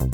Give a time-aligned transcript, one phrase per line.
[0.00, 0.08] Hallo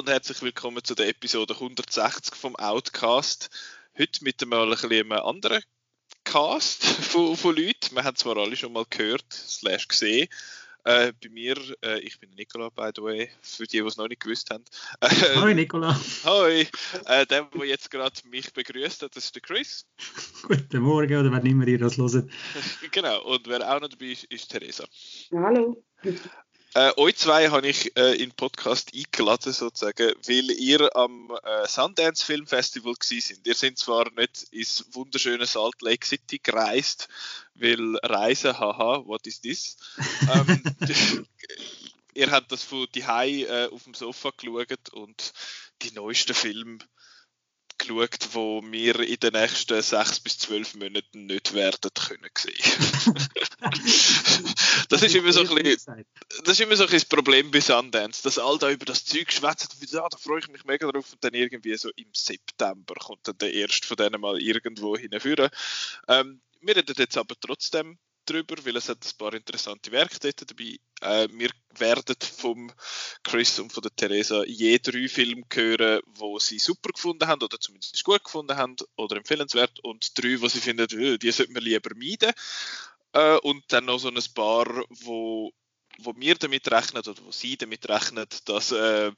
[0.00, 3.50] und herzlich willkommen zu der Episode 160 vom Outcast.
[3.98, 5.62] Heute mit einem, ein anderen
[6.24, 7.94] Cast von, von Leuten.
[7.94, 10.26] Wir haben zwar alle schon mal gehört, slash gesehen.
[10.84, 14.06] Äh, bei mir, äh, ich bin Nicola, by the way, für die, die es noch
[14.06, 14.64] nicht gewusst haben.
[15.00, 15.08] Äh,
[15.40, 15.98] Hoi Nicola.
[16.24, 16.66] Hoi.
[17.06, 19.86] Äh, der, der jetzt gerade mich begrüßt hat, das ist der Chris.
[20.42, 22.30] Guten Morgen, oder wer immer ihr das hört.
[22.92, 24.84] genau, und wer auch noch dabei ist, ist Theresa.
[25.32, 25.82] Hallo.
[26.76, 31.68] Äh, euch zwei habe ich äh, in den Podcast eingeladen, sozusagen, weil ihr am äh,
[31.68, 33.46] Sundance Film Festival sind.
[33.46, 37.08] Ihr seid zwar nicht ins wunderschöne Salt Lake City gereist,
[37.54, 39.76] weil Reisen, haha, what is this?
[40.34, 40.64] ähm,
[42.14, 45.32] ihr habt das von die äh, auf dem Sofa geschaut und
[45.82, 46.78] die neuesten Filme
[47.78, 52.54] geschaut, wo wir in den nächsten sechs bis zwölf Monaten nicht werden können sehen.
[54.88, 56.04] das ist immer so ein bisschen,
[56.44, 59.32] das ist immer so ein das Problem bei Sundance, dass all da über das Zeug
[59.32, 62.94] schwätzen und ja, da freue ich mich mega drauf und dann irgendwie so im September
[62.94, 65.50] kommt dann der erste von denen mal irgendwo hinführen.
[66.08, 70.50] Ähm, wir reden jetzt aber trotzdem drüber, weil es hat ein paar interessante Werke dort
[70.50, 70.78] dabei.
[71.00, 72.72] Äh, wir werden vom
[73.22, 77.58] Chris und von der Theresa je drei Filme hören, wo sie super gefunden haben oder
[77.58, 81.62] zumindest gut gefunden haben oder empfehlenswert und drei, wo sie finden, äh, die sollten wir
[81.62, 82.32] lieber meiden.
[83.12, 85.52] Äh, und dann noch so ein paar, wo,
[85.98, 89.12] wo wir damit rechnen oder wo sie damit rechnen, dass äh,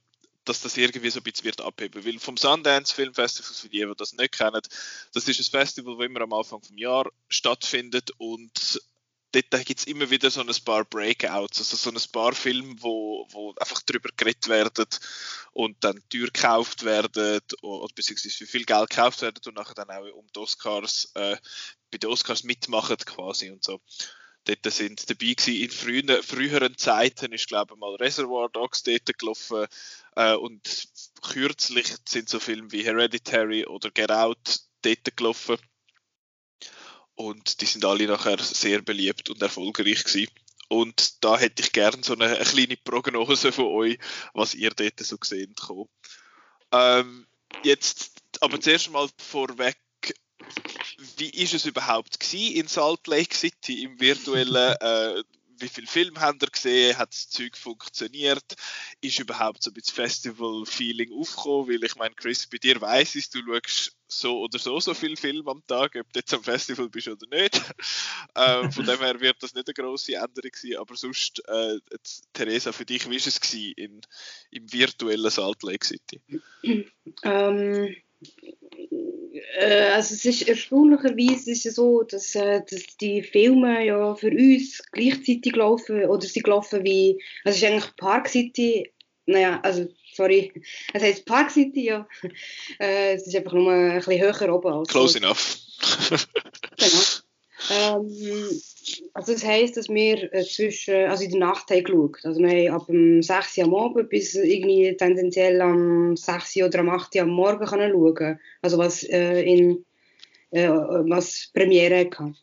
[0.46, 2.04] dass das irgendwie so ein bisschen wird abheben.
[2.04, 4.62] Weil vom Sundance Film Festival, für die, die das nicht kennen,
[5.12, 8.80] das ist ein Festival, das immer am Anfang des Jahres stattfindet und
[9.32, 13.26] dort gibt es immer wieder so ein paar Breakouts, also so ein paar Filme, wo,
[13.30, 14.86] wo einfach darüber geredet werden
[15.52, 19.90] und dann teuer gekauft werden oder beziehungsweise für viel Geld gekauft werden und nachher dann
[19.90, 21.36] auch um die Oscars, äh,
[21.90, 23.80] bei den Oscars mitmachen quasi und so.
[24.44, 25.54] Dort sind dabei gewesen.
[25.56, 29.66] In frühen, früheren Zeiten ist, glaube ich, mal Reservoir Dogs dort gelaufen
[30.14, 30.88] äh, und
[31.22, 35.58] kürzlich sind so Filme wie Hereditary oder Get Out dort gelaufen
[37.16, 40.30] und die sind alle nachher sehr beliebt und erfolgreich gewesen.
[40.68, 43.98] Und da hätte ich gerne so eine, eine, kleine Prognose von euch,
[44.34, 45.90] was ihr dort so gesehen habt.
[46.72, 47.26] Ähm,
[47.62, 49.76] jetzt aber zuerst mal vorweg,
[51.16, 55.22] wie ist es überhaupt gewesen in Salt Lake City im virtuellen äh,
[55.58, 56.98] wie viele Filme habt ihr gesehen?
[56.98, 58.44] Hat das Zeug funktioniert?
[59.00, 61.68] Ist überhaupt so ein bisschen Festival-Feeling aufgekommen?
[61.68, 65.16] Weil ich meine, Chris, bei dir weiss ich, du schaust so oder so so viele
[65.16, 67.60] Filme am Tag, ob du jetzt am Festival bist oder nicht.
[68.34, 70.76] äh, von dem her wird das nicht eine grosse Änderung sein.
[70.76, 74.00] Aber sonst, äh, jetzt, Theresa, für dich, wie war es in,
[74.50, 76.20] im virtuellen Salt Lake City?
[77.22, 77.96] Ähm,
[79.58, 84.30] äh, also es ist erstaunlicherweise ist es so, dass, äh, dass die Filme ja für
[84.30, 88.92] uns gleichzeitig laufen oder sie laufen wie, also es ist eigentlich Park City,
[89.26, 90.52] naja, also sorry,
[90.94, 92.08] es heißt Park City, ja.
[92.78, 94.72] Äh, es ist einfach nur ein bisschen höher oben.
[94.72, 95.56] Als Close enough.
[96.76, 97.02] genau.
[97.70, 98.60] Ähm,
[99.14, 102.18] also das heisst, dass wir äh, zwischen, also in der Nacht haben geschaut.
[102.24, 106.66] Also wir haben ab dem 6 Uhr am Abend bis irgendwie tendenziell am 6 Uhr
[106.66, 108.40] oder am 8 Uhr am Morgen können schauen.
[108.62, 109.84] Also was äh, in
[110.50, 112.34] äh, was Premiere hatte.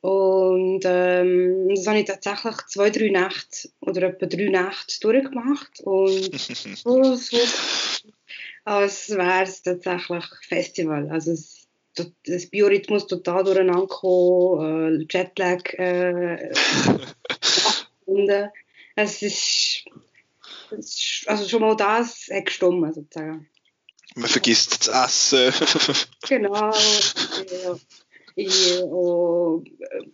[0.00, 5.80] Und ähm, das habe ich tatsächlich zwei, drei Nächte oder etwa drei Nächte durchgemacht.
[5.84, 7.36] Und so, so
[8.64, 11.08] als wäre es tatsächlich Festival.
[11.08, 11.61] Also es,
[11.94, 16.50] das Biorhythmus total durcheinander gekommen, äh, Jetlag äh,
[18.96, 19.84] es ist,
[20.70, 23.48] es ist, also schon mal das hat gestummt, sozusagen.
[24.14, 25.52] Man vergisst das Essen.
[26.28, 26.54] genau.
[26.54, 27.76] Ja.
[28.34, 29.62] Ich, oh,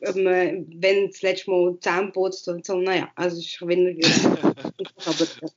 [0.01, 4.09] wenn das letzte Mal Zähne putzt und so, naja, also es ist weniger.
[5.07, 5.49] aber, ja.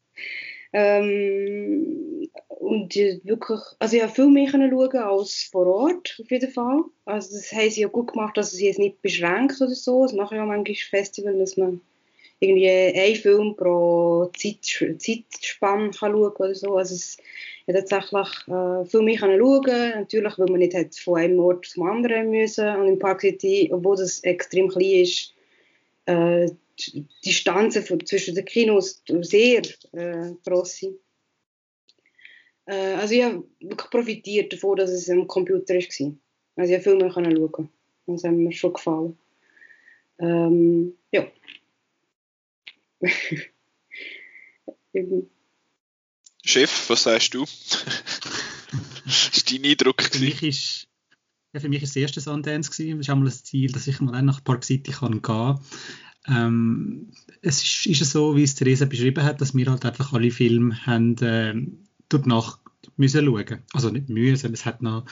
[0.74, 6.52] Ähm, und wirklich, also ich habe viel mehr können schauen als vor Ort, auf jeden
[6.52, 6.84] Fall.
[7.06, 10.06] Also das haben sie ja gut gemacht, dass sie es nicht beschränkt oder so.
[10.06, 11.82] Es machen ja manchmal Festival, dass man
[12.40, 14.64] irgendwie einen Film pro Zeit,
[15.00, 16.78] Zeitspanne kann schauen oder so.
[16.78, 17.18] Also es
[17.68, 21.66] hat tatsächlich äh, viel mehr können schauen Natürlich, weil man nicht hat von einem Ort
[21.66, 22.68] zum anderen müssen.
[22.78, 25.34] Und im Park City, obwohl das extrem klein ist,
[26.06, 29.64] äh, die Distanzen zwischen den Kinos sehr
[29.94, 31.00] äh, groß sind.
[32.66, 36.16] Äh, also ich habe wirklich profitiert davon, dass es am Computer war.
[36.56, 37.70] Also ich habe viel mehr können schauen.
[38.08, 39.18] Das hat mir schon gefallen.
[40.20, 41.28] Ähm, ja.
[46.44, 47.42] Chef, was sagst du?
[49.06, 50.02] war dein Eindruck?
[50.02, 50.88] Für mich ist,
[51.54, 52.98] ja, für mich ist das erste Sundance gewesen.
[52.98, 55.60] Das ist einmal das Ziel, dass ich mal nach Park City kann gehen
[56.28, 60.32] ähm, es ist, ist so, wie es Theresa beschrieben hat, dass wir halt einfach alle
[60.32, 61.56] Filme haben äh,
[62.10, 62.60] durch Nacht
[62.98, 63.60] müssen schauen.
[63.74, 65.06] Also nicht müssen, es hat noch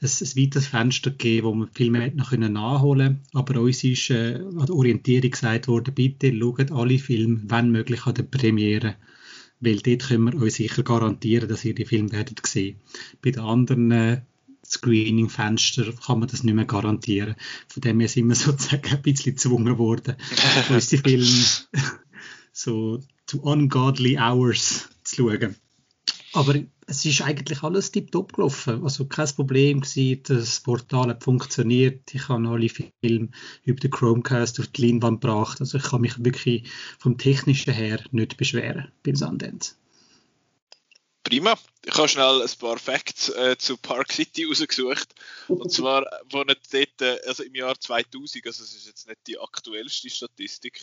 [0.00, 4.36] ein, ein weiteres Fenster gegeben, wo wir Filme noch können nachholen Aber uns ist äh,
[4.36, 8.96] an der Orientierung gesagt worden, bitte schaut alle Filme, wenn möglich, an der Premiere.
[9.60, 12.80] Weil dort können wir euch sicher garantieren, dass ihr die Filme werdet sehen.
[13.22, 14.22] Bei den anderen äh,
[14.64, 17.36] Screening-Fenster kann man das nicht mehr garantieren.
[17.68, 20.16] Von dem her sind wir sozusagen ein bisschen gezwungen worden,
[20.70, 21.26] uns die Filme
[22.52, 25.56] so zu ungodly hours zu schauen.
[26.34, 26.54] Aber
[26.86, 28.82] es ist eigentlich alles tiptop gelaufen.
[28.82, 32.14] Also kein Problem gewesen, das Portal hat funktioniert.
[32.14, 33.28] Ich habe alle Filme
[33.64, 35.60] über den Chromecast auf die Leinwand gebracht.
[35.60, 39.74] Also ich kann mich wirklich vom Technischen her nicht beschweren beim Sundance.
[41.32, 41.58] Prima.
[41.86, 45.14] Ich habe schnell ein paar Facts äh, zu Park City rausgesucht.
[45.48, 49.20] Und zwar, wo nicht dort, äh, also im Jahr 2000, also es ist jetzt nicht
[49.26, 50.82] die aktuellste Statistik,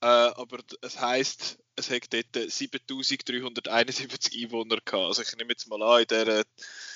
[0.00, 5.08] äh, aber es heißt, es hat dort 7371 Einwohner gehabt.
[5.08, 6.46] Also ich nehme jetzt mal an, in der,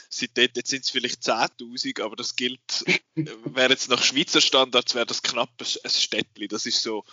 [0.08, 2.82] seit dort, jetzt sind es vielleicht 10.000, aber das gilt,
[3.14, 6.48] wäre jetzt nach Schweizer Standards, wäre das knapp ein Städtchen.
[6.48, 7.04] Das ist so,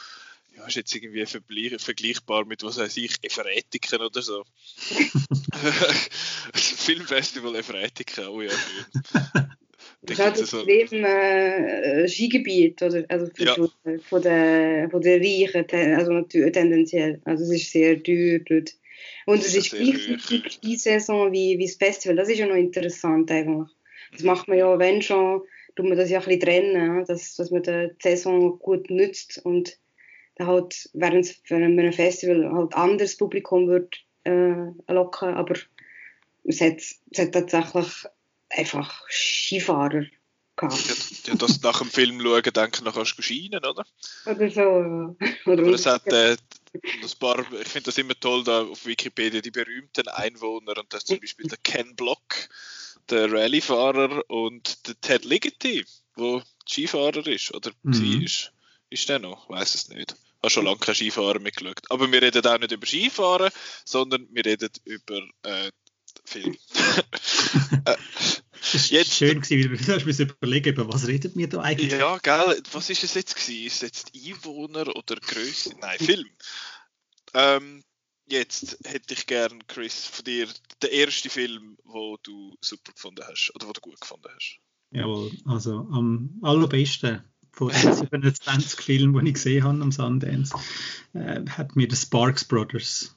[0.55, 4.43] ja, ist jetzt irgendwie vergleichbar mit, was weiß ich, Efretiken oder so.
[6.53, 8.51] Filmfestival Efretiken, oh ja.
[10.01, 13.05] Das ist das so extrem äh, Skigebiet, oder?
[13.07, 13.55] Also für Ja.
[13.55, 17.21] die, von, der, von der Reichen, ten- also natürlich tendenziell.
[17.25, 18.73] Also es ist sehr teuer dort.
[19.25, 22.15] Und es ist sehr gleichzeitig die Saison wie, wie das Festival.
[22.17, 23.69] Das ist ja noch interessant eigentlich.
[24.11, 25.41] Das macht man ja, wenn schon,
[25.75, 29.77] tut man das ja ein bisschen trennen, dass, dass man die Saison gut nützt und
[30.39, 35.55] halt, während einem Festival halt anderes Publikum wird äh, locken, aber
[36.43, 38.05] es hat, es hat tatsächlich
[38.49, 40.05] einfach Skifahrer
[40.55, 41.27] gehabt.
[41.27, 43.85] Ja, dass du nach dem Film schauen, denken, dann kannst du scheinen, oder?
[44.25, 44.61] Oder so.
[44.61, 45.15] ja.
[45.45, 46.35] Oder Aber es hat äh,
[46.73, 51.03] ein paar, ich finde das immer toll, da auf Wikipedia die berühmten Einwohner und das
[51.03, 52.49] ist zum Beispiel der Ken Block,
[53.09, 57.93] der Rallyefahrer und der Ted Ligety, wo Skifahrer ist oder Mhm.
[57.93, 58.23] war.
[58.23, 58.53] Ist,
[58.93, 59.49] ist der noch?
[59.49, 60.15] Weiß es nicht.
[60.41, 61.79] Habe schon lange kein Skifahren mehr geschaut.
[61.89, 63.51] Aber wir reden auch nicht über Skifahren,
[63.85, 65.71] sondern wir reden über äh,
[66.25, 66.55] Film.
[67.85, 67.95] äh,
[68.73, 71.91] Es war schön, gewesen, weil du hast mir überlegen, über was redet mir da eigentlich?
[71.91, 73.65] Ja, gell, was ist es jetzt gewesen?
[73.67, 75.75] Ist es jetzt Einwohner oder Größe?
[75.79, 76.29] Nein, Film.
[77.33, 77.83] Ähm,
[78.25, 80.47] jetzt hätte ich gern, Chris, von dir
[80.81, 84.59] den ersten Film, wo du super gefunden hast oder wo du gut gefunden hast.
[84.91, 87.23] Jawohl, also am allerbesten
[87.53, 90.53] von den 27 Filmen, die ich gesehen habe am Sundance,
[91.13, 93.15] äh, hat mir The Sparks Brothers.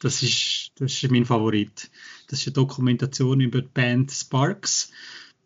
[0.00, 1.90] Das ist, das ist mein Favorit.
[2.28, 4.90] Das ist eine Dokumentation über die Band Sparks.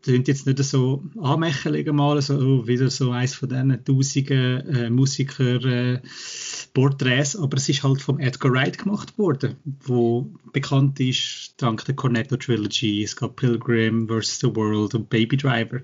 [0.03, 4.75] Das sind jetzt nicht so anmächelig mal, so oh, wieder so eins von diesen tausenden
[4.75, 6.01] äh, Musiker äh,
[6.73, 11.95] Porträts, aber es ist halt vom Edgar Wright gemacht worden, wo bekannt ist dank der
[11.97, 13.03] Cornetto Trilogy.
[13.03, 14.41] Es gab Pilgrim vs.
[14.41, 15.83] the World und Baby Driver.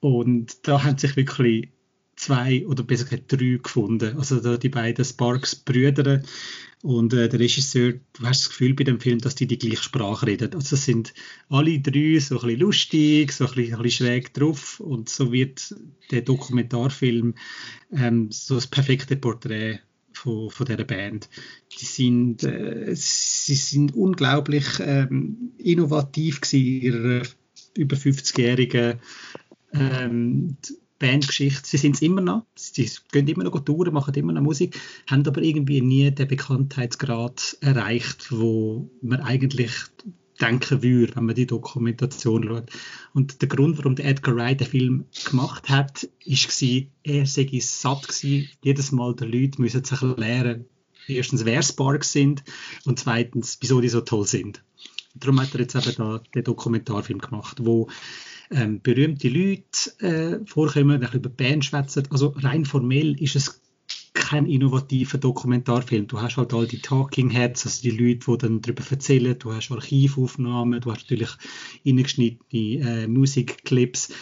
[0.00, 1.68] Und da haben sich wirklich
[2.18, 4.16] zwei oder besser gesagt drei gefunden.
[4.18, 6.22] Also da die beiden Sparks Brüder
[6.82, 9.82] und äh, der Regisseur, du hast das Gefühl bei dem Film, dass die die gleiche
[9.82, 10.54] Sprache reden.
[10.54, 11.14] Also es sind
[11.48, 15.32] alle drei so ein bisschen lustig, so ein bisschen, ein bisschen schräg drauf und so
[15.32, 15.74] wird
[16.10, 17.34] der Dokumentarfilm
[17.92, 19.80] ähm, so das perfekte Porträt
[20.12, 21.28] von, von dieser Band.
[21.78, 27.22] Die sind, äh, sie sind unglaublich ähm, innovativ in ihrer
[27.76, 28.98] über 50-jährigen
[29.72, 31.66] ähm, die Bandgeschichte.
[31.66, 32.44] Sie sind es immer noch.
[32.54, 37.58] Sie gehen immer noch touren, machen immer noch Musik, haben aber irgendwie nie den Bekanntheitsgrad
[37.60, 39.72] erreicht, wo man eigentlich
[40.40, 42.70] denken würde, wenn man die Dokumentation schaut.
[43.12, 46.62] Und der Grund, warum der Edgar Wright den Film gemacht hat, ist
[47.02, 50.66] er sei satt gewesen, jedes Mal den Leuten müssen sich erklären,
[51.06, 52.44] erstens, wer Sparks sind
[52.84, 54.62] und zweitens, wieso die so toll sind.
[55.14, 57.88] Darum hat er jetzt eben da den Dokumentarfilm gemacht, wo
[58.50, 62.04] ähm, berühmte Leute äh, vorkommen, ein bisschen über Band schwätzen.
[62.10, 63.60] Also rein formell ist es
[64.14, 66.06] kein innovativer Dokumentarfilm.
[66.06, 69.38] Du hast halt all die Talking Heads, also die Leute, die dann darüber erzählen.
[69.38, 71.30] Du hast Archivaufnahmen, du hast natürlich
[71.86, 74.12] reingeschnittene äh, Musikclips.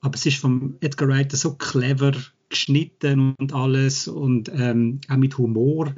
[0.00, 2.12] Aber es ist vom Edgar Wright so clever
[2.48, 5.94] geschnitten und alles und ähm, auch mit Humor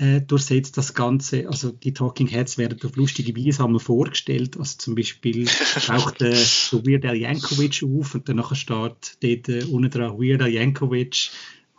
[0.00, 1.46] äh, durchsetzt das Ganze.
[1.46, 4.56] Also die Talking Heads werden auf lustige Weise einmal vorgestellt.
[4.56, 5.44] Also zum Beispiel
[5.86, 10.40] taucht äh, so Weird Al Yankovic auf und danach steht dort äh, unten dran Weird
[10.40, 11.30] Al Yankovic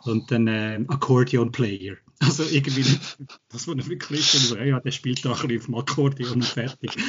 [0.04, 1.96] und dann äh, Accordion Player.
[2.22, 2.84] Also irgendwie,
[3.48, 6.92] das war wirklich so, ja, der spielt da ein bisschen auf dem Akkordeon und fertig.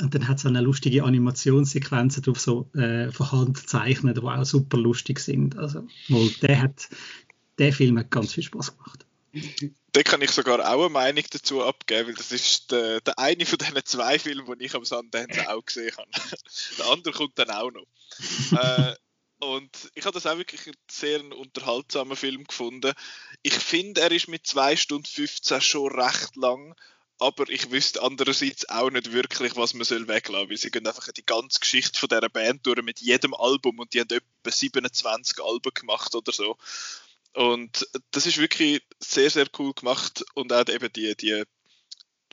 [0.00, 4.44] Und dann hat es eine lustige Animationssequenzen drauf, so äh, von Hand gezeichnet, die auch
[4.44, 5.58] super lustig sind.
[5.58, 6.88] Also, mal, der, hat,
[7.58, 9.06] der Film hat ganz viel Spaß gemacht.
[9.92, 13.44] Da kann ich sogar auch eine Meinung dazu abgeben, weil das ist der, der eine
[13.44, 16.10] von diesen zwei Filmen, die ich am Sundance auch gesehen habe.
[16.78, 17.86] der andere kommt dann auch noch.
[18.52, 18.94] äh,
[19.40, 22.92] und ich habe das auch wirklich einen sehr unterhaltsamen Film gefunden.
[23.42, 26.74] Ich finde, er ist mit 2 Stunden 15 schon recht lang,
[27.20, 31.10] aber ich wüsste andererseits auch nicht wirklich, was man soll weglassen, weil sie gehen einfach
[31.12, 35.42] die ganze Geschichte von dieser Band durch mit jedem Album und die haben etwa 27
[35.42, 36.56] Alben gemacht oder so.
[37.38, 41.44] Und das ist wirklich sehr, sehr cool gemacht und auch eben die, die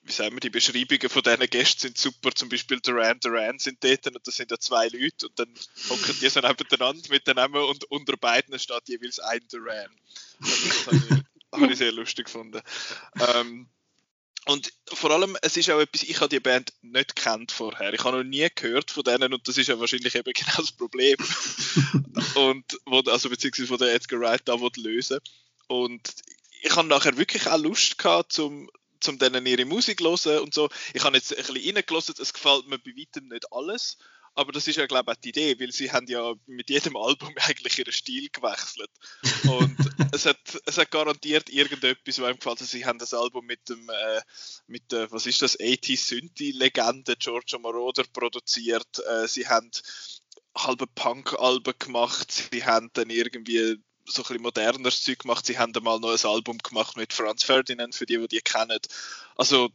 [0.02, 2.32] wie sagen wir, die Beschreibungen von diesen Gästen sind super.
[2.34, 5.54] Zum Beispiel Duran Duran sind dort und das sind ja zwei Leute und dann
[5.90, 9.92] hocken die so nebeneinander miteinander und unter beiden steht jeweils ein Duran.
[10.42, 12.62] Also das habe ich, hab ich, sehr lustig gefunden.
[13.36, 13.70] Ähm,
[14.48, 17.94] und vor allem, es ist auch etwas, ich habe die Band nicht kennt vorher.
[17.94, 20.72] Ich habe noch nie gehört von denen und das ist ja wahrscheinlich eben genau das
[20.72, 21.18] Problem.
[22.36, 25.20] und wo, also beziehungsweise wo der Edgar Wright da lösen
[25.68, 26.14] Und
[26.62, 30.54] ich habe nachher wirklich auch Lust gehabt, zum, zum denen ihre Musik zu hören und
[30.54, 30.70] so.
[30.94, 33.98] Ich habe jetzt ein bisschen reingelassen, es gefällt mir bei weitem nicht alles.
[34.36, 36.98] Aber das ist ja, glaube ich, auch die Idee, weil sie haben ja mit jedem
[36.98, 38.92] Album eigentlich ihren Stil gewechselt.
[39.48, 39.78] Und
[40.12, 42.62] es, hat, es hat garantiert irgendetwas, was ihm gefällt.
[42.62, 44.22] Also sie haben das Album mit dem, äh,
[44.68, 49.00] mit der, was ist das, 80 Synthi-Legende Giorgio Moroder produziert.
[49.08, 49.72] Äh, sie haben
[50.56, 52.50] halbe Punk-Alben gemacht.
[52.52, 55.46] Sie haben dann irgendwie so ein bisschen moderneres Zeug gemacht.
[55.46, 58.80] Sie haben mal noch ein Album gemacht mit Franz Ferdinand, für die, die die kennen.
[59.36, 59.70] Also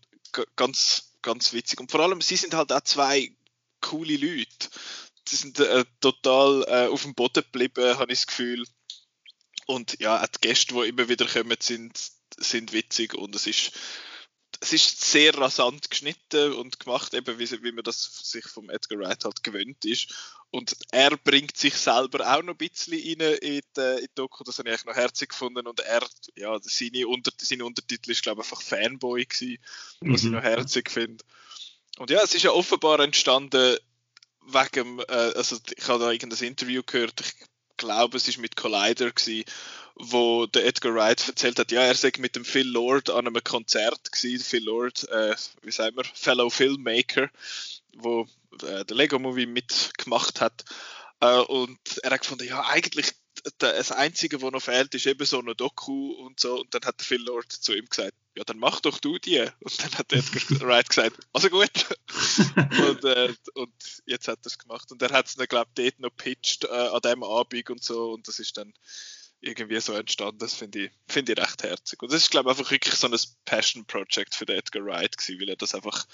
[0.57, 1.81] ganz, ganz witzig.
[1.81, 3.33] Und vor allem, sie sind halt auch zwei
[3.81, 4.69] coole Leute.
[5.29, 8.65] Sie sind äh, total äh, auf dem Boden geblieben, habe ich das Gefühl.
[9.67, 11.97] Und ja, auch die Gäste, die immer wieder kommen, sind,
[12.37, 13.73] sind witzig und es ist,
[14.61, 18.99] es ist sehr rasant geschnitten und gemacht, eben wie, wie man das sich vom Edgar
[18.99, 20.13] Wright halt gewöhnt ist.
[20.51, 24.43] Und er bringt sich selber auch noch ein bisschen rein in die, in die Doku,
[24.43, 25.67] das habe ich eigentlich noch herzig gefunden.
[25.69, 29.59] Und er, ja, seine, Unter, seine Untertitel ist, glaube ich, einfach Fanboy gewesen,
[30.01, 30.29] was mhm.
[30.29, 31.25] ich noch herzig finde.
[32.01, 33.77] Und ja, es ist ja offenbar entstanden
[34.47, 37.35] wegen, äh, also ich habe da irgendein Interview gehört, ich
[37.77, 39.45] glaube, es ist mit Collider gewesen,
[39.97, 43.45] wo der Edgar Wright erzählt hat, ja, er sei mit dem Phil Lord an einem
[43.45, 44.43] Konzert gewesen.
[44.43, 47.29] Phil Lord, äh, wie sagen wir, Fellow Filmmaker,
[47.93, 48.27] wo
[48.63, 50.65] äh, der Lego Movie mitgemacht hat.
[51.21, 53.13] Äh, und er hat gefunden, ja, eigentlich
[53.59, 56.61] das Einzige, was noch fehlt, ist eben so eine Doku und so.
[56.61, 59.41] Und dann hat der Phil Lord zu ihm gesagt, ja, dann mach doch du die.
[59.61, 61.71] Und dann hat Edgar Wright gesagt, also gut.
[62.57, 64.91] und, äh, und jetzt hat er es gemacht.
[64.93, 67.83] Und er hat es dann, glaube ich, dort noch pitcht äh, an dem Abend und
[67.83, 68.13] so.
[68.13, 68.73] Und das ist dann
[69.41, 70.39] irgendwie so entstanden.
[70.39, 72.03] Das finde ich, find ich recht herzig.
[72.03, 75.41] Und das ist, glaube ich, einfach wirklich so ein Passion-Project für den Edgar Wright gewesen,
[75.41, 76.07] weil er das einfach,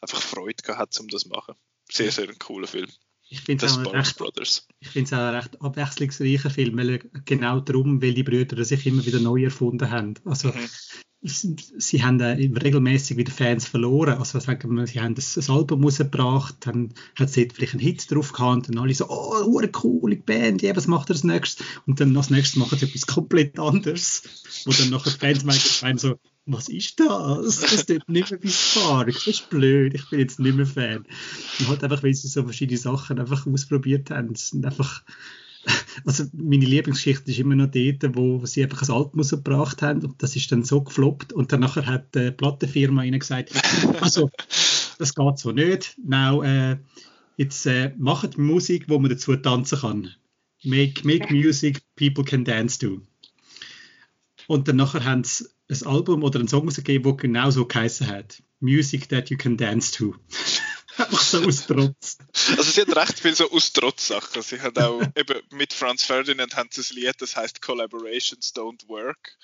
[0.00, 1.54] einfach Freude gehabt hat, um das zu machen.
[1.90, 2.90] Sehr, sehr ein cooler Film.
[3.30, 8.64] Ich finde es auch, auch ein recht abwechslungsreicher Film, weil genau darum, weil die Brüder
[8.64, 10.14] sich immer wieder neu erfunden haben.
[10.24, 10.68] Also, mhm
[11.20, 14.18] sie haben regelmäßig wieder Fans verloren.
[14.18, 18.10] Also sagen wir, sie haben das, das Album rausgebracht, dann hat sie vielleicht einen Hit
[18.10, 21.24] drauf gehabt und dann alle so, oh, eine coole Band, ja, was macht er als
[21.24, 21.66] nächstes?
[21.86, 24.22] Und dann als nächstes machen sie etwas komplett anderes,
[24.64, 25.44] wo dann nachher Fans
[25.82, 26.18] meinen so,
[26.50, 27.60] was ist das?
[27.60, 31.04] Das tut nicht mehr wie das ist blöd, ich bin jetzt nicht mehr Fan.
[31.58, 35.02] Und halt einfach, weil sie so verschiedene Sachen einfach ausprobiert haben, sind einfach
[36.06, 40.22] also meine Lieblingsgeschichte ist immer noch dort, wo sie einfach ein Album gebracht haben und
[40.22, 43.52] das ist dann so gefloppt und dann nachher hat die Plattenfirma ihnen gesagt,
[44.00, 44.30] also
[44.98, 46.78] das geht so nicht, now äh,
[47.36, 50.14] jetzt äh, macht Musik, wo man dazu tanzen kann.
[50.64, 53.00] Make, make music people can dance to.
[54.48, 58.06] Und dann nachher haben sie ein Album oder einen Song gegeben, der genau so geheißen
[58.06, 58.42] hat.
[58.60, 60.14] Music that you can dance to.
[60.96, 62.18] Einfach so aus Trotz.
[62.56, 64.42] Also sie hat recht viel so aus Trotz-Sachen.
[64.42, 68.88] Sie hat auch eben mit Franz Ferdinand haben sie ein Lied, das heißt Collaborations don't
[68.88, 69.36] work.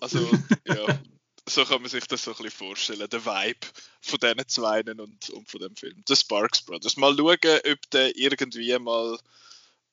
[0.00, 0.30] Also
[0.66, 1.00] ja,
[1.48, 3.66] so kann man sich das so ein bisschen vorstellen, der Vibe
[4.02, 6.02] von diesen zwei und, und von dem Film.
[6.06, 6.96] The Sparks Brothers.
[6.98, 9.18] Mal schauen, ob der irgendwie mal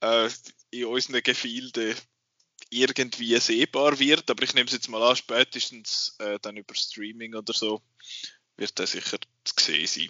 [0.01, 0.29] äh,
[0.71, 1.95] in unseren Gefilden
[2.69, 7.35] irgendwie sehbar wird, aber ich nehme es jetzt mal an, spätestens äh, dann über Streaming
[7.35, 7.81] oder so
[8.57, 10.09] wird der sicher zu sehen sein.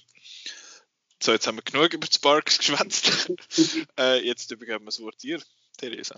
[1.21, 3.31] So, jetzt haben wir genug über die Sparks geschwänzt.
[3.99, 5.41] äh, jetzt übergeben wir das Wort dir,
[5.77, 6.15] Theresa.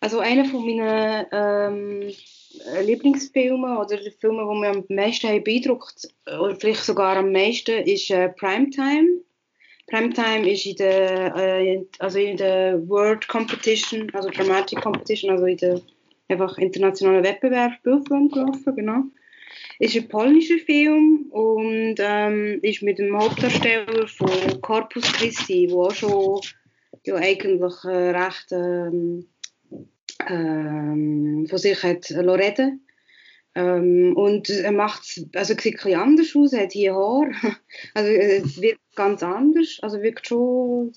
[0.00, 2.14] Also einer von meinen ähm,
[2.82, 8.28] Lieblingsfilmen oder Filme, die mich am meisten beeindruckt oder vielleicht sogar am meisten, ist äh,
[8.28, 9.22] Primetime.
[9.86, 15.56] Primetime ist in der, äh, also in der World Competition, also Dramatic Competition, also in
[15.58, 15.80] der
[16.28, 19.02] einfach internationalen Wettbewerb Spielfilm gelaufen, genau.
[19.78, 25.94] Ist ein polnischer Film und ähm, ist mit dem Hauptdarsteller von Corpus Christi, wo auch
[25.94, 26.40] schon
[27.04, 29.26] ja, eigentlich äh, recht ähm,
[30.28, 32.83] ähm, von sich hat reden
[33.54, 37.30] ähm, und er macht also sieht ein anders aus, er hat hier Haar,
[37.94, 40.92] also es wirkt ganz anders, also wirkt schon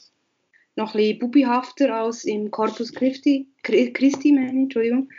[0.76, 5.10] noch ein bisschen bubihafter als im Corpus Christi, Christi meine Entschuldigung.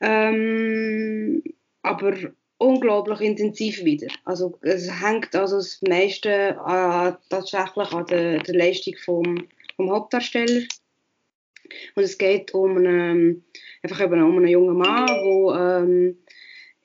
[0.00, 1.42] Ähm,
[1.82, 2.14] aber
[2.58, 4.08] unglaublich intensiv wieder.
[4.24, 10.62] Also es hängt also das meiste äh, tatsächlich an der, der Leistung vom, vom Hauptdarsteller.
[11.94, 13.44] Und es geht um einen,
[13.82, 16.14] einfach eben um einen jungen Mann, der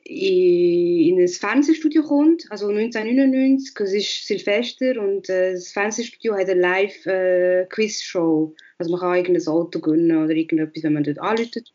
[0.06, 6.60] in ein Fernsehstudio kommt, also 1999, es ist Silvester und äh, das Fernsehstudio hat eine
[6.60, 8.54] Live-Quiz-Show.
[8.54, 11.74] Äh, also man kann irgendein Auto gewinnen oder irgendetwas, wenn man dort anruft.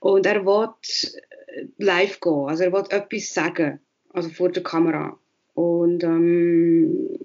[0.00, 3.80] Und er will äh, live gehen, also er will etwas sagen,
[4.10, 5.18] also vor der Kamera.
[5.54, 7.18] Und ähm,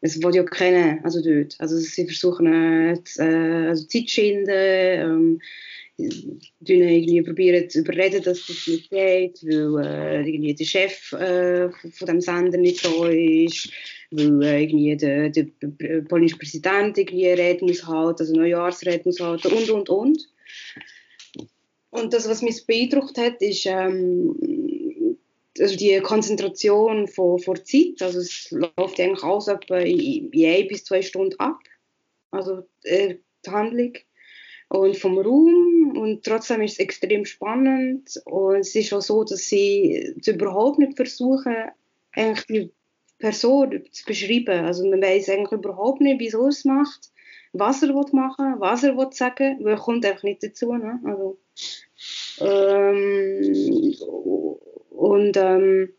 [0.00, 1.56] es will ja kennen, also dort.
[1.58, 3.00] Also sie versuchen äh,
[3.68, 5.40] also Zeit zu schinden, ähm,
[5.98, 12.06] irgendwie probieren zu überreden, dass das nicht geht, weil äh, irgendwie der Chef äh, von
[12.06, 13.70] dem Sender nicht da ist,
[14.10, 19.02] weil äh, irgendwie der, der, der polnische Präsident irgendwie eine Rede muss halten, also Neujahrsrede
[19.04, 20.28] muss halten und, und, und.
[21.90, 24.36] Und das, was mich beeindruckt hat, ist ähm,
[25.58, 28.00] also die Konzentration von, von Zeit.
[28.00, 31.58] Also es läuft eigentlich alles in ein bis zwei Stunden ab.
[32.30, 33.94] Also äh, die Handlung
[34.68, 39.48] und vom Raum und trotzdem ist es extrem spannend und es ist auch so, dass
[39.48, 41.56] sie überhaupt nicht versuchen,
[42.12, 42.72] eigentlich die
[43.18, 44.64] Person zu beschreiben.
[44.64, 47.10] Also man weiß eigentlich überhaupt nicht, wieso es macht,
[47.52, 50.74] was er machen will, was er will sagen, weil er kommt einfach nicht dazu.
[50.74, 51.00] Ne?
[51.04, 51.38] Also,
[52.40, 53.94] ähm,
[54.90, 55.92] und ähm, äh,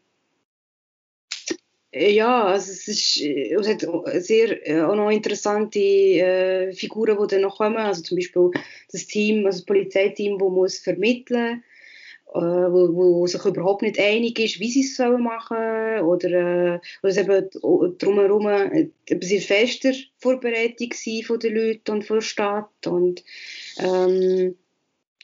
[1.93, 3.85] ja, also es, ist, äh, es hat
[4.23, 7.77] sehr äh, auch noch interessante äh, Figuren, die dann noch kommen.
[7.77, 8.51] Also zum Beispiel
[8.91, 11.63] das Team, also das Polizeiteam, das muss vermitteln
[12.33, 16.79] äh, wo, wo sich überhaupt nicht einig ist, wie sie es sollen machen oder, äh,
[17.01, 17.49] oder es eben
[17.97, 20.93] drumherum eine sehr fester Vorbereitung
[21.25, 23.23] von den Leuten und von der Stadt und
[23.79, 24.55] ähm,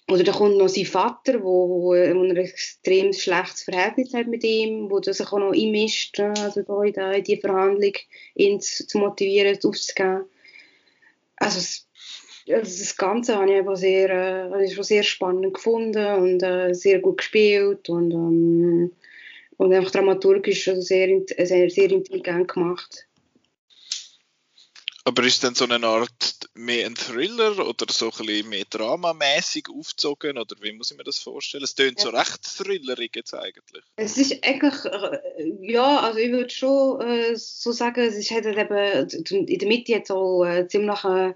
[0.10, 4.90] oder da kommt noch sein Vater, wo, wo, ein extrem schlechtes Verhältnis hat mit ihm,
[4.90, 7.94] wo sich auch noch einmischt, ne, also da in, die Verhandlung,
[8.36, 10.26] ihn zu, zu motivieren, aufzugeben.
[11.38, 11.88] Also, das,
[12.48, 14.10] also das Ganze habe ich einfach sehr,
[14.54, 18.92] äh, schon sehr spannend gefunden und äh, sehr gut gespielt und, ähm,
[19.58, 23.08] und einfach dramaturgisch also sehr, sehr, sehr intelligent gemacht.
[25.08, 29.68] Aber ist denn so eine Art mehr ein Thriller oder so ein bisschen mehr dramamäßig
[29.70, 31.64] aufgezogen oder wie muss ich mir das vorstellen?
[31.64, 33.84] Es tönt so recht thrillerig jetzt eigentlich.
[33.98, 39.48] Es ist eigentlich, äh, ja, also ich würde schon äh, so sagen, es hat eben
[39.48, 41.36] in der Mitte jetzt auch äh, ziemlich eine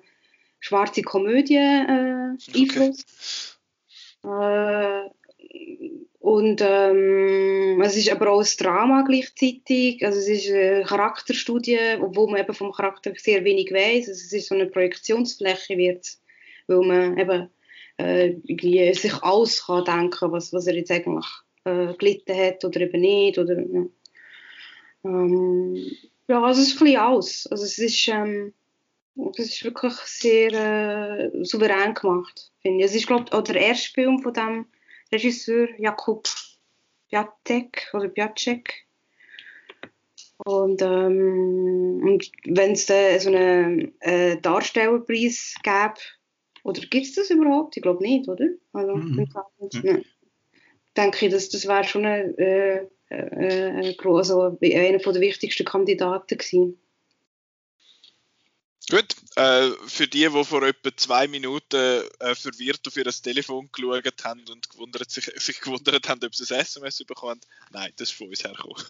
[0.60, 3.06] schwarze Komödie äh, Einfluss.
[4.24, 5.06] Okay.
[5.06, 5.10] Äh,
[6.20, 10.06] und ähm, es ist aber auch ein Drama gleichzeitig.
[10.06, 14.10] Also es ist eine Charakterstudie, obwohl man eben vom Charakter sehr wenig weiß.
[14.10, 16.06] Also es ist so eine Projektionsfläche wird,
[16.68, 17.50] weil man eben
[17.98, 21.26] äh, sich alles kann denken, was, was er jetzt eigentlich
[21.64, 23.38] äh, gelitten hat oder eben nicht.
[23.38, 23.86] Oder, ja.
[25.06, 25.92] Ähm,
[26.28, 27.48] ja, also es ist ein bisschen alles.
[27.50, 28.54] Also es ist, ähm,
[29.38, 32.86] es ist wirklich sehr äh, souverän gemacht, finde ich.
[32.86, 34.66] Es ist, glaube ich, auch der erste Film von dem
[35.12, 36.28] Regisseur Jakub
[37.10, 38.86] Piatek oder Piatek.
[40.46, 46.00] Und, ähm, und wenn es da so einen äh, Darstellerpreis gäbe,
[46.64, 47.76] oder gibt es das überhaupt?
[47.76, 48.48] Ich glaube nicht, oder?
[48.74, 49.28] Also, mhm.
[49.74, 50.06] mhm.
[50.96, 56.80] denke ich, dass das wäre schon ein, äh, äh, also einer der wichtigsten Kandidaten gewesen.
[58.90, 64.24] Gut, äh, für die, die vor etwa zwei Minuten äh, verwirrt auf ihr Telefon geschaut
[64.24, 67.40] haben und gewundert, sich, sich gewundert haben, ob sie ein SMS bekommen
[67.72, 68.84] nein, das ist von uns hergekommen.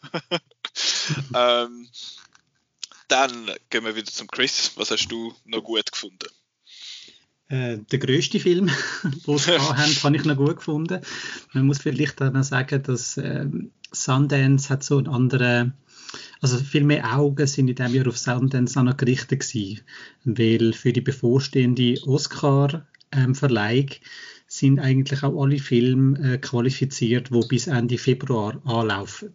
[1.36, 1.90] ähm,
[3.10, 4.72] dann gehen wir wieder zum Chris.
[4.76, 6.30] Was hast du noch gut gefunden?
[7.50, 8.68] Äh, der größte Film,
[9.04, 11.02] den sie haben, habe ich noch gut gefunden.
[11.52, 13.48] Man muss vielleicht auch noch sagen, dass äh,
[13.92, 15.74] Sundance hat so einen anderen
[16.42, 19.82] also viel mehr Augen sind in diesem Jahr auf Sundance auch gerichtet gewesen,
[20.24, 23.90] weil für die bevorstehende Oscar-Verleihung
[24.48, 29.34] sind eigentlich auch alle Filme äh, qualifiziert, die bis Ende Februar anlaufen.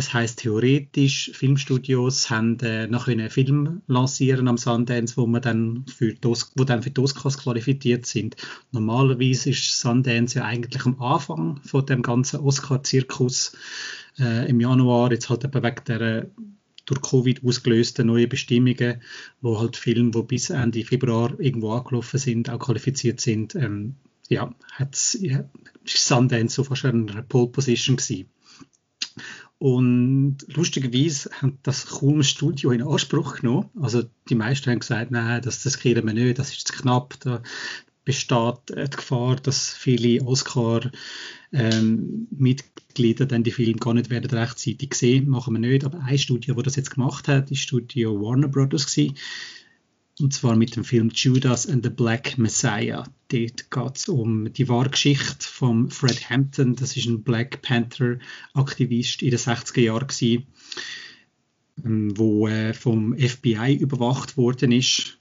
[0.00, 5.84] Das heißt theoretisch, Filmstudios haben äh, noch einen Film lancieren am Sundance, wo man dann
[5.94, 8.34] für die, wo dann für Oscars qualifiziert sind.
[8.72, 13.54] Normalerweise ist Sundance ja eigentlich am Anfang von dem ganzen Oscar-Zirkus
[14.18, 16.30] äh, im Januar, jetzt halt eben wegen der
[16.86, 19.02] durch Covid ausgelösten neuen Bestimmungen,
[19.42, 23.96] wo halt Filme, die bis Ende Februar irgendwo angelaufen sind, auch qualifiziert sind, ähm,
[24.30, 25.44] ja, hat ja,
[25.84, 28.30] Sundance so fast eine Pole Position gewesen.
[29.60, 33.68] Und lustigerweise hat das kaum Studio in Anspruch genommen.
[33.78, 37.42] Also die meisten haben gesagt, nein, das, das wir nicht, das ist zu knapp, da
[38.06, 40.90] besteht die Gefahr, dass viele Oscar
[41.52, 42.26] ähm,
[43.26, 45.84] dann die Filme gar nicht werden rechtzeitig sehen, machen wir nicht.
[45.84, 49.18] Aber ein Studio, das das jetzt gemacht hat, ist Studio Warner Brothers gewesen.
[50.20, 53.04] Und zwar mit dem Film Judas and the Black Messiah.
[53.28, 56.76] Dort geht es um die wahre Geschichte von Fred Hampton.
[56.76, 60.46] Das ist ein Black Panther-Aktivist in den 60er Jahren, gewesen,
[61.84, 65.18] ähm, wo äh, vom FBI überwacht worden ist.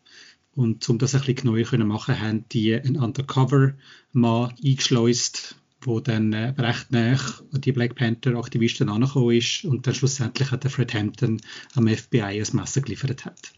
[0.54, 6.34] Und um das ein bisschen genauer zu machen, haben die einen Undercover-Mann eingeschleust, wo dann
[6.34, 7.18] äh, recht nah
[7.54, 11.40] an die Black Panther-Aktivisten angekommen ist und dann schlussendlich hat der Fred Hampton
[11.76, 13.54] am FBI ein Messer geliefert hat.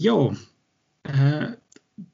[0.00, 0.34] Ja,
[1.02, 1.48] äh,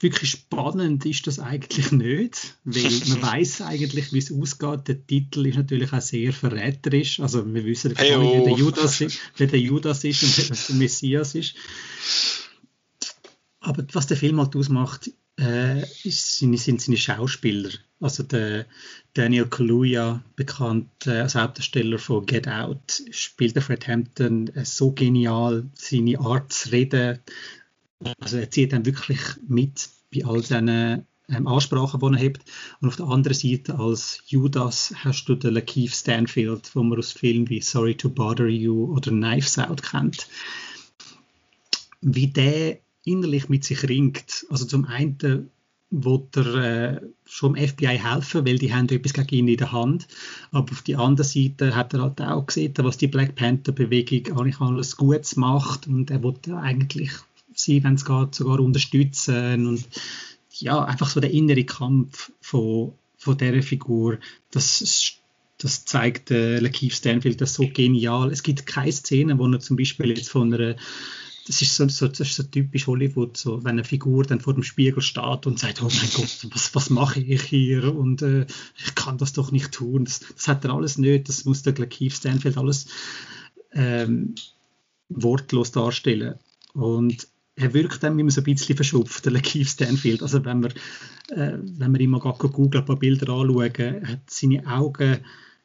[0.01, 4.89] wirklich spannend ist das eigentlich nicht, weil man weiß eigentlich, wie es ausgeht.
[4.89, 7.21] Der Titel ist natürlich auch sehr verräterisch.
[7.21, 8.57] Also wir wissen hey, gar nicht, wer der, oh.
[8.57, 9.05] Judas,
[9.37, 11.55] wer der Judas ist und wer der Messias ist.
[13.61, 17.71] Aber was der Film halt ausmacht, äh, ist, sind, sind seine Schauspieler.
[18.01, 18.67] Also der
[19.15, 24.91] Daniel Kaluuya, bekannt äh, als Hauptdarsteller von Get Out, spielt der Fred Hampton äh, so
[24.91, 25.67] genial.
[25.75, 27.21] Seine Art zu reden,
[28.21, 32.39] also er zieht dann wirklich mit bei all diesen ähm, Ansprachen, die er hat.
[32.81, 37.13] Und auf der anderen Seite als Judas hast du den Lakeith Stanfield, wo man aus
[37.13, 40.29] Filmen wie Sorry to Bother You oder Knives Out kennt.
[42.01, 44.47] Wie der innerlich mit sich ringt.
[44.51, 45.51] Also zum einen
[45.91, 49.73] will er äh, schon dem FBI helfen, weil die haben etwas gegen ihn in der
[49.73, 50.09] Hand.
[50.51, 54.61] Aber auf der anderen Seite hat er halt auch gesehen, was die Black Panther-Bewegung eigentlich
[54.61, 57.13] alles Gutes macht und er wollte eigentlich
[57.59, 59.87] sie, wenn es geht, sogar unterstützen und
[60.53, 64.19] ja, einfach so der innere Kampf von, von dieser Figur,
[64.51, 65.19] das,
[65.59, 68.31] das zeigt äh, Lakeith Stanfield das so genial.
[68.31, 70.77] Es gibt keine Szene, wo er zum Beispiel jetzt von einer
[71.47, 74.55] das ist so, so, das ist so typisch Hollywood, so, wenn eine Figur dann vor
[74.55, 78.47] dem Spiegel steht und sagt, oh mein Gott, was, was mache ich hier und äh,
[78.77, 80.05] ich kann das doch nicht tun.
[80.05, 82.87] Das, das hat er alles nicht, das muss der Lakeith Stanfield alles
[83.73, 84.35] ähm,
[85.09, 86.35] wortlos darstellen.
[86.73, 90.23] Und er wirkt dann immer so ein bisschen verschupft, der Lakeith Stanfield.
[90.23, 90.71] Also wenn wir,
[91.31, 95.19] äh, wenn wir immer googeln, ein paar Bilder anschauen, hat seine Augen,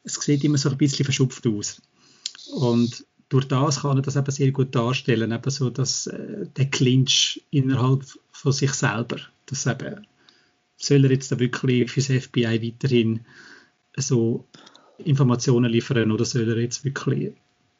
[0.03, 1.81] es sieht immer so ein bisschen verschupft aus.
[2.53, 6.69] Und durch das kann er das eben sehr gut darstellen, eben so, dass äh, der
[6.69, 10.07] Clinch innerhalb von sich selber, dass eben,
[10.77, 13.21] soll er jetzt da wirklich fürs FBI weiterhin
[13.97, 14.47] so
[14.97, 17.33] Informationen liefern oder soll er jetzt wirklich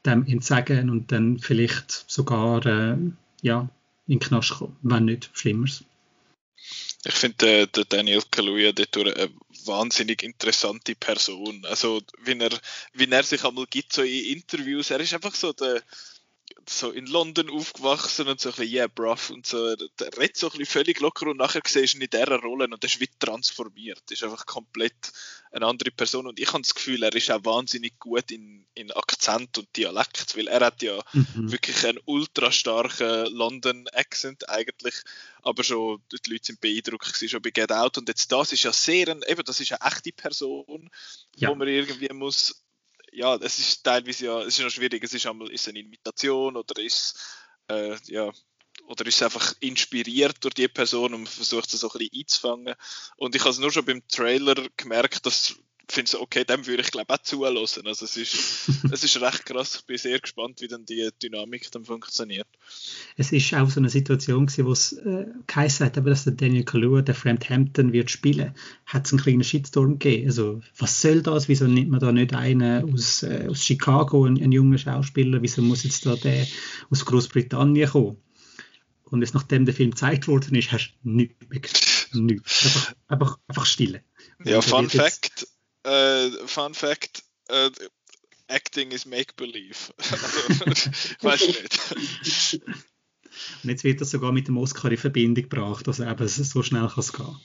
[0.06, 2.98] dem entsagen und dann vielleicht sogar äh,
[3.42, 3.70] ja,
[4.12, 5.86] in den Knast kommen, wenn nicht Schlimmeres.
[7.06, 9.32] Ich finde der Daniel Kaluuya dort eine
[9.66, 11.66] wahnsinnig interessante Person.
[11.66, 12.52] Also, wie er,
[12.94, 15.82] wie er sich einmal gibt, so in Interviews, er ist einfach so der,
[16.68, 20.48] so in London aufgewachsen und so ein bisschen, yeah, bruv, und so, der redet so
[20.48, 23.00] ein bisschen völlig locker und nachher siehst du ihn in dieser Rolle und er ist
[23.00, 25.12] wie transformiert, ist einfach komplett
[25.52, 28.92] eine andere Person und ich habe das Gefühl, er ist auch wahnsinnig gut in, in
[28.92, 31.52] Akzent und Dialekt, weil er hat ja mhm.
[31.52, 34.96] wirklich einen ultra starken London-Accent eigentlich,
[35.42, 38.64] aber schon, die Leute sind beeindruckt gewesen, schon bei Get Out und jetzt das ist
[38.64, 40.90] ja sehr, ein, eben, das ist eine echte Person,
[41.36, 41.50] ja.
[41.50, 42.64] wo man irgendwie muss
[43.12, 46.56] ja, es ist teilweise ja, es ist noch schwierig, es ist einmal ist eine Imitation
[46.56, 47.20] oder ist
[47.68, 48.32] äh, ja
[48.88, 52.76] oder ist einfach inspiriert durch die Person und versucht es so ein bisschen einzufangen.
[53.16, 55.56] Und ich habe es nur schon beim Trailer gemerkt, dass
[55.92, 57.86] finde es okay, dem würde ich glaube auch zulassen.
[57.86, 59.76] Also es ist, es ist recht krass.
[59.76, 62.48] Ich bin sehr gespannt, wie dann die Dynamik dann funktioniert.
[63.18, 66.34] Es ist auch so eine Situation gewesen, wo es äh, geheißen hat, aber dass der
[66.34, 70.28] Daniel Kaluuya, der Hampton wird spielen, hat es einen kleinen Shitstorm gegeben.
[70.28, 71.48] Also was soll das?
[71.48, 75.42] Wieso nimmt man da nicht einen aus, äh, aus Chicago, einen, einen jungen Schauspieler?
[75.42, 76.48] Wieso muss jetzt da der
[76.90, 78.18] aus Großbritannien kommen?
[79.12, 81.60] Und jetzt, nachdem der Film gezeigt worden ist, hast du nichts mehr.
[82.14, 82.66] Nichts.
[82.66, 84.04] Einfach, einfach, einfach stille.
[84.44, 85.48] Ja, Fun Fact,
[85.84, 87.70] äh, Fun Fact, äh,
[88.48, 89.94] Acting is Make-Believe.
[90.68, 90.92] also,
[91.22, 92.62] weiß nicht.
[93.64, 96.88] Und jetzt wird das sogar mit dem Oscar in Verbindung gebracht, also eben so schnell
[96.88, 97.40] kann es gehen.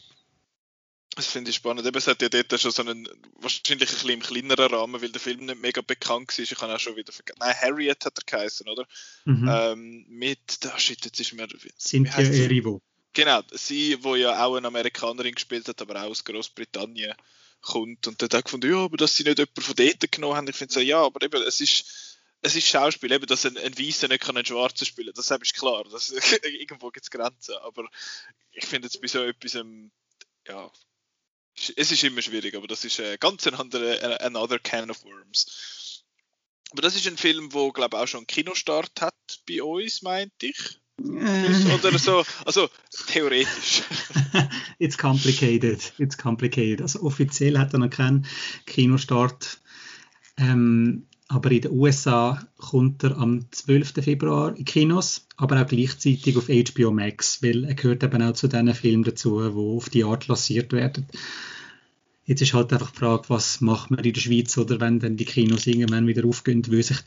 [1.14, 1.86] Das finde ich spannend.
[1.86, 3.08] Eben, es hat ja dort schon so einen,
[3.40, 6.42] wahrscheinlich ein bisschen im kleineren Rahmen, weil der Film nicht mega bekannt war.
[6.42, 7.38] Ich kann auch schon wieder vergessen.
[7.40, 8.86] Nein, Harriet hat er geheißen, oder?
[9.24, 9.48] Mhm.
[9.50, 11.48] Ähm, mit, da shit, jetzt ist mir.
[11.78, 12.82] Cynthia Erivo.
[13.14, 17.14] Genau, sie, wo ja auch eine Amerikanerin gespielt hat, aber auch aus Großbritannien
[17.60, 18.06] kommt.
[18.06, 20.48] Und dann hat gefunden, ja, aber dass sie nicht jemanden von dort genommen haben.
[20.48, 23.78] Ich finde so, ja, aber eben, es ist, es ist Schauspiel, eben, dass ein, ein
[23.78, 25.24] Weißer nicht kann einen Schwarzen spielen kann.
[25.26, 25.84] Das ist klar.
[25.90, 26.10] Das,
[26.42, 27.56] irgendwo gibt es Grenzen.
[27.56, 27.88] Aber
[28.52, 29.90] ich finde jetzt bei so etwas, ähm,
[30.46, 30.70] ja,
[31.54, 35.02] es ist immer schwierig, aber das ist äh, ganz ein anderer, äh, another can of
[35.04, 36.04] worms.
[36.72, 39.14] Aber das ist ein Film, wo glaube auch schon einen Kinostart hat
[39.48, 40.80] bei uns, meinte ich.
[40.98, 41.74] Äh.
[41.74, 42.68] Oder so, also
[43.08, 43.82] theoretisch.
[44.78, 45.92] It's complicated.
[45.98, 46.82] It's complicated.
[46.82, 48.26] Also offiziell hat er noch keinen
[48.66, 49.60] Kinostart.
[50.38, 53.94] Ähm, aber in den USA kommt er am 12.
[54.00, 58.46] Februar in Kinos, aber auch gleichzeitig auf HBO Max, weil er gehört eben auch zu
[58.46, 61.06] den Filmen dazu, die auf die Art lanciert werden.
[62.28, 65.16] Jetzt ist halt einfach die Frage, was macht man in der Schweiz oder wenn dann
[65.16, 66.98] die Kinos irgendwann wieder aufgehen, würde sich,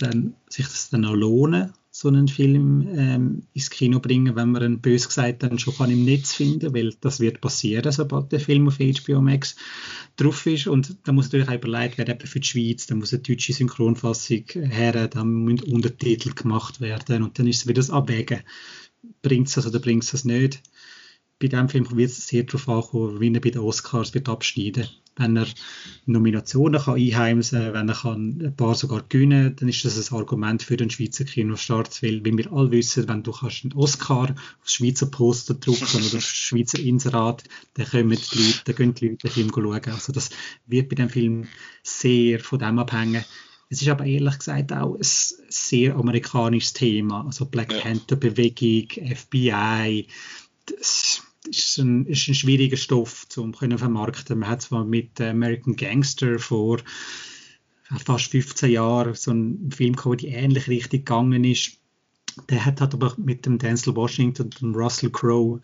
[0.47, 4.79] sich das dann auch lohnen, so einen Film ähm, ins Kino bringen, wenn man ihn
[4.79, 8.69] bös gesagt dann schon kann im Netz finden, weil das wird passieren, sobald der Film
[8.69, 9.57] auf HBO Max
[10.15, 10.67] drauf ist.
[10.67, 13.51] Und da muss natürlich auch überlegt werden, eben für die Schweiz, da muss eine deutsche
[13.51, 18.39] Synchronfassung her, da müssen Untertitel gemacht werden und dann ist es wieder das Abwägen,
[19.21, 20.61] bringt es das oder bringt es das nicht?
[21.39, 24.87] Bei diesem Film wird es sehr darauf ankommen, wie er bei den Oscars wird abschneiden
[25.19, 25.47] Wenn er
[26.05, 30.11] Nominationen kann einheimsen kann, wenn er kann ein paar sogar gewinnen kann, dann ist das
[30.11, 33.73] ein Argument für den Schweizer Kinostart, weil, wie wir alle wissen, wenn du kannst einen
[33.73, 38.93] Oscar aufs Schweizer Poster drucken oder aufs Schweizer Inserat, dann kommen die Leute, dann gehen
[38.95, 39.93] die Leute den Film schauen.
[39.93, 40.29] Also das
[40.65, 41.47] wird bei dem Film
[41.83, 43.25] sehr von dem abhängen.
[43.69, 47.81] Es ist aber ehrlich gesagt auch ein sehr amerikanisches Thema, also Black ja.
[47.81, 50.07] Panther Bewegung, FBI,
[50.65, 54.39] das ist ein, ist ein schwieriger Stoff zu vermarkten.
[54.39, 56.79] Man hat zwar mit American Gangster vor
[58.05, 61.77] fast 15 Jahren so einen Film gehabt, der ähnlich richtig gegangen ist.
[62.49, 65.59] Der hat, hat aber mit dem Denzel Washington und dem Russell Crowe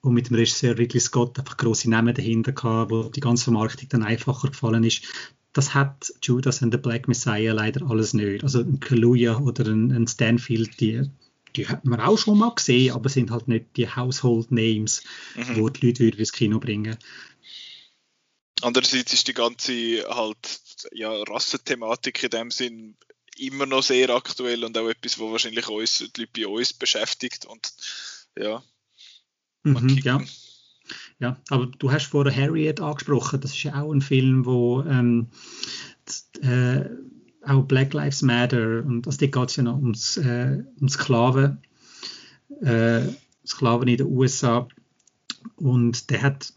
[0.00, 3.88] und mit dem Regisseur Ridley Scott einfach große Namen dahinter gehabt, wo die ganze Vermarktung
[3.88, 5.04] dann einfacher gefallen ist.
[5.52, 8.42] Das hat Judas and the Black Messiah leider alles nicht.
[8.42, 11.08] Also ein Kaluuya oder ein, ein Stanfield, die
[11.56, 15.02] die hat man auch schon mal gesehen, aber sind halt nicht die Household Names,
[15.34, 15.56] mhm.
[15.56, 16.96] wo die Leute wieder ins Kino bringen.
[18.60, 20.60] Andererseits ist die ganze halt
[20.92, 22.96] ja, Rassenthematik in dem Sinn
[23.38, 27.46] immer noch sehr aktuell und auch etwas, wo wahrscheinlich uns, die Leute bei uns beschäftigt
[27.46, 27.72] und
[28.36, 28.62] ja.
[29.62, 30.20] Mhm, ja.
[31.20, 35.28] Ja, aber du hast vorher Harriet angesprochen, das ist ja auch ein Film, wo ähm,
[36.40, 36.88] äh,
[37.48, 41.58] auch Black Lives Matter und also dort geht es ja noch ums, äh, um Sklaven,
[42.62, 43.02] äh,
[43.46, 44.68] Sklaven in den USA
[45.56, 46.52] und der hat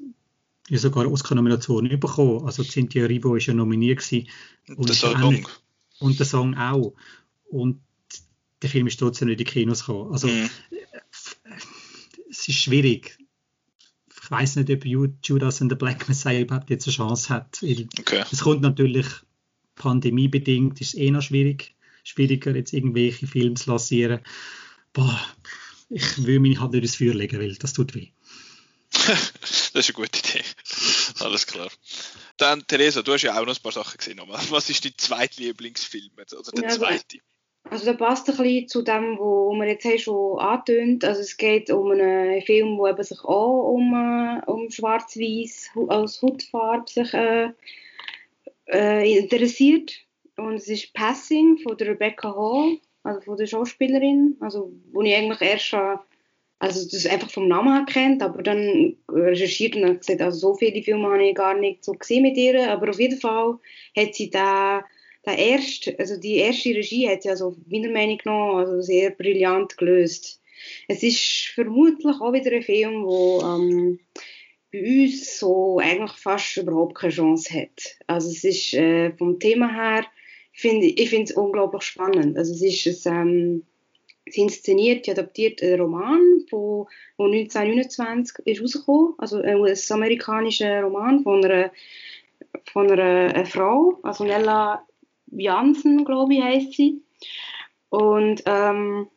[0.70, 4.28] ja sogar Oscar-Nomination bekommen, also Cynthia Rivo ist ja nominiert gewesen.
[4.76, 5.48] Und, der Song.
[6.00, 6.94] und der Song auch
[7.50, 7.82] und
[8.62, 10.12] der Film ist trotzdem nicht in die Kinos gekommen.
[10.12, 10.50] Also mhm.
[12.30, 13.18] es ist schwierig.
[14.24, 17.60] Ich weiß nicht, ob Judas and the Black Messiah überhaupt jetzt eine Chance hat.
[17.62, 18.24] Okay.
[18.32, 19.08] Es kommt natürlich
[19.82, 24.20] pandemiebedingt ist es eh noch schwierig, schwieriger, jetzt irgendwelche Filme zu lancieren.
[24.94, 25.20] Boah,
[25.90, 28.10] ich will mich halt nicht ins Feuer legen, weil das tut weh.
[28.92, 30.44] das ist eine gute Idee.
[31.20, 31.70] Alles klar.
[32.38, 34.22] Dann, Theresa, du hast ja auch noch ein paar Sachen gesehen.
[34.50, 36.12] Was ist dein zweiter Lieblingsfilm?
[36.14, 37.18] Oder der also, zweite?
[37.64, 41.72] Also, der passt ein bisschen zu dem, was wir jetzt schon angetönt Also, es geht
[41.72, 47.50] um einen Film, der sich auch um, äh, um Schwarz-Weiß als Hautfarbe sich äh,
[48.72, 49.94] äh, interessiert.
[50.38, 55.16] Und es ist Passing von der Rebecca Hall, also von der Schauspielerin, also wo ich
[55.16, 56.00] eigentlich erst schon,
[56.60, 61.08] also das einfach vom Namen kennt, aber dann recherchiert und gesagt, also so viele Filme
[61.08, 63.58] habe ich gar nicht so gesehen mit ihr, aber auf jeden Fall
[63.98, 64.84] hat sie da
[65.26, 69.78] der erste, also die erste Regie hat sie also meiner Meinung nach also sehr brillant
[69.78, 70.42] gelöst.
[70.88, 74.00] Es ist vermutlich auch wieder ein Film, wo ähm,
[74.72, 77.98] bei uns so eigentlich fast überhaupt keine Chance hat.
[78.08, 80.06] Also es ist äh, vom Thema her,
[80.54, 82.38] find, ich finde es unglaublich spannend.
[82.38, 83.64] Also es ist ein, ähm,
[84.26, 91.72] es inszeniert, adaptiert ein Roman, von 1929 ist rausgekommen, also ein US-amerikanischer Roman von einer,
[92.72, 94.86] von einer, einer Frau, also Nella
[95.32, 97.02] Jansen, glaube ich, heißt sie.
[97.90, 99.08] Und ähm,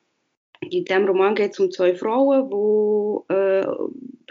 [0.70, 3.66] in diesem Roman geht es um zwei Frauen, die äh,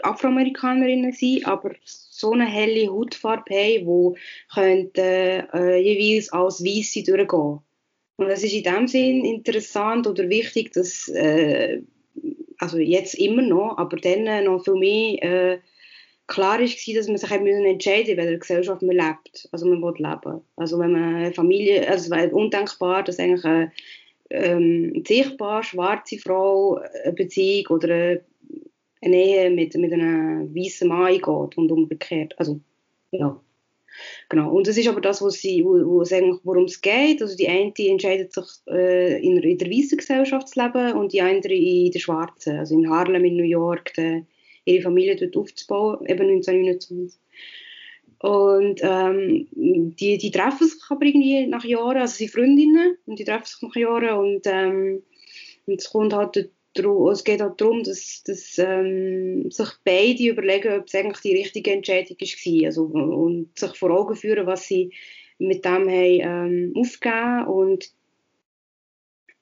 [0.02, 4.18] Afroamerikanerinnen sind, aber so eine helle Hautfarbe haben, die
[4.52, 7.60] könnten, äh, jeweils als Weisse durchgehen.
[8.16, 11.80] Und es ist in dem Sinn interessant oder wichtig, dass, äh,
[12.58, 15.58] also jetzt immer noch, aber dann noch viel mehr, äh,
[16.26, 19.48] klar war, dass man sich entscheiden musste, in welcher Gesellschaft man lebt.
[19.52, 20.40] Also man will leben.
[20.56, 23.72] Also wenn man eine Familie, also es wäre undenkbar, dass eigentlich eine
[24.34, 28.18] ähm, sichtbar schwarze Frau eine Beziehung oder
[29.02, 32.34] eine Ehe mit, mit einem weißen Mann eingeht und umgekehrt.
[32.38, 32.60] Also,
[33.10, 33.40] ja.
[34.28, 34.50] Genau.
[34.50, 35.74] Und das ist aber das, was sie, wo,
[36.42, 37.22] worum es geht.
[37.22, 41.12] Also die eine die entscheidet sich äh, in, in der weißen Gesellschaft zu leben und
[41.12, 42.58] die andere in der schwarzen.
[42.58, 43.94] Also in Harlem in New York.
[43.94, 44.24] Der,
[44.64, 47.20] ihre Familie dort aufzubauen, eben 1929.
[48.24, 53.24] Und ähm, die, die treffen sich aber irgendwie nach Jahren, also sie Freundinnen, und die
[53.24, 55.02] treffen sich nach Jahren und, ähm,
[55.66, 56.48] und es kommt halt
[57.12, 61.72] es geht halt darum, dass, dass ähm, sich beide überlegen, ob es eigentlich die richtige
[61.72, 62.66] Entscheidung war.
[62.66, 64.92] Also, und sich vor Augen führen, was sie
[65.38, 67.92] mit dem haben, ähm, aufgegeben und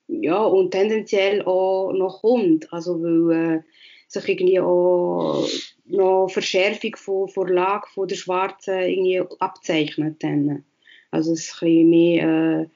[0.09, 2.73] ja, und tendenziell auch noch kommt.
[2.73, 3.63] Also, weil äh,
[4.09, 5.47] sich irgendwie auch
[5.85, 10.23] noch Verschärfung von, von der Lage von der Schwarzen irgendwie abzeichnet.
[10.23, 10.65] Dann.
[11.11, 12.69] Also es ein mehr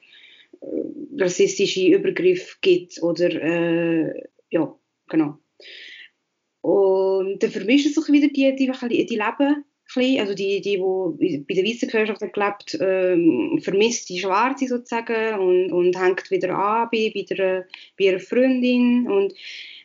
[0.62, 4.74] äh, rassistische Übergriffe gibt oder äh, ja,
[5.08, 5.38] genau.
[6.60, 9.64] Und dann vermischen sich wieder die, die, die Leben
[9.94, 15.72] also die, die, die bei der weißen Gesellschaft gelebt ähm, vermisst die Schwarze sozusagen und,
[15.72, 17.66] und hängt wieder an bei, bei, der,
[17.96, 19.32] bei ihrer Freundin und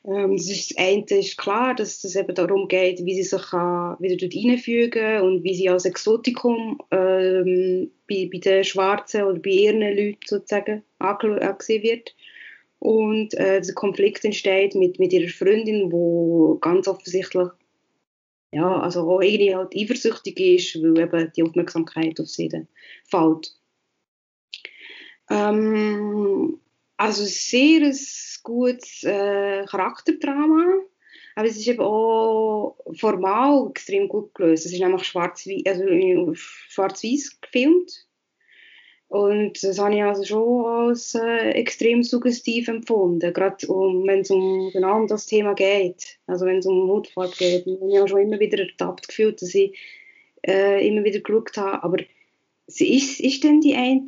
[0.04, 3.42] ähm, das, ist, das eine ist klar, dass es eben darum geht, wie sie sich
[3.42, 9.52] wieder dort einfügen und wie sie als Exotikum ähm, bei, bei den Schwarzen oder bei
[9.52, 12.16] ihren Leuten sozusagen angesehen wird.
[12.80, 17.50] Und äh, der Konflikt entsteht mit, mit ihrer Freundin, wo ganz offensichtlich
[18.54, 22.68] ja, also auch irgendwie halt eifersüchtig ist, weil eben die Aufmerksamkeit auf sie dann
[23.06, 23.56] fällt.
[25.30, 26.60] Ähm,
[27.02, 27.98] also sehr ein
[28.44, 30.82] gutes äh, Charakterdrama,
[31.36, 34.66] aber es ist eben auch formal extrem gut gelöst.
[34.66, 37.02] Es ist nämlich schwarz-weiß also schwarz
[37.42, 38.08] gefilmt.
[39.08, 44.30] Und das habe ich also schon als äh, extrem suggestiv empfunden, gerade um, wenn es
[44.30, 47.68] um genau um das Thema geht, also wenn es um Hautfarbe geht.
[47.68, 49.78] Ich habe schon immer wieder ertappt gefühlt, dass ich
[50.48, 51.98] äh, immer wieder geschaut habe, aber
[52.68, 54.06] ist, ist denn die eine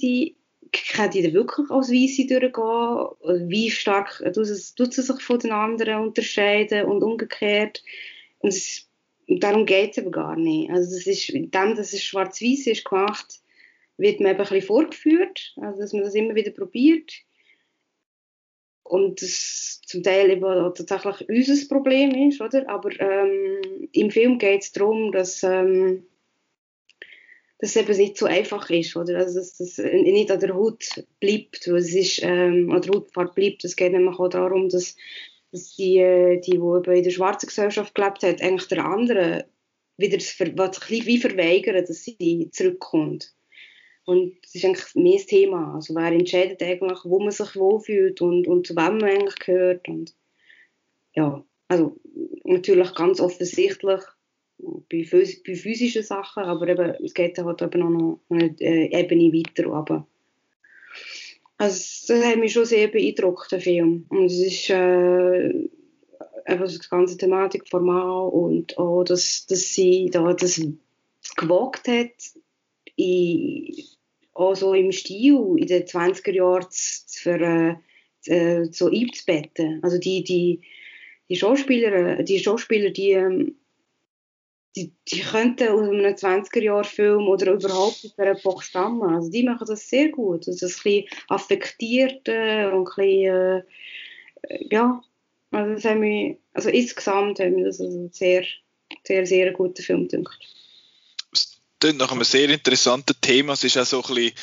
[0.73, 3.49] kann die wirklich als Weisse durchgehen?
[3.49, 4.45] Wie stark tut
[4.93, 7.83] sie, sich von den anderen unterscheiden und umgekehrt?
[8.39, 8.89] Und es,
[9.27, 10.69] darum geht es aber gar nicht.
[10.69, 13.39] Also das ist, dem, dass es schwarz-weiß ist gemacht,
[13.97, 17.13] wird man eben ein bisschen vorgeführt, also dass man das immer wieder probiert.
[18.83, 22.67] Und das zum Teil eben tatsächlich unser Problem ist, oder?
[22.69, 26.05] Aber ähm, im Film geht es darum, dass ähm,
[27.63, 29.19] dass es eben nicht so einfach ist, oder?
[29.19, 30.83] Also, dass das nicht an der Haut
[31.21, 33.63] bleibt, weil es ist, ähm, an der Hautfarbe bleibt.
[33.63, 34.97] Es geht nämlich auch darum, dass,
[35.53, 39.45] dass die, äh, die, die in der schwarzen Gesellschaft gelebt hat, eigentlich der andere
[39.95, 43.33] wieder was sich wie verweigern, dass sie zurückkommt.
[44.03, 45.75] Und das ist eigentlich mehr das Thema.
[45.75, 49.87] Also wer entscheidet eigentlich, wo man sich wohlfühlt und, und zu wem man eigentlich gehört.
[49.87, 50.13] Und
[51.15, 51.95] ja, also
[52.43, 54.01] natürlich ganz offensichtlich
[54.89, 59.65] bei, bei physischen Sachen, aber eben, es geht halt eben auch noch eine Ebene weiter
[59.65, 60.07] runter.
[61.57, 64.05] Also das hat mich schon sehr beeindruckt, der Film.
[64.09, 70.33] Und es ist äh, eben die ganze Thematik formal und auch, dass, dass sie da
[70.33, 70.61] das
[71.37, 72.11] gewagt hat,
[72.95, 73.73] in,
[74.33, 76.67] auch so im Stil in den 20er Jahren
[77.07, 77.79] für,
[78.25, 79.79] äh, so einzubetten.
[79.83, 80.61] Also die, die,
[81.29, 83.55] die Schauspieler, die Schauspieler, die ähm,
[84.75, 89.03] die, die könnten aus einem 20er-Jahr-Film oder überhaupt aus der Epoche stammen.
[89.13, 90.47] Also die machen das sehr gut.
[90.47, 93.63] Also das ein bisschen affektiert äh, und ein bisschen,
[94.43, 95.01] äh, ja,
[95.51, 98.45] also das haben wir, also insgesamt haben wir das also sehr,
[99.03, 100.39] sehr, sehr guten Film gedacht.
[101.31, 103.53] Es klingt nach einem sehr interessanten Thema.
[103.53, 104.33] Es ist auch so ein bisschen,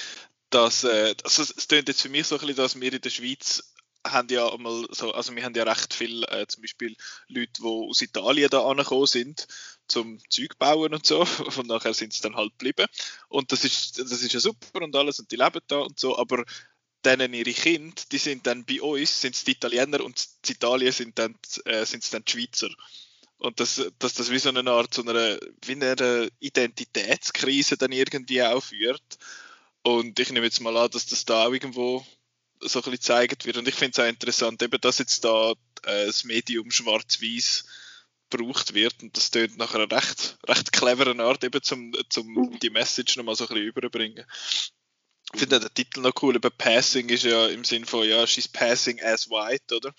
[0.51, 3.11] dass, äh, also es klingt jetzt für mich so ein bisschen, dass wir in der
[3.11, 3.64] Schweiz
[4.07, 6.97] haben ja mal so, also wir haben ja recht viel, äh, zum Beispiel
[7.29, 9.47] Leute, die aus Italien da angekommen sind,
[9.90, 11.20] zum Zeug bauen und so,
[11.57, 12.87] und nachher sind sie dann halt geblieben.
[13.29, 16.18] Und das ist, das ist ja super und alles und die leben da und so,
[16.18, 16.44] aber
[17.05, 20.92] denen ihre Kinder, die sind dann bei uns, sind es die Italiener und in Italien
[20.92, 22.68] sind dann, äh, sind es dann die Schweizer.
[23.38, 28.43] Und dass, dass das wie so eine Art, so eine, wie eine Identitätskrise dann irgendwie
[28.43, 29.03] auch führt.
[29.82, 32.05] Und ich nehme jetzt mal an, dass das da auch irgendwo
[32.61, 33.57] so ein bisschen gezeigt wird.
[33.57, 35.53] Und ich finde es auch interessant, eben, dass jetzt da
[35.84, 37.64] äh, das Medium schwarz-weiß
[38.31, 39.03] gebraucht wird.
[39.03, 43.35] Und das tönt nach einer recht, recht cleveren Art, eben zum, zum die Message nochmal
[43.35, 44.24] so ein bisschen überbringen.
[45.33, 48.49] Ich finde den Titel noch cool, eben Passing ist ja im Sinn von, ja, she's
[48.49, 49.95] passing as white, oder?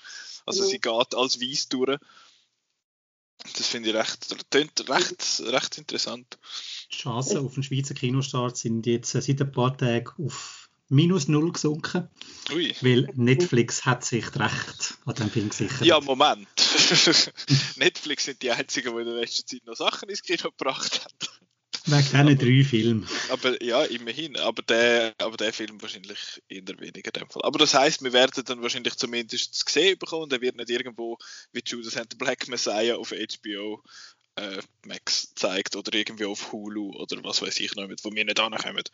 [0.46, 0.68] Also mhm.
[0.68, 1.98] sie geht als weiß durch.
[3.58, 6.38] Das finde ich recht, tönt recht, recht interessant.
[6.92, 10.61] Die Chancen auf den Schweizer Kinostart sind jetzt äh, seit ein paar Tagen auf
[10.92, 12.10] minus null gesunken.
[12.52, 12.76] Ui.
[12.82, 15.86] Weil Netflix hat sich recht an dem Film gesichert.
[15.86, 16.48] Ja, Moment.
[17.78, 21.42] Netflix sind die einzigen, die in der letzten Zeit noch Sachen ins Kino gebracht haben.
[21.86, 23.08] Wegen diesen drei Filmen.
[23.30, 24.38] Aber ja, immerhin.
[24.38, 27.42] Aber der, aber der Film wahrscheinlich eher weniger in dem Fall.
[27.44, 30.30] Aber das heißt, wir werden dann wahrscheinlich zumindest gesehen bekommen.
[30.30, 31.18] Der wird nicht irgendwo
[31.54, 33.82] wie Judas and the Black Messiah auf HBO
[34.36, 38.26] äh, Max zeigt oder irgendwie auf Hulu oder was weiß ich noch mit, wo wir
[38.26, 38.84] nicht ankommen.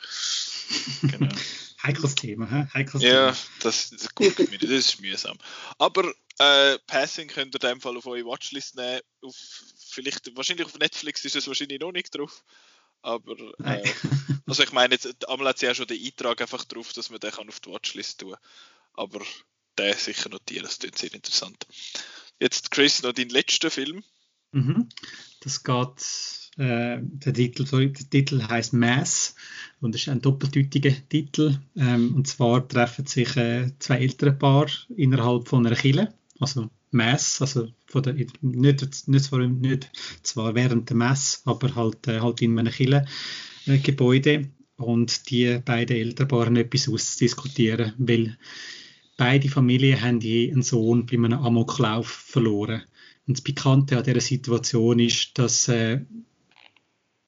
[1.02, 1.34] Genau.
[1.82, 2.68] Heikles Thema, hä?
[2.74, 3.38] Heikles ja, Thema.
[3.62, 5.38] Das, das, gut, das ist mühsam.
[5.78, 9.02] Aber äh, Passing könnt ihr in dem Fall auf eure Watchlist nehmen.
[9.22, 9.36] Auf,
[9.78, 12.44] vielleicht, wahrscheinlich auf Netflix ist es wahrscheinlich noch nicht drauf.
[13.02, 13.84] Aber äh,
[14.46, 17.20] also ich meine, jetzt, einmal hat sie ja schon den Eintrag einfach drauf, dass man
[17.20, 18.36] den kann auf die Watchlist tun
[18.94, 19.24] Aber
[19.78, 21.66] den sicher notieren, das klingt sehr interessant.
[22.40, 24.04] Jetzt, Chris, noch dein letzter Film.
[24.58, 24.90] Mhm.
[25.42, 29.36] Das geht, äh, der, Titel, sorry, der Titel heißt Mass
[29.80, 31.60] und ist ein doppeldeutiger Titel.
[31.76, 37.40] Ähm, und zwar treffen sich äh, zwei ältere Paar innerhalb von einer Kille, also Mass,
[37.42, 39.92] also von der, nicht, nicht, zwar, nicht
[40.24, 44.32] zwar während der Mess, aber halt, äh, halt in einem Kirchengebäude.
[44.32, 44.48] Äh,
[44.78, 48.38] und die beiden Elternpaare etwas auszudiskutieren, weil
[49.18, 52.84] beide Familien haben je einen Sohn bei einem Amoklauf verloren.
[53.28, 56.02] Und das Pikante an dieser Situation ist, dass äh,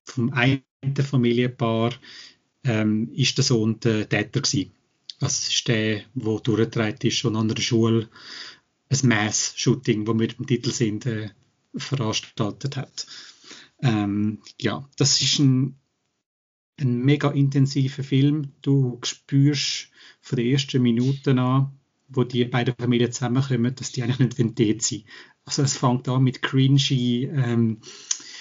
[0.05, 0.63] vom einen
[0.95, 1.93] Familienpaar
[2.63, 4.71] ähm, ist der Sohn der Täter gewesen.
[5.19, 8.09] Es ist der, der durchgetragen ist und an der Schule
[8.89, 11.29] ein Mass-Shooting, wo wir im Titel sind, äh,
[11.75, 13.05] veranstaltet hat.
[13.81, 15.75] Ähm, ja, das ist ein,
[16.79, 18.53] ein mega intensiver Film.
[18.61, 19.89] Du spürst
[20.21, 21.77] von den ersten Minuten an,
[22.07, 25.05] wo die beiden Familien zusammenkommen, dass die eigentlich nicht dort sind.
[25.49, 27.79] Also es fängt an mit cringy ähm,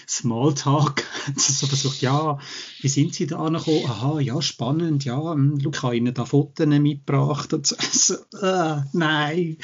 [0.07, 1.05] Smalltalk.
[1.37, 2.39] so versucht, ja,
[2.83, 3.87] wie sind Sie da angekommen?
[3.87, 7.55] Aha, ja, spannend, ja, hm, schau, ich habe Ihnen da Fotos mitgebracht.
[7.55, 9.57] Und so, so äh, nein.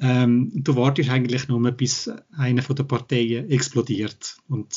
[0.00, 4.38] Ähm, du wartest eigentlich nur, bis eine den Parteien explodiert.
[4.48, 4.74] Und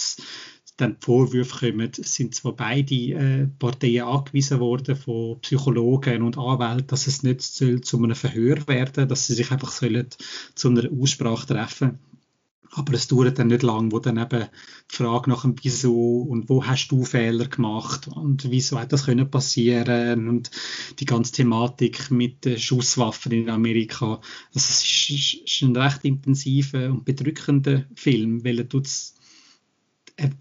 [0.77, 6.87] dann die Vorwürfe kommen, sind zwar beide äh, Parteien angewiesen worden von Psychologen und Anwälten,
[6.87, 10.07] dass es nicht soll zu einem Verhör werden, dass sie sich einfach sollen
[10.53, 11.99] zu einer Aussprache treffen.
[12.71, 14.49] Aber es dauert dann nicht lang, wo dann eben
[14.91, 19.05] die Frage nach dem Wieso und wo hast du Fehler gemacht und wieso hat das
[19.05, 20.51] können passieren und
[20.99, 24.19] die ganze Thematik mit Schusswaffen in Amerika.
[24.53, 28.67] Also es ist, ist ein recht intensiver und bedrückender Film, weil er
[30.17, 30.31] er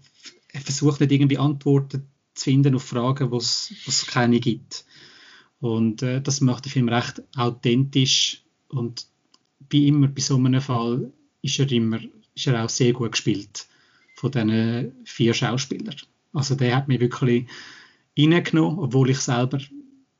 [0.61, 4.85] versucht nicht irgendwie Antworten zu finden auf Fragen, wo es keine gibt.
[5.59, 9.07] Und äh, das macht der Film recht authentisch und
[9.69, 11.99] wie immer bei so einem Fall ist er immer
[12.35, 13.67] ist er auch sehr gut gespielt
[14.15, 15.95] von diesen vier Schauspielern.
[16.33, 17.47] Also der hat mich wirklich
[18.17, 19.59] reingenommen, obwohl ich selber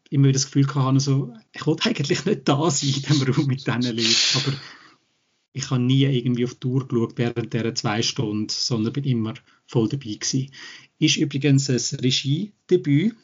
[0.09, 3.67] immer das Gefühl hatte, so, ich wollte eigentlich nicht da sein in diesem Raum mit
[3.67, 4.53] diesen Leuten, aber
[5.55, 9.33] ich habe nie irgendwie auf die Tour geschaut während dieser zwei Stunden, sondern bin immer
[9.67, 10.51] voll dabei gewesen.
[10.99, 13.15] Ist übrigens ein Regiedebüt,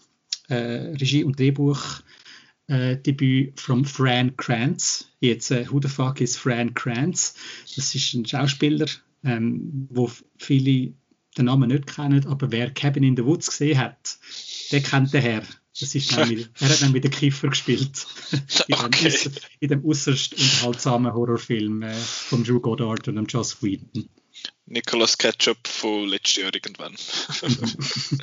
[0.48, 2.02] äh, Regie- und Drehbuch
[2.68, 2.98] äh,
[3.56, 5.10] von Fran Kranz.
[5.20, 7.36] Jetzt, äh, who the fuck is Fran Kranz?
[7.76, 8.88] Das ist ein Schauspieler,
[9.26, 10.94] ähm, wo viele
[11.38, 14.18] den Namen nicht kennen, aber wer Cabin in the Woods gesehen hat,
[14.72, 15.44] der kennt den Herr.
[15.80, 18.06] Das ist nämlich, er hat nämlich den Kiffer gespielt.
[18.68, 19.32] in, dem okay.
[19.60, 24.10] In dem äußerst unterhaltsamen Horrorfilm äh, von Drew Goddard und dem Joss Whedon.
[24.66, 26.96] Nicolas Ketchup von letztes Jahr irgendwann.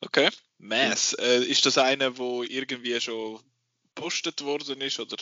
[0.00, 0.30] okay.
[0.58, 1.12] Mass.
[1.14, 3.40] Äh, ist das einer, wo irgendwie schon
[3.94, 5.00] gepostet worden ist?
[5.00, 5.16] Oder?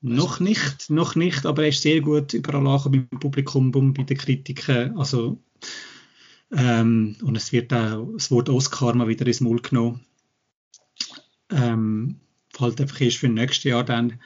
[0.00, 4.04] Noch nicht, noch nicht, aber er ist sehr gut überall angekommen beim Publikum und bei
[4.04, 4.96] den Kritiken.
[4.98, 5.42] Also
[6.52, 10.00] ähm, und es wird auch das Wort Oscar mal wieder ins Maul genommen.
[11.50, 12.20] Ähm,
[12.58, 14.20] halt einfach erst für nächstes Jahr dann.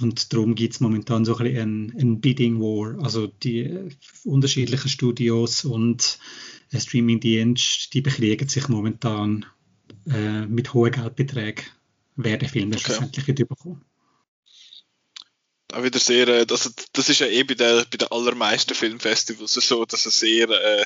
[0.00, 3.02] Und darum gibt es momentan so ein bisschen ein, Bidding War.
[3.02, 3.90] Also die äh,
[4.24, 6.18] unterschiedlichen Studios und
[6.72, 9.46] äh, Streaming-Dienste, die bekriegen sich momentan
[10.06, 11.64] äh, mit hohen Geldbeträgen,
[12.16, 12.80] wer den Film okay.
[12.80, 13.84] schlussendlich bekommen
[15.74, 16.70] auch wieder sehr, äh, das,
[17.08, 20.84] ist ja eh bei, der, bei den allermeisten Filmfestivals so, dass es sehr äh,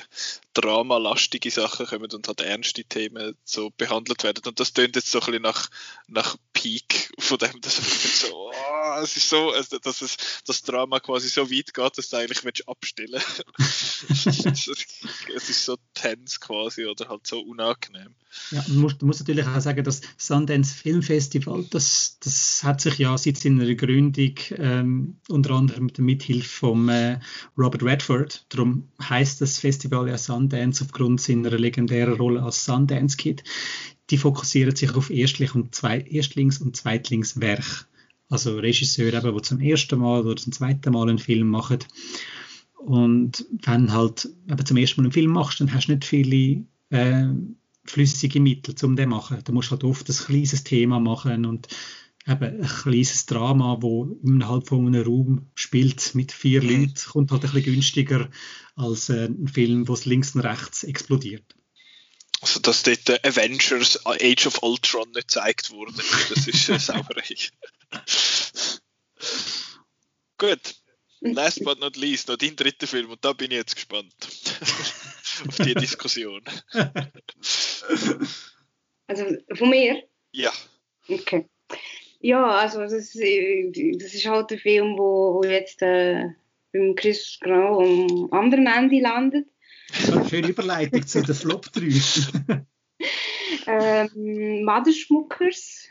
[0.61, 4.43] dramalastige Sachen kommen und halt ernste Themen so behandelt werden.
[4.45, 5.69] Und das tönt jetzt so ein bisschen nach,
[6.07, 7.77] nach Peak von dem, dass
[8.21, 12.09] so, oh, es ist so, also, dass es, das Drama quasi so weit geht, dass
[12.09, 13.21] du eigentlich willst abstellen
[15.35, 18.13] Es ist so tense quasi oder halt so unangenehm.
[18.51, 22.97] Ja, man muss, muss natürlich auch sagen, dass Sundance Film Festival, das, das hat sich
[22.99, 27.19] ja seit seiner Gründung ähm, unter anderem mit der Mithilfe von äh,
[27.57, 30.48] Robert Redford, darum heißt das Festival ja Sundance
[30.81, 33.43] aufgrund seiner legendären Rolle als Sundance Kid,
[34.09, 37.87] die fokussieren sich auf Erstlich und Erstlings- und Zweitlingswerk.
[38.29, 41.79] Also Regisseure, die zum ersten Mal oder zum zweiten Mal einen Film machen.
[42.77, 46.63] Und wenn halt eben zum ersten Mal einen Film machst, dann hast du nicht viele
[46.89, 47.27] äh,
[47.85, 49.39] flüssige Mittel, um den zu machen.
[49.43, 51.67] Du musst halt oft ein kleines Thema machen und
[52.29, 56.69] eben ein kleines Drama, wo innerhalb von einem Raum spielt mit vier mhm.
[56.69, 58.29] Leuten, kommt halt ein bisschen günstiger
[58.75, 61.43] als äh, ein Film, wo es links und rechts explodiert.
[62.41, 67.35] Also, dass dort äh, Avengers Age of Ultron nicht gezeigt wurde, das ist äh, Sauerei.
[70.37, 70.75] Gut,
[71.19, 74.13] last but not least, noch dein dritter Film und da bin ich jetzt gespannt
[75.47, 76.41] auf die Diskussion.
[79.07, 79.25] Also
[79.55, 80.03] von mir?
[80.31, 80.53] Ja.
[81.07, 81.49] Okay.
[82.21, 86.25] Ja, also das, das ist halt ein Film, wo, wo jetzt äh,
[86.73, 89.47] beim Chris genau am anderen Ende landet.
[89.91, 92.59] Das war eine schöne Überleitung zu den Flop 3.
[93.67, 95.87] ähm, Maderschmuckers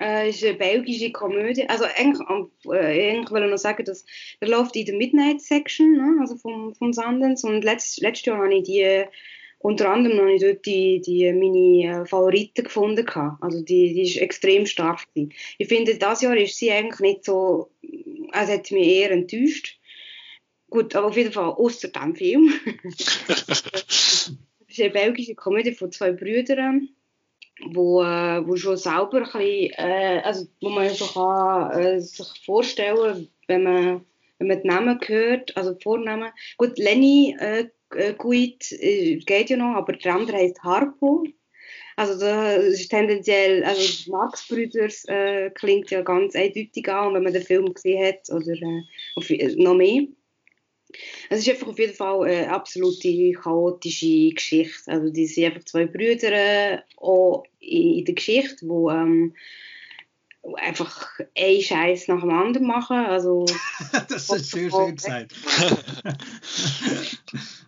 [0.00, 1.68] äh, ist eine belgische Komödie.
[1.68, 2.28] Also eigentlich,
[2.66, 4.04] äh, eigentlich will ich noch sagen, dass
[4.40, 6.20] der läuft in der Midnight Section, ne?
[6.20, 7.46] also vom, vom Sundance.
[7.46, 9.04] Und letzt, letztes Jahr habe ich die
[9.62, 13.06] unter anderem habe ich dort die, die meine äh, Favoriten gefunden.
[13.40, 15.06] Also die, die ist extrem stark.
[15.14, 15.32] Gewesen.
[15.58, 17.70] Ich finde, das Jahr ist sie eigentlich nicht so,
[18.32, 19.78] also hat mich eher enttäuscht.
[20.68, 22.52] Gut, aber auf jeden Fall außer dem Film.
[22.88, 24.32] das
[24.68, 26.88] ist eine belgische Komödie von zwei Brüdern,
[27.66, 32.26] wo, äh, wo schon selber ein bisschen, äh, also wo man so kann, äh, sich
[32.44, 34.04] vorstellen, wenn man
[34.42, 36.32] wenn man die Namen hört, also die Vornamen.
[36.56, 41.24] Gut, Lenny äh, äh, Guit äh, geht ja noch, aber der andere heißt Harpo.
[41.96, 47.32] Also das ist tendenziell, also Marx Brüders äh, klingt ja ganz eindeutig an, wenn man
[47.32, 48.82] den Film gesehen hat oder äh,
[49.16, 50.06] auf, äh, noch mehr.
[51.30, 54.90] Es ist einfach auf jeden Fall eine absolute chaotische Geschichte.
[54.90, 59.34] Also die sind einfach zwei Brüder äh, auch in der Geschichte, wo ähm,
[60.56, 62.96] einfach einen Scheiß nach dem anderen machen.
[62.96, 63.44] Also,
[64.08, 65.34] das ist sehr schön gesagt.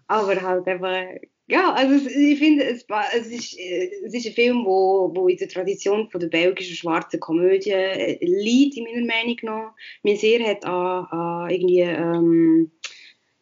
[0.07, 1.05] aber halt einfach,
[1.47, 5.49] ja, also ich finde, es, es, ist, es ist ein Film, wo, wo in der
[5.49, 9.73] Tradition von der belgischen schwarzen Komödie äh, liegt, in meiner Meinung nach.
[10.03, 12.71] Mir sehr hat an, an irgendwie ähm,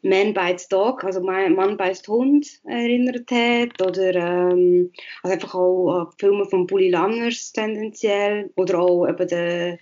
[0.02, 4.90] Man Bites Dog, also Mann beißt Hund erinnert hat, oder ähm,
[5.22, 9.78] also einfach auch an Filme von Bully Lanners tendenziell, oder auch eben die,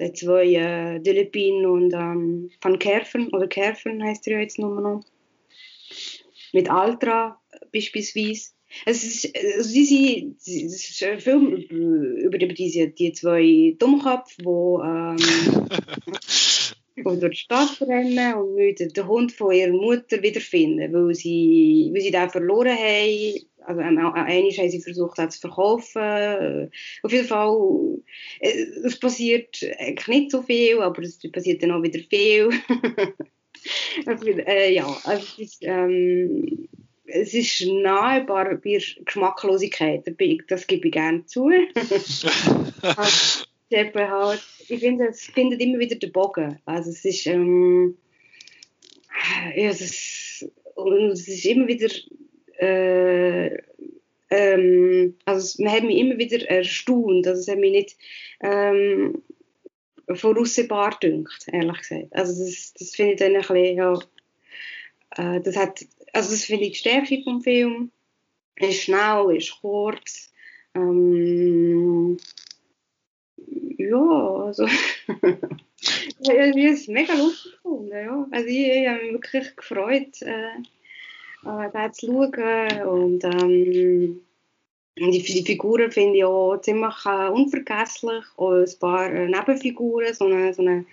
[0.00, 4.80] die zwei äh, Delepin und ähm, Van Kerfen, oder Kerfen heißt er ja jetzt nur
[4.80, 5.02] noch
[6.52, 7.40] mit Altra
[7.72, 8.52] beispielsweise.
[8.86, 14.46] Es ist, also diese, es ist ein Film über, über diese, die zwei Dummköpfe, die
[14.48, 15.68] ähm,
[16.96, 22.00] durch die Stadt rennen und müssen den Hund von ihrer Mutter wiederfinden, weil sie, weil
[22.00, 23.46] sie den verloren haben.
[23.66, 26.70] Also einmal haben sie versucht, den zu verkaufen.
[27.02, 27.98] Auf jeden Fall,
[28.40, 32.50] äh, es passiert eigentlich nicht so viel, aber es passiert dann auch wieder viel.
[34.06, 36.68] also, äh, ja, also es ist, ähm,
[37.06, 40.06] es ist nahbar bei Geschmacklosigkeit,
[40.48, 41.48] das gebe ich gerne zu.
[42.82, 43.44] also,
[43.76, 46.58] halt, ich finde, es findet immer wieder den Bogen.
[46.64, 47.96] Also es ist, ähm,
[49.54, 50.50] ja, es ist,
[51.12, 51.88] es ist immer wieder,
[52.58, 53.56] äh,
[54.30, 57.96] ähm, also man hat mich immer wieder erstaunt, also es hat mich nicht,
[58.40, 59.22] ähm,
[60.12, 62.08] voraussehbar dünkt, ehrlich gesagt.
[62.12, 63.98] Also das, das finde ich dann ein bisschen, ja,
[65.16, 67.90] äh, das hat, also das finde ich die Stärke vom Film.
[68.56, 70.32] Es ist schnell, es ist kurz.
[70.74, 72.16] Ähm,
[76.20, 78.26] ja, also ich habe es mega lustig gefunden, ja.
[78.30, 80.62] Also ich, ich habe mich wirklich gefreut, äh,
[81.44, 84.20] da zu schauen und ähm,
[84.96, 88.24] die, die Figuren finde ich auch ziemlich äh, unvergesslich.
[88.36, 90.86] Auch ein paar äh, Nebenfiguren, so eine, so eine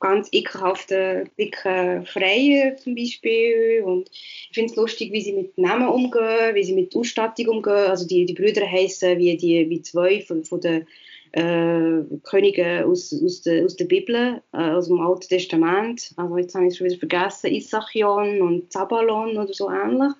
[0.00, 3.82] ganz ekelhafte, dicke Freier zum Beispiel.
[3.84, 7.90] Und ich finde es lustig, wie sie mit Namen umgehen, wie sie mit Ausstattung umgehen.
[7.90, 10.86] Also die, die Brüder heißen wie, die, wie zwei von, von den
[11.32, 16.12] äh, Könige aus, aus, der, aus der Bibel, äh, aus dem Alten Testament.
[16.16, 20.12] Also jetzt habe ich es schon wieder vergessen, Isachion und Zabalon oder so ähnlich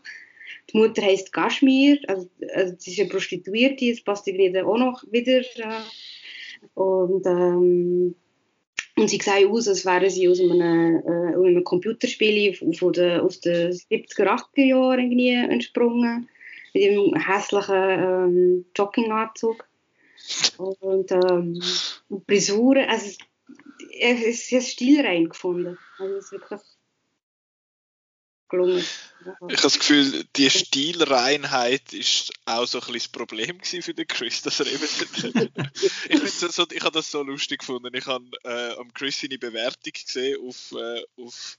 [0.70, 5.04] die Mutter heißt Kashmir, also, also sie ist eine Prostituierte, das passt dann auch noch
[5.10, 5.40] wieder.
[5.40, 5.82] Äh,
[6.74, 8.14] und, ähm,
[8.96, 13.40] und sie sehen aus, als wären sie aus einem, äh, einem Computerspiel von den, aus
[13.40, 15.18] den 70er, 80er Jahren
[15.50, 16.28] entsprungen.
[16.74, 19.66] Mit einem hässlichen ähm, Jogginganzug.
[20.58, 21.62] Und, ähm,
[22.26, 23.16] Frisuren, also
[24.00, 25.78] es ist stilrein gefunden.
[25.98, 26.60] Also es ist wirklich
[28.52, 28.78] gelungen.
[28.78, 34.06] Ich habe das Gefühl, die Stilreinheit ist auch so ein bisschen das Problem für den
[34.06, 34.84] Chris, dass er eben
[36.08, 37.94] ich, so, ich habe das so lustig gefunden.
[37.94, 41.56] Ich habe äh, am Chris seine Bewertung gesehen auf, äh, auf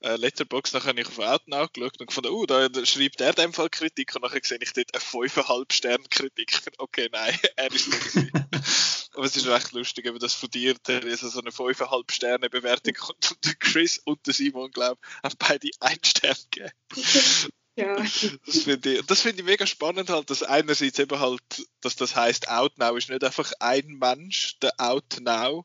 [0.00, 3.52] äh, Letterbox, dann habe ich auf Outnow geschaut und gefunden, oh, da, schreibt er dem
[3.52, 6.60] Fall Kritik und nachher sehe ich dort eine 5,5 Sterne Kritik.
[6.78, 8.32] Okay, nein, er ist nicht
[9.14, 12.48] Aber es ist recht lustig, eben, dass von dir der ist so eine 5,5 Sterne
[12.48, 16.72] Bewertung kommt und der Chris und der Simon, glaube ich, haben beide einen Stern gegeben.
[17.76, 17.96] Ja.
[17.96, 21.40] Das finde ich, find ich mega spannend halt, dass einerseits eben halt,
[21.80, 25.64] dass das heißt Outnow ist nicht einfach ein Mensch, der Outnow,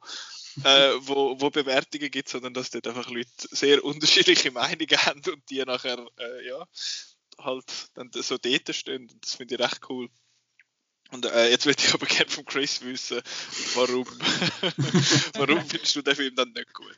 [0.64, 5.50] äh, wo, wo Bewertungen gibt, sondern dass dort einfach Leute sehr unterschiedliche Meinungen haben und
[5.50, 6.68] die nachher, äh, ja,
[7.38, 9.10] halt dann so dort stehen.
[9.22, 10.10] Das finde ich recht cool.
[11.12, 13.22] Und äh, jetzt würde ich aber gerne von Chris wissen,
[13.76, 14.06] warum,
[15.36, 16.98] warum findest du den Film dann nicht gut?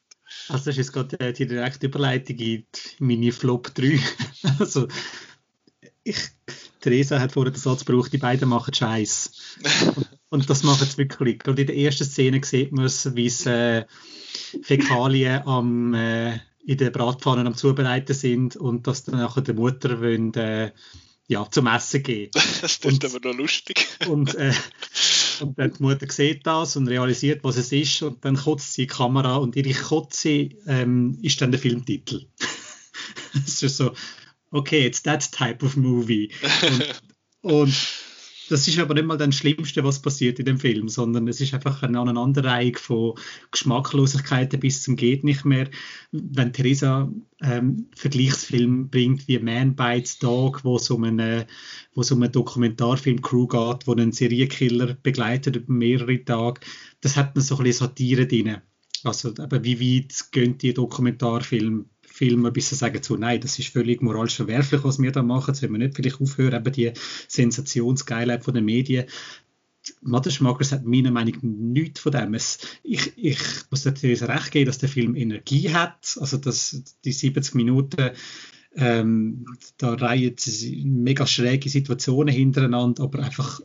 [0.49, 2.65] Also das ist jetzt gerade äh, die direkte Überleitung in
[2.99, 3.99] meine Flop 3.
[4.59, 4.87] also
[6.03, 6.17] ich,
[6.79, 9.31] Theresa hat vorher den Satz gebraucht, die beiden machen Scheiß.
[10.30, 11.39] Und, und, das machen sie wirklich.
[11.39, 13.86] Gerade in der ersten Szene sieht man es, wie sie äh,
[14.61, 20.01] Fäkalien am, äh, in den Bratpfannen am Zubereiten sind und dass dann nachher der Mutter
[20.01, 20.71] wollen, äh,
[21.28, 22.32] ja, zum Essen geben.
[22.61, 23.88] Das klingt aber noch lustig.
[24.07, 24.53] Und, äh,
[25.41, 28.84] und dann die Mutter sieht das und realisiert, was es ist und dann kotzt sie
[28.84, 32.28] die Kamera und ihre Kotze ähm, ist dann der Filmtitel.
[33.45, 33.93] Es ist so,
[34.51, 36.32] okay, it's that type of movie.
[37.41, 37.73] Und, und
[38.49, 41.53] das ist aber nicht mal das Schlimmste, was passiert in dem Film, sondern es ist
[41.53, 43.13] einfach eine Aneinanderreihung von
[43.51, 45.69] Geschmacklosigkeiten bis zum geht nicht mehr.
[46.11, 51.47] Wenn Theresa ähm, Vergleichsfilm bringt wie Man Bites Dog, wo es um eine,
[51.93, 56.61] wo es um eine Dokumentarfilm-Crew geht, wo einen Serienkiller begleitet über mehrere Tage,
[57.01, 58.57] das hat man so ein bisschen Satire drin.
[59.03, 61.85] Also, aber wie weit gehen die Dokumentarfilme
[62.18, 65.53] Film ein bisschen sagen zu, nein, das ist völlig moralisch verwerflich, was wir da machen,
[65.53, 66.91] sollen wir nicht vielleicht aufhören, eben die
[67.28, 69.05] Sensationsgeilheit von den Medien.
[70.01, 72.34] Motherschmackers hat meiner Meinung nach nichts von dem.
[72.34, 73.39] Es, ich, ich
[73.70, 78.09] muss natürlich recht geben, dass der Film Energie hat, also dass die 70 Minuten
[78.76, 79.45] ähm,
[79.78, 80.36] da reihen
[80.86, 83.61] mega schräge Situationen hintereinander, aber einfach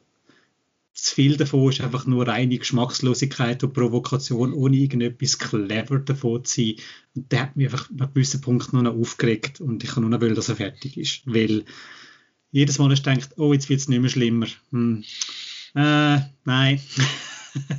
[1.03, 6.61] zu viel davon ist einfach nur reine Geschmackslosigkeit und Provokation, ohne irgendetwas clever davon zu
[6.61, 6.75] sein.
[7.17, 10.11] Und der hat mich einfach nach gewissen Punkten nur noch aufgeregt und ich kann nur
[10.11, 11.23] noch wollen, dass er fertig ist.
[11.25, 11.65] Weil
[12.53, 14.47] jedes Mal ich denkt, oh, jetzt wird es nicht mehr schlimmer.
[14.71, 15.03] Hm.
[15.75, 16.81] Äh, nein.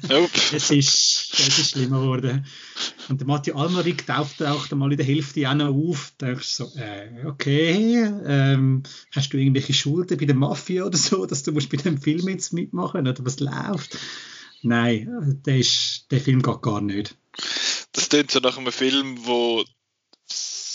[0.10, 0.30] Nope.
[0.52, 2.46] es, ist, es ist schlimmer geworden.
[3.10, 6.14] Und der Matthias Almarik taucht auch mal in der Hälfte auch noch auf.
[6.18, 10.98] Da denkst du so, äh, okay, ähm, hast du irgendwelche Schulden bei der Mafia oder
[10.98, 13.98] so, dass du musst bei dem Film jetzt mitmachen oder was läuft?
[14.62, 17.18] Nein, der, ist, der Film geht gar nicht.
[17.92, 19.64] Das klingt so nach einem Film, wo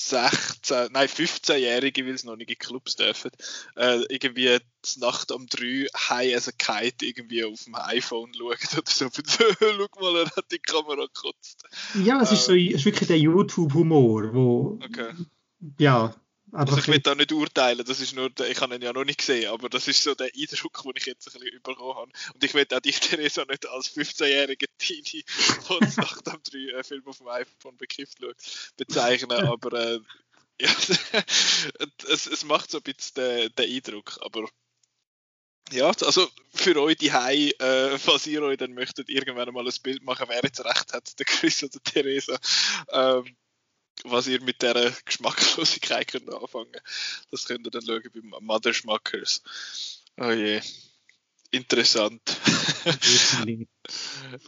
[0.08, 3.30] 16, nein 15-Jährige, weil sie noch nicht in Clubs dürfen,
[3.76, 8.56] äh, irgendwie die Nacht um drei high as a kite irgendwie auf dem iPhone schauen
[8.76, 9.08] oder so.
[9.26, 11.64] Schau mal, er hat die Kamera gekotzt.
[11.94, 15.12] Ja, es ist, so, äh, es ist wirklich der YouTube-Humor, wo okay.
[15.78, 16.14] ja,
[16.52, 19.18] also ich will da nicht urteilen, das ist nur, ich habe ihn ja noch nicht
[19.18, 22.12] gesehen, aber das ist so der Eindruck, den ich jetzt ein bisschen bekommen habe.
[22.34, 25.24] Und ich will auch dich, Theresa, nicht als 15-jährige Teenie,
[25.68, 28.36] der nach dem drei äh, Film auf dem iPhone bekifft schaut,
[28.76, 30.00] bezeichnen, aber äh,
[30.60, 30.70] ja,
[32.08, 34.48] es, es macht so ein bisschen den, den Eindruck, aber
[35.70, 39.74] ja, also für euch die Hai, äh, falls ihr euch dann möchtet irgendwann mal ein
[39.82, 42.38] Bild machen, wer jetzt recht hat, der Chris oder Theresa.
[42.90, 43.36] Ähm,
[44.04, 46.80] was ihr mit dieser Geschmacklosigkeit könnt anfangen
[47.30, 49.42] Das könnt ihr dann schauen beim Mother Schmackers.
[50.16, 50.60] Oh je.
[51.50, 52.20] Interessant.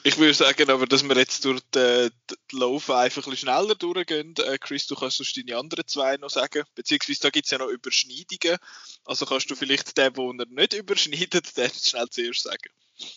[0.03, 3.75] ich würde sagen, aber dass wir jetzt durch die, die Laufe einfach ein bisschen schneller
[3.75, 4.35] durchgehen.
[4.37, 6.65] Äh, Chris, du kannst sonst deine anderen zwei noch sagen.
[6.75, 8.59] Beziehungsweise da gibt es ja noch Überschneidungen.
[9.07, 12.71] Also kannst du vielleicht den, den er nicht überschneidet, den schnell zuerst sagen.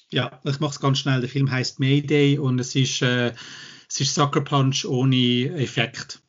[0.09, 1.19] Ja, ich mache es ganz schnell.
[1.19, 3.33] Der Film heißt Mayday und es ist, äh,
[3.89, 6.22] es ist Sucker Punch ohne Effekt.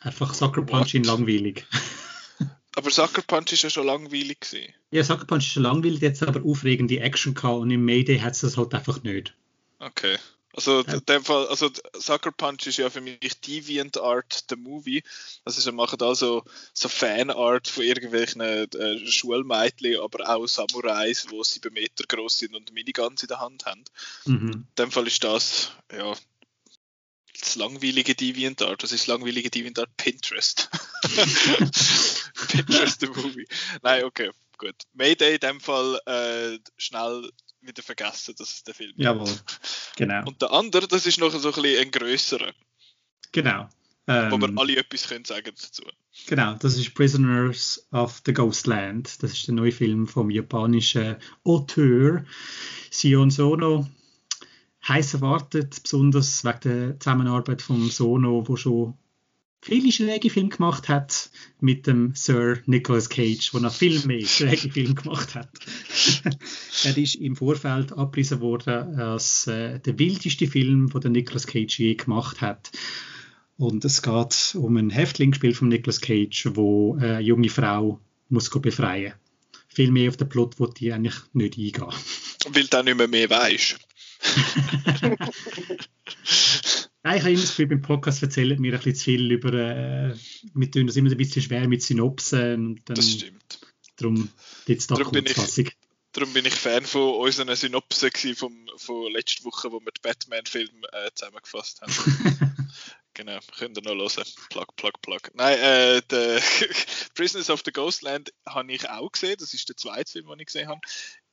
[0.00, 1.66] Einfach Sucker Punch in langweilig.
[2.76, 4.72] Aber Sucker Punch ist ja schon langweilig gewesen.
[4.92, 8.34] Ja, Sucker Punch ist schon langweilig, jetzt aber aufregende Action gehabt und im Mayday hat
[8.34, 9.34] es das halt einfach nicht.
[9.80, 10.16] Okay.
[10.54, 15.02] Also, in dem Fall, also Sucker Punch ist ja für mich Deviant Art, the Movie.
[15.44, 16.42] Also, sie machen da so,
[16.72, 22.56] so Fanart von irgendwelchen äh, Schulmädchen, aber auch Samurais, wo sie bei Meter groß sind
[22.56, 23.84] und Miniguns in der Hand haben.
[24.24, 24.50] Mhm.
[24.50, 26.14] In dem Fall ist das, ja,
[27.40, 28.82] das langweilige DeviantArt.
[28.82, 30.70] Das ist langweilige DeviantArt Pinterest.
[32.48, 33.46] Pinterest the Movie.
[33.82, 34.74] Nein, okay, gut.
[34.94, 37.30] Mayday in dem Fall äh, schnell
[37.60, 39.04] wieder vergessen, dass es der Film ist.
[39.04, 39.36] Jawohl,
[39.96, 40.26] genau.
[40.26, 42.52] Und der andere, das ist noch so ein bisschen ein grösserer.
[43.32, 43.68] Genau.
[44.06, 45.82] Ähm, wo wir ähm, alle etwas können sagen dazu.
[46.26, 49.22] Genau, das ist Prisoners of the Ghostland.
[49.22, 52.24] Das ist der neue Film vom japanischen Auteur
[52.90, 53.86] Sion Sono.
[54.88, 58.94] Heiß erwartet, besonders wegen der Zusammenarbeit von Sono, wo schon
[59.60, 61.30] viele schräge Filme gemacht hat
[61.60, 65.50] mit dem Sir Nicholas Cage, der noch viel mehr schräge Filme gemacht hat.
[66.84, 71.94] er ist im Vorfeld abgepriesen worden als äh, der wildeste Film, den Nicolas Cage je
[71.94, 72.70] gemacht hat.
[73.56, 79.14] Und es geht um ein Häftlingsspiel von Nicolas Cage, wo eine junge Frau muss befreien.
[79.66, 81.94] Viel mehr auf den Plot wo die eigentlich nicht eingehen.
[82.50, 83.87] Weil du nicht mehr mehr weißt.
[87.02, 89.52] Nein, ich habe immer das Gefühl, beim Podcast erzählen wir ein bisschen zu viel über,
[89.52, 90.14] äh,
[90.54, 92.66] wir tun das immer ein bisschen schwer mit Synopsen.
[92.66, 93.60] Und dann, das stimmt.
[93.96, 94.28] Darum
[94.66, 95.64] jetzt da darum Kurzfassung.
[95.64, 95.76] Bin ich,
[96.12, 100.84] darum bin ich Fan von unseren Synopsen vom, von letzter Woche, wo wir den Batman-Film
[100.92, 101.92] äh, zusammengefasst haben.
[103.14, 104.28] genau, könnt ihr noch hören.
[104.50, 105.20] Plug, plug, plug.
[105.34, 106.40] Nein, äh, der
[107.14, 109.36] Prisoners of the Ghostland habe ich auch gesehen.
[109.38, 110.80] Das ist der zweite Film, den ich gesehen habe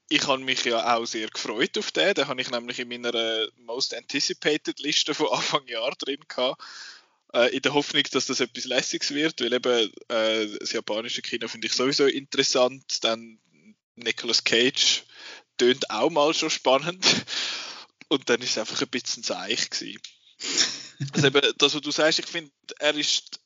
[0.09, 2.13] ich habe mich ja auch sehr gefreut auf den.
[2.13, 6.61] Den habe ich nämlich in meiner äh, Most Anticipated Liste von Anfang Jahr drin gehabt.
[7.33, 11.47] Äh, in der Hoffnung, dass das etwas Lässiges wird, weil eben äh, das japanische Kino
[11.47, 13.03] finde ich sowieso interessant.
[13.03, 13.39] Dann
[13.95, 15.03] Nicolas Cage
[15.57, 17.05] tönt auch mal schon spannend.
[18.07, 19.99] Und dann ist es einfach ein bisschen seich gewesen.
[21.13, 23.39] Also eben, das, was du sagst, ich finde, er ist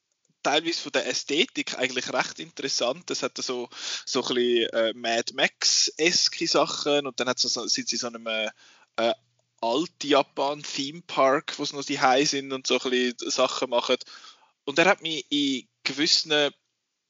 [0.44, 3.10] teilweise von der Ästhetik eigentlich recht interessant.
[3.12, 3.70] Es hat so,
[4.06, 8.08] so ein bisschen äh, Mad Max-eske Sachen und dann hat so, sind sie in so
[8.08, 9.14] einem äh,
[9.62, 13.98] Alt-Japan-Theme Park, wo es noch High sind und so ein bisschen Sachen machen.
[14.66, 16.52] Und er hat mich in gewissen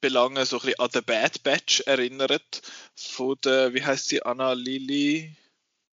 [0.00, 2.62] Belangen so ein bisschen an The Bad Batch erinnert.
[2.94, 5.36] Von der, wie heißt sie, Anna Lili?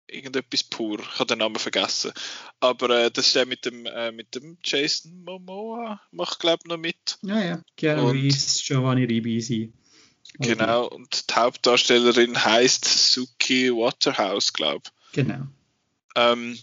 [0.07, 0.99] Irgendetwas pur.
[0.99, 2.11] Ich habe den Namen vergessen.
[2.59, 6.69] Aber äh, das ist der mit dem, äh, mit dem Jason Momoa, macht glaube ich
[6.69, 7.17] noch mit.
[7.21, 7.61] Ja, ja.
[7.77, 9.73] Keanu Reeves, Giovanni Ribisi.
[10.39, 15.13] Genau, und die Hauptdarstellerin heißt Suki Waterhouse, glaube ich.
[15.13, 15.47] Genau.
[16.15, 16.59] Ähm,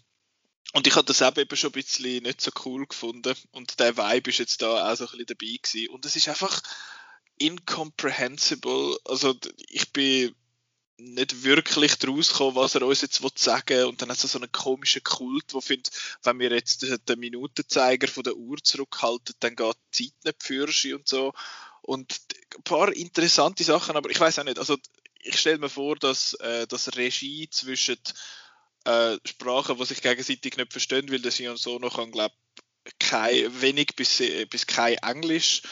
[0.74, 3.34] und ich habe das eben schon ein bisschen nicht so cool gefunden.
[3.51, 5.88] Und der Vibe ist jetzt da auch so ein bisschen dabei gewesen.
[5.90, 6.62] Und es ist einfach
[7.38, 8.97] incomprehensible.
[9.05, 9.34] Also
[9.68, 10.34] ich bin
[11.03, 13.84] nicht wirklich daraus kommen, was er uns jetzt sagen will.
[13.84, 15.90] Und dann hat es so einen komischen Kult, wo findet,
[16.22, 20.96] wenn wir jetzt den Minutenzeiger von der Uhr zurückhalten, dann geht die Zeit nicht für
[20.96, 21.32] und so.
[21.82, 22.20] Und
[22.57, 24.76] ein paar interessante Sachen, aber ich weiß auch nicht, also
[25.20, 27.98] ich stelle mir vor, dass äh, das Regie zwischen
[28.84, 32.34] äh, Sprachen, die sich gegenseitig nicht verstehen, weil der Sion so noch kann, glaube
[32.98, 35.62] kein, wenig bis, bis kein Englisch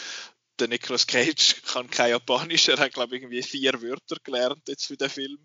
[0.61, 4.87] der Nicolas Cage kann kein Japanisch, er hat glaube ich irgendwie vier Wörter gelernt jetzt
[4.87, 5.39] für den Film.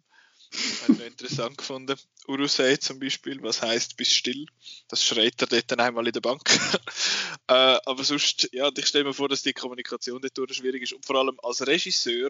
[0.84, 1.98] Habe ich interessant gefunden.
[2.28, 4.46] Urusei zum Beispiel, was heißt bis still.
[4.88, 6.50] Das schreit er dort dann einmal in der Bank.
[7.48, 10.94] äh, aber sonst, ja, ich stelle mir vor, dass die Kommunikation dort schwierig ist.
[10.94, 12.30] Und vor allem als Regisseur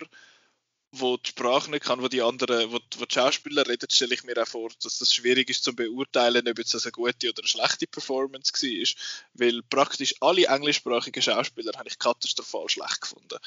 [0.99, 4.23] wo die Sprache nicht kann, wo die anderen, wo, wo die Schauspieler reden, stelle ich
[4.23, 7.47] mir auch vor, dass das schwierig ist zu beurteilen, ob es eine gute oder eine
[7.47, 8.95] schlechte Performance war,
[9.33, 13.37] weil praktisch alle englischsprachigen Schauspieler habe ich katastrophal schlecht gefunden.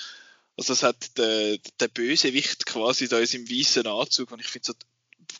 [0.56, 4.66] Also es hat der, der Bösewicht quasi da in seinem weißen Anzug und ich finde
[4.66, 4.74] so,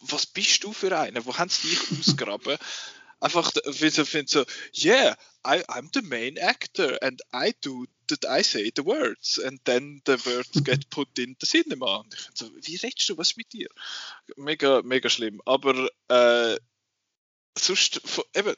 [0.01, 1.25] was bist du für einer?
[1.25, 2.57] Wo haben sie dich ausgraben?
[3.21, 5.15] Einfach so finde so, yeah,
[5.45, 10.01] I, I'm the main actor and I do that I say the words and then
[10.05, 11.99] the words get put in the cinema.
[11.99, 13.69] Und ich finde so, wie redest du, was mit dir?
[14.37, 15.41] Mega, mega schlimm.
[15.45, 16.59] Aber äh,
[17.57, 18.01] sonst,
[18.35, 18.55] eben,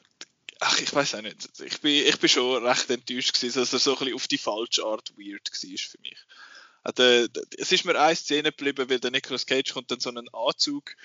[0.59, 1.49] ach, ich weiß auch nicht.
[1.61, 4.37] Ich bin, ich bin schon recht enttäuscht gewesen, dass er so ein bisschen auf die
[4.37, 6.17] falsche Art weird war für mich.
[6.83, 10.29] Also, es ist mir eine Szene geblieben, weil der Nicolas Cage kommt dann so einen
[10.29, 10.95] Anzug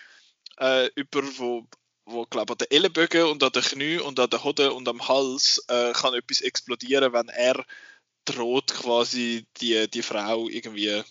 [0.59, 1.69] äh, über, wo
[2.07, 5.07] wo glaube an den Ellenbögen und an den Knie und an den Hoden und am
[5.09, 7.65] Hals äh, kann etwas explodieren, wenn er
[8.25, 11.03] droht quasi die, die Frau irgendwie,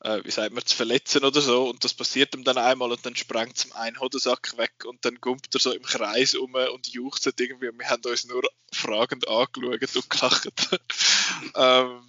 [0.00, 3.06] äh, wie sagt man, zu verletzen oder so und das passiert ihm dann einmal und
[3.06, 6.88] dann sprengt ihm einen Hodensack weg und dann gumpt er so im Kreis um und
[6.88, 10.48] juchzt irgendwie und wir haben uns nur fragend angeschaut und gelacht.
[11.54, 12.02] ähm,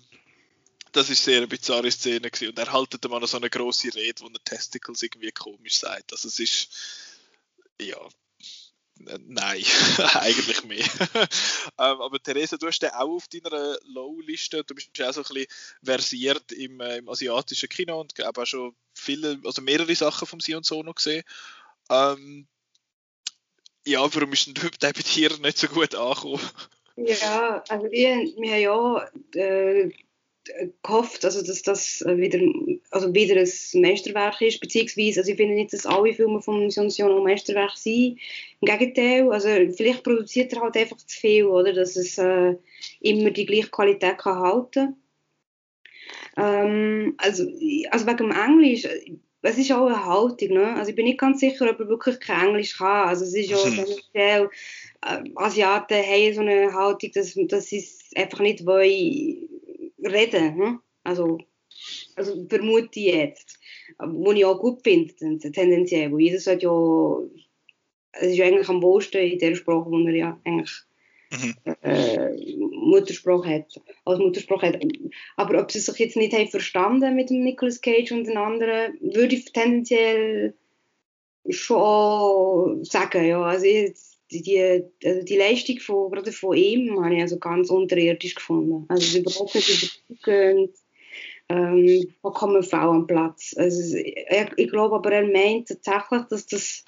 [0.92, 2.50] das ist sehr eine bizarre Szene gewesen.
[2.50, 6.12] und er haltet dann noch so eine große Rede, wo er Testicles irgendwie komisch sagt.
[6.12, 6.70] Also es ist
[7.82, 8.10] ja,
[9.00, 9.64] nein,
[10.16, 10.86] eigentlich mehr.
[11.80, 14.64] ähm, aber Theresa, du hast den auch auf deiner Low-Liste.
[14.64, 15.48] Du bist auch so ein bisschen
[15.84, 20.40] versiert im, äh, im asiatischen Kino und glaube auch schon viele, also mehrere Sachen vom
[20.40, 21.24] Sion Sono gesehen.
[21.90, 22.48] Ähm,
[23.86, 26.42] ja, warum ist denn der bei dir nicht so gut angekommen?
[26.98, 29.92] Ja, also wir, wir haben ja äh,
[30.84, 32.40] gehofft, also dass das wieder,
[32.92, 36.90] also wieder ein Meisterwerk ist, beziehungsweise, also ich finde nicht, dass alle Filme von Mission
[37.12, 38.20] ein Meisterwerk sind.
[38.62, 42.56] Im Gegenteil, also vielleicht produziert er halt einfach zu viel, oder, dass es äh,
[43.02, 44.96] immer die gleiche Qualität kann halten.
[46.38, 47.44] Ähm, also,
[47.90, 48.88] also wegen dem Englisch,
[49.42, 50.76] es ist auch eine Haltung, ne?
[50.76, 53.08] Also ich bin nicht ganz sicher, ob er wirklich kein Englisch kann.
[53.08, 54.50] Also es ist ja tendenziell,
[55.06, 59.47] äh, Asiaten haben so eine Haltung, dass, dass sie es einfach nicht wollen
[60.04, 60.56] reden.
[60.56, 60.80] Hm?
[61.04, 61.40] Also,
[62.16, 63.60] also vermute ich jetzt.
[64.00, 65.14] Wo ich auch gut finde,
[65.52, 66.12] tendenziell.
[66.12, 67.20] Wo jeder sagt ja,
[68.14, 70.72] es ist ja eigentlich am wohlsten in der Sprache, wo er ja eigentlich
[71.32, 71.56] mhm.
[71.82, 74.82] äh, Muttersprache hat, als Muttersprache hat.
[75.36, 78.98] Aber ob sie sich jetzt nicht haben verstanden mit dem Nicolas Cage und den anderen,
[79.02, 80.56] würde ich tendenziell
[81.50, 83.42] schon sagen, ja.
[83.42, 88.36] Also jetzt, die, also die Leistung von, gerade von ihm habe ich also ganz unterirdisch
[88.36, 88.86] gefunden.
[88.90, 90.72] Also überhaupt nicht überzeugend,
[91.50, 93.56] ähm, vollkommen faul am Platz.
[93.58, 94.16] Also, ich,
[94.58, 96.84] ich glaube aber, er meint tatsächlich, dass das,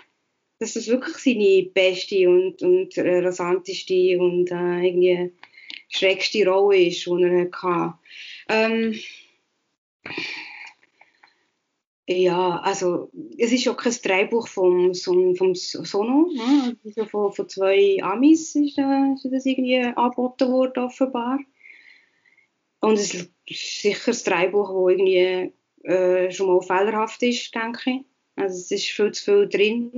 [0.60, 5.32] dass das wirklich seine beste und, und rasanteste und äh, irgendwie
[5.88, 7.94] schrägste Rolle ist, die er hatte.
[8.50, 9.00] Ähm,
[12.12, 17.06] ja, also es ist auch kein Drehbuch vom, vom Sono, ne?
[17.06, 21.38] von, von zwei Amis ist, äh, ist das irgendwie angeboten worden offenbar.
[22.82, 25.54] Und es ist sicher ein Drehbuch, das irgendwie
[25.84, 28.09] äh, schon mal fehlerhaft ist, denke ich.
[28.40, 29.92] Also es ist viel zu viel drin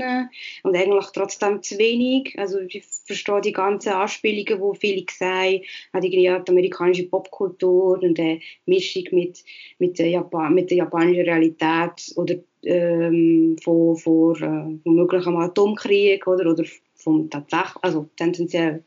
[0.64, 2.34] und eigentlich trotzdem zu wenig.
[2.38, 5.62] Also ich verstehe die ganzen Anspielungen, die viele sagen,
[6.02, 9.44] die amerikanische Popkultur und eine Mischung mit,
[9.80, 16.52] mit, der, Japan mit der japanischen Realität oder ähm, von, von, äh, möglichem Atomkrieg oder,
[16.52, 16.64] oder
[16.96, 18.84] vom tatsächlich, also tendenziell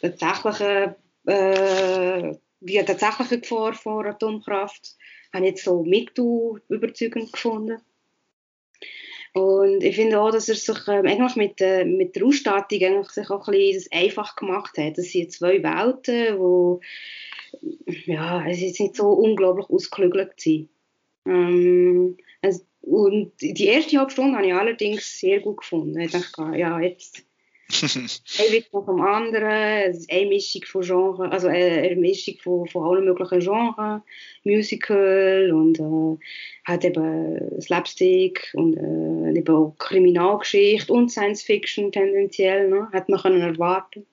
[0.00, 0.94] tatsächlichen
[1.26, 4.96] äh, die tatsächliche Gefahr von Atomkraft
[5.32, 7.80] habe ich jetzt so mit überzeugend gefunden.
[9.34, 13.10] Und ich finde auch, dass er sich ähm, eigentlich mit, äh, mit der Ausstattung eigentlich
[13.10, 14.98] sich auch ein bisschen einfach gemacht hat.
[14.98, 16.80] Das sind zwei Welten, wo
[18.06, 20.68] ja, es ist nicht so unglaublich ausgeklügelt sind.
[21.26, 25.98] Ähm, also, und die erste halbe Stunde habe ich allerdings sehr gut gefunden.
[25.98, 27.24] Ich dachte, ja, jetzt
[27.70, 33.04] ein Witz nach dem anderen, eine Mischung von Genres, also eine Mischung von, von allen
[33.04, 34.02] möglichen Genres,
[34.44, 36.18] Musical und äh,
[36.64, 42.88] hat eben Slapstick und äh, eben auch Kriminalgeschichte und Science Fiction tendenziell, ne?
[42.92, 44.06] hat man können erwarten.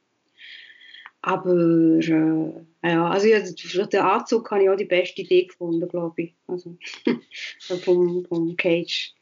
[1.21, 5.87] Aber äh, ja, also ja, für den Anzug habe ich auch die beste Idee gefunden,
[5.87, 6.33] glaube ich.
[6.47, 6.77] Also
[7.83, 9.13] vom, vom Cage.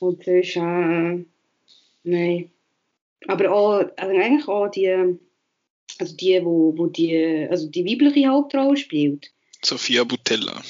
[0.00, 1.24] Und das ist, äh,
[2.04, 2.50] nein
[3.28, 5.18] aber auch, also eigentlich auch die,
[5.98, 9.32] also die, wo, wo die, also die weibliche Hauptrolle spielt.
[9.64, 10.62] Sophia Butella.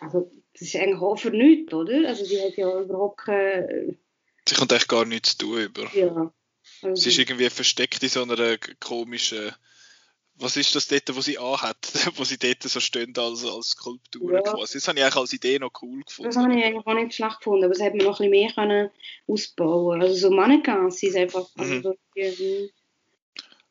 [0.00, 2.06] Also, das ist eigentlich auch für nichts, oder?
[2.06, 3.96] Also, die hat ja überhaupt keine...
[4.48, 5.90] Sie kommt eigentlich gar nichts zu tun über.
[5.94, 6.32] Ja.
[6.82, 9.52] Also, sie ist irgendwie versteckt in so einer komischen
[10.40, 11.76] was ist das dort, wo sie anhat,
[12.16, 14.42] wo sie dort so stehen als, als Skulptur ja.
[14.42, 14.74] quasi.
[14.74, 16.30] Das habe ich eigentlich als Idee noch cool gefunden.
[16.30, 18.30] Das habe ich eigentlich auch nicht schlecht gefunden, aber das hätte man noch ein bisschen
[18.30, 18.90] mehr können
[19.26, 21.46] ausbauen Also so Mannequins sind einfach...
[21.56, 22.70] Also mhm.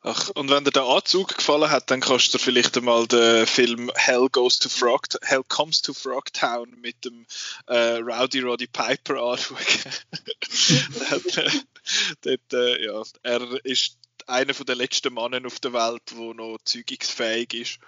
[0.02, 3.92] Ach, und wenn dir der Anzug gefallen hat, dann kannst du vielleicht einmal den Film
[3.94, 7.26] Hell Goes to Frog, Hell Comes to Frogtown mit dem
[7.66, 9.58] äh, Rowdy Roddy Piper anschauen.
[12.22, 13.98] dort, äh, ja, er ist
[14.30, 17.78] einer der letzten Männer auf der Welt, der noch zeugungsfähig ist.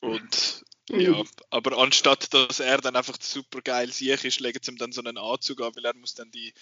[0.00, 1.00] Und mhm.
[1.00, 4.92] ja, aber anstatt dass er dann einfach super geil sicher ist, legen sie ihm dann
[4.92, 6.52] so einen Anzug an, weil er muss dann die,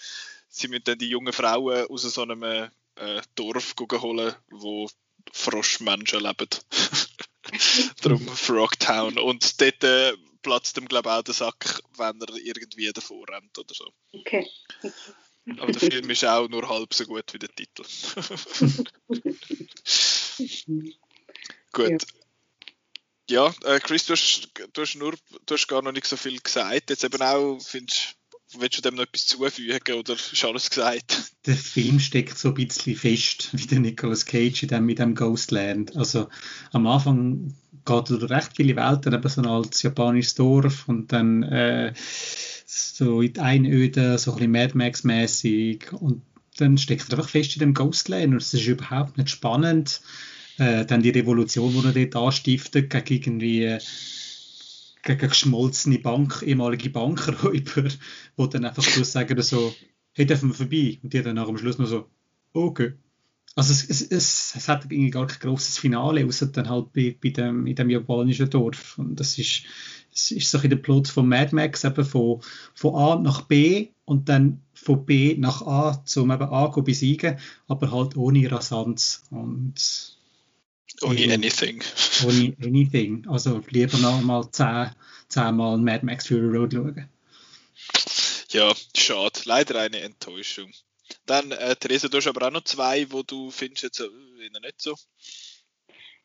[0.47, 4.89] sie müssen dann die jungen Frauen aus so einem äh, Dorf holen, wo
[5.31, 6.47] Froschmenschen leben.
[8.01, 9.17] Darum Frogtown.
[9.17, 13.57] Und dort äh, platzt ihm, glaube ich, auch der Sack, wenn er irgendwie davor rennt
[13.57, 13.91] oder so.
[14.13, 14.47] Okay.
[15.57, 17.83] Aber der Film ist auch nur halb so gut wie der Titel.
[21.71, 22.05] gut.
[23.29, 25.15] Ja, äh, Chris, du hast, du, hast nur,
[25.45, 26.89] du hast gar noch nicht so viel gesagt.
[26.89, 28.17] Jetzt eben auch, findest
[28.57, 31.31] Willst du dem noch etwas zufügen oder ist alles gesagt?
[31.45, 35.15] Der Film steckt so ein bisschen fest wie der Nicolas Cage in dem, mit dem
[35.15, 35.95] Ghostland.
[35.95, 36.27] Also
[36.71, 41.13] am Anfang geht er durch recht viele Welten, eben so ein altes japanisches Dorf und
[41.13, 41.93] dann äh,
[42.71, 46.21] so in die Einöde, so ein bisschen Mad Max-mäßig und
[46.57, 50.01] dann steckt er einfach fest in dem Ghostland und es ist überhaupt nicht spannend.
[50.57, 53.79] Äh, dann die Revolution, die er dort anstiftet, gegen irgendwie äh,
[55.03, 57.89] gegen geschmolzene Bank, ehemalige Bankräuber,
[58.37, 59.73] die dann einfach so sagen so,
[60.13, 60.99] hey, dürfen wir vorbei?
[61.01, 62.09] Und die dann am Schluss noch so,
[62.53, 62.93] okay.
[63.55, 67.17] Also es, es, es, es hat irgendwie gar kein großes Finale, außer dann halt bei,
[67.21, 68.97] bei dem, in dem japanischen Dorf.
[68.97, 69.63] Und das ist,
[70.13, 72.41] es ist so ein der Plot von Mad Max, eben von,
[72.73, 77.39] von A nach B und dann von B nach A, um eben A zu besiegen,
[77.67, 80.17] aber halt ohne Rasanz und
[81.01, 81.83] ohne anything.
[82.25, 83.25] Ohne anything.
[83.27, 84.91] Also lieber noch mal zehn,
[85.29, 87.09] zehnmal Mad Max Fury Road schauen.
[88.51, 89.39] Ja, schade.
[89.45, 90.71] Leider eine Enttäuschung.
[91.25, 94.09] Dann, äh, Theresa, du hast aber auch noch zwei, wo du findest jetzt äh,
[94.61, 94.95] nicht so.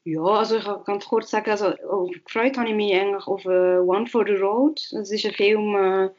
[0.06, 3.44] Ja, also ich kann ganz kurz sagen, also oh, gefreut habe ich mich eigentlich auf
[3.44, 4.80] uh, One for the Road.
[4.92, 6.10] Das ist ein Film, äh,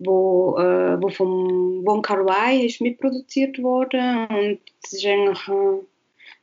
[0.00, 4.26] wo, äh, wo vom Wong Kar Wai ist mitproduziert worden.
[4.26, 5.78] Und das ist eigentlich, äh,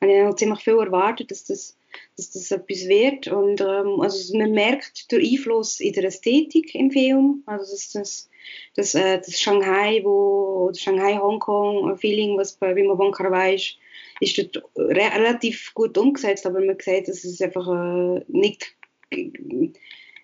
[0.01, 1.77] habe ich ziemlich viel erwartet, dass das
[2.15, 3.27] dass das etwas wird.
[3.27, 8.29] Und ähm, also man merkt den Einfluss in der Ästhetik im Film, also das, das
[8.75, 13.77] das, äh, das Shanghai, wo, das Shanghai-Hongkong-Feeling, was bei Wim Wong Kar Wai ist,
[14.20, 18.76] ist dort re relativ gut umgesetzt, aber man sieht, dass es einfach äh, nicht,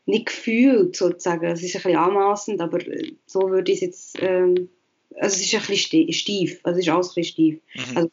[0.05, 1.45] nicht gefühlt sozusagen.
[1.45, 2.79] Es ist ein bisschen anmaßend, aber
[3.25, 4.69] so würde ich es jetzt, ähm,
[5.15, 7.91] also es ist ein bisschen steif, also es ist alles ein bisschen steif.
[7.91, 7.97] Mhm.
[7.97, 8.11] Also,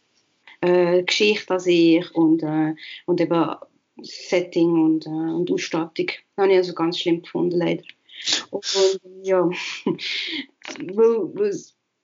[0.62, 2.74] äh, Geschichte an sich und, äh,
[3.07, 3.55] und eben
[4.03, 6.07] Setting und, äh, und Ausstattung.
[6.07, 7.85] Das habe ich also ganz schlimm gefunden, leider.
[8.51, 8.64] Und,
[9.22, 9.49] ja,
[9.85, 11.57] weil, weil,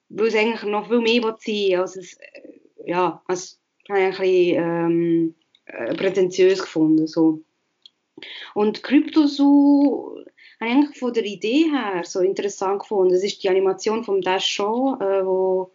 [0.09, 2.19] weil es eigentlich noch viel mehr sein will, als es,
[2.87, 5.35] ja, als habe ich ein bisschen ähm,
[5.67, 7.07] äh, prätentiös gefunden.
[7.07, 7.43] So.
[8.55, 10.19] Und Cryptozoo
[10.61, 13.13] habe ich eigentlich von der Idee her so interessant gefunden.
[13.13, 15.73] Das ist die Animation von Dash Show, äh, wo,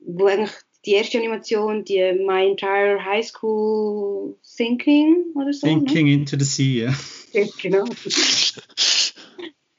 [0.00, 0.52] wo eigentlich
[0.86, 5.66] die erste Animation, die My Entire High School Thinking oder so.
[5.66, 6.12] Thinking ne?
[6.12, 6.94] into the Sea, ja.
[7.32, 7.84] ja genau.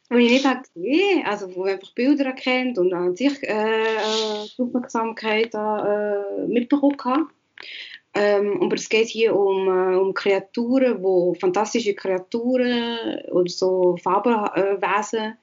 [0.09, 4.47] wo ich nicht habe gesehen also wo einfach Bilder erkennt und an sich äh, äh,
[4.57, 7.27] Aufmerksamkeit äh, mitbekommen habe.
[8.21, 15.37] Ähm, aber es geht hier um, äh, um Kreaturen, wo fantastische Kreaturen oder so Fabelwesen,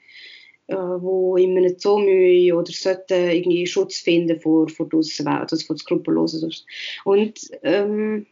[0.66, 5.64] äh, wo in einem Zoo oder sollten irgendwie Schutz finden vor, vor der Außenwelt, also
[5.64, 6.52] vor Skrupellosen.
[7.04, 8.26] Und ähm,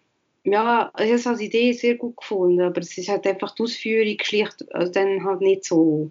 [0.44, 3.62] ja, ich habe es als Idee sehr gut gefunden, aber es ist halt einfach die
[3.62, 6.10] Ausführung schlicht also dann halt nicht so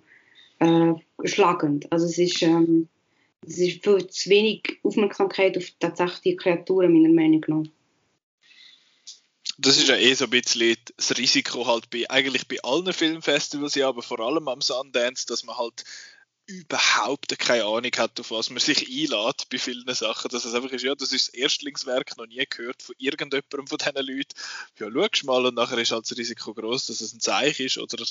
[0.58, 1.86] äh, schlagend.
[1.92, 2.88] Also es ist, ähm,
[3.46, 7.83] es ist viel zu wenig Aufmerksamkeit auf tatsächlich die Kreaturen, meiner Meinung nach.
[9.64, 13.76] Das ist ja eh so ein bisschen das Risiko halt bei, eigentlich bei allen Filmfestivals,
[13.76, 15.84] ja, aber vor allem am Sundance, dass man halt
[16.46, 20.30] überhaupt keine Ahnung hat, auf was man sich einlädt bei vielen Sachen.
[20.30, 23.78] Dass es einfach ist, ja, das ist das Erstlingswerk, noch nie gehört von irgendjemandem von
[23.78, 24.34] diesen Leuten.
[24.80, 27.78] Ja, schau mal und nachher ist halt das Risiko groß, dass es ein Zeichen ist
[27.78, 28.04] oder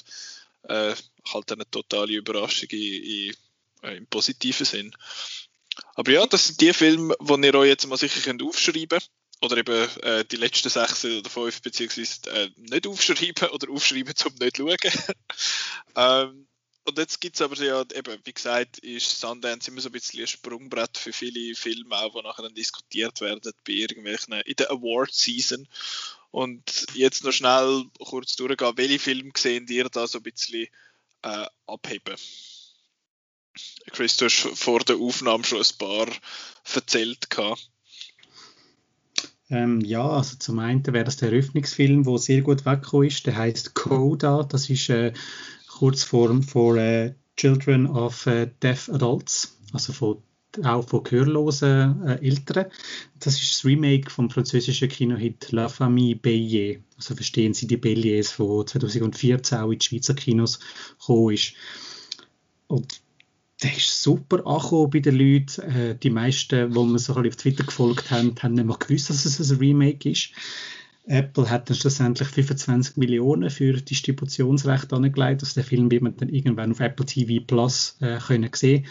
[0.68, 0.94] äh,
[1.32, 3.34] halt eine totale Überraschung in, in,
[3.82, 4.96] äh, im positiven Sinn.
[5.94, 9.10] Aber ja, das sind die Filme, die ihr euch jetzt mal sicher könnt aufschreiben könnt.
[9.42, 14.34] Oder eben äh, die letzten sechs oder fünf, beziehungsweise äh, nicht aufschreiben oder aufschreiben, um
[14.34, 14.76] nicht schauen.
[15.96, 16.46] ähm,
[16.84, 20.20] und jetzt gibt es aber ja, eben, wie gesagt, ist Sundance immer so ein bisschen
[20.20, 24.70] ein Sprungbrett für viele Filme, auch, die nachher dann diskutiert werden bei irgendwelchen, in der
[24.70, 25.68] Award-Season.
[26.32, 30.66] Und jetzt noch schnell kurz durchgehen, welche Filme sehen ihr da so ein bisschen
[31.22, 32.16] äh, abheben?
[33.92, 36.08] Chris, du hast vor der Aufnahme schon ein paar
[36.74, 37.28] erzählt.
[39.52, 43.26] Ähm, ja, also zum einen wäre das der Eröffnungsfilm, der sehr gut weggekommen ist.
[43.26, 44.44] Der heißt Coda.
[44.44, 45.12] Das ist äh,
[45.68, 50.22] Kurzform for äh, Children of äh, Deaf Adults, also von
[50.62, 52.66] auch von gehörlosen äh, Eltern.
[53.18, 56.80] Das ist das Remake vom französischen Kinohit La Famille Bélier.
[56.96, 60.60] Also verstehen Sie die Béliers, von 2014 auch in die Schweizer Kinos
[60.98, 61.54] gekommen ist.
[62.68, 63.02] Und
[63.62, 65.62] der ist super angekommen bei den Leuten.
[65.62, 69.24] Äh, die meisten, die mir so auf Twitter gefolgt haben, haben nicht mehr gewusst, dass
[69.24, 70.30] es ein Remake ist.
[71.04, 75.42] Apple hat dann schlussendlich 25 Millionen für Distributionsrecht angelegt.
[75.42, 78.86] Also den Film wird man dann irgendwann auf Apple TV Plus äh, können sehen.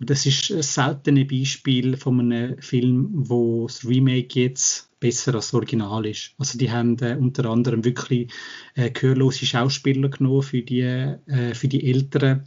[0.00, 5.46] Und das ist ein seltenes Beispiel von einem Film, wo das Remake jetzt besser als
[5.46, 6.32] das Original ist.
[6.38, 8.30] Also die haben äh, unter anderem wirklich
[8.74, 12.44] äh, gehörlose Schauspieler genommen für die, äh, für die Älteren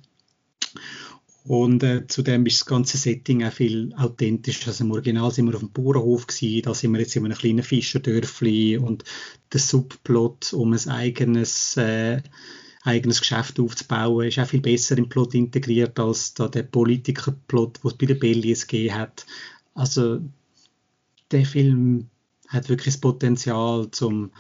[1.48, 4.68] und äh, zudem ist das ganze Setting auch viel authentischer.
[4.68, 7.38] Also im Original sind wir auf dem Bauernhof gewesen, da sind wir jetzt in einem
[7.38, 9.06] kleinen Fischerdörfli und
[9.54, 12.22] der Subplot um ein eigenes, äh,
[12.84, 17.91] eigenes Geschäft aufzubauen ist auch viel besser im Plot integriert als da der Politikerplot, den
[17.91, 19.26] es bei den Bellies gegeben hat.
[19.74, 20.20] Also
[21.32, 22.10] der Film
[22.50, 24.32] hat wirklich das Potenzial zum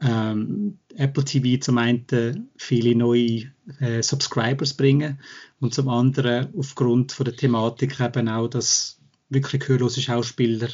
[0.00, 5.20] ähm, Apple TV zum einen viele neue äh, Subscribers bringen
[5.60, 10.68] und zum anderen aufgrund von der Thematik eben auch, dass wirklich gehörlose Schauspieler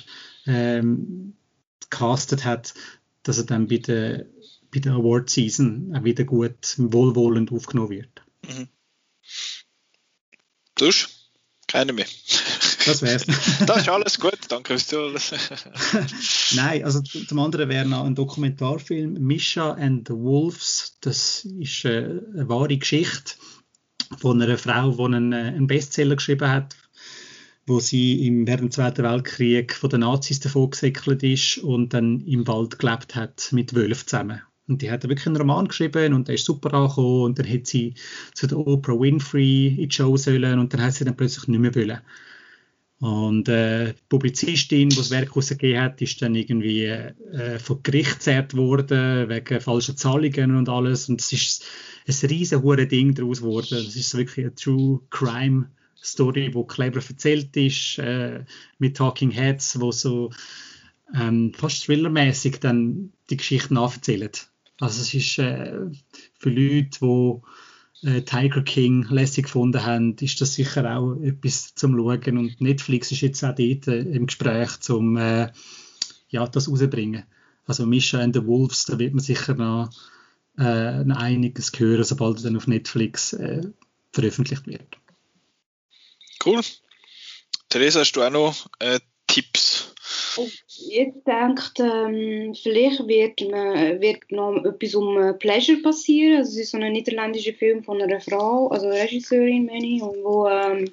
[0.46, 1.34] ähm,
[1.90, 2.74] castet hat,
[3.22, 4.26] dass er dann bei der,
[4.72, 8.22] bei der Award Season auch wieder gut wohlwollend aufgenommen wird.
[8.46, 8.68] Mhm.
[10.76, 10.90] Du?
[11.66, 12.06] Keine mehr.
[12.86, 13.24] Das wär's.
[13.66, 15.20] das ist alles gut, danke fürs Zuhören.
[16.54, 20.96] Nein, also zum anderen wäre noch ein Dokumentarfilm, Misha and the Wolves.
[21.00, 23.34] Das ist äh, eine wahre Geschichte
[24.18, 26.76] von einer Frau, die einen, äh, einen Bestseller geschrieben hat,
[27.66, 32.20] wo sie im, während dem Zweiten Weltkrieg von den Nazis davon gesäckelt ist und dann
[32.20, 34.40] im Wald gelebt hat mit Wölfen zusammen.
[34.66, 37.66] Und die hat wirklich einen Roman geschrieben und der ist super angekommen und dann hat
[37.66, 37.94] sie
[38.32, 41.60] zu der Oprah Winfrey in die Show sollen und dann hat sie dann plötzlich nicht
[41.60, 42.00] mehr wollen.
[43.00, 48.14] Und äh, die Publizistin, die das Werk herausgegeben hat, ist dann irgendwie äh, vor Gericht
[48.14, 51.08] gezerrt worden, wegen falscher Zahlungen und alles.
[51.08, 51.64] Und es ist
[52.06, 53.84] ein riesen Ding daraus geworden.
[53.84, 55.70] Das ist wirklich eine True Crime
[56.02, 58.44] Story, die clever erzählt ist, äh,
[58.78, 60.30] mit Talking Heads, wo so
[61.14, 64.30] ähm, fast thrillermäßig dann die Geschichte nacherzählen.
[64.80, 65.78] Also es ist äh,
[66.38, 67.40] für Leute, die
[68.04, 72.38] äh, Tiger King lässig gefunden haben, ist das sicher auch etwas zum Schauen.
[72.38, 75.50] Und Netflix ist jetzt auch dort äh, im Gespräch, um äh,
[76.28, 77.24] ja, das rauszubringen.
[77.66, 79.90] Also Misha and the Wolves, da wird man sicher noch
[80.58, 80.62] äh,
[81.12, 83.62] einiges hören, sobald es dann auf Netflix äh,
[84.12, 84.98] veröffentlicht wird.
[86.44, 86.60] Cool.
[87.68, 89.94] Theresa, hast du auch noch äh, Tipps
[90.78, 96.38] ich denke, ähm, vielleicht wird, man, wird noch etwas um äh, Pleasure passieren.
[96.38, 100.48] Also, es ist so ein niederländischer Film von einer Frau, also Regisseurin, meine ich, wo
[100.48, 100.90] ähm,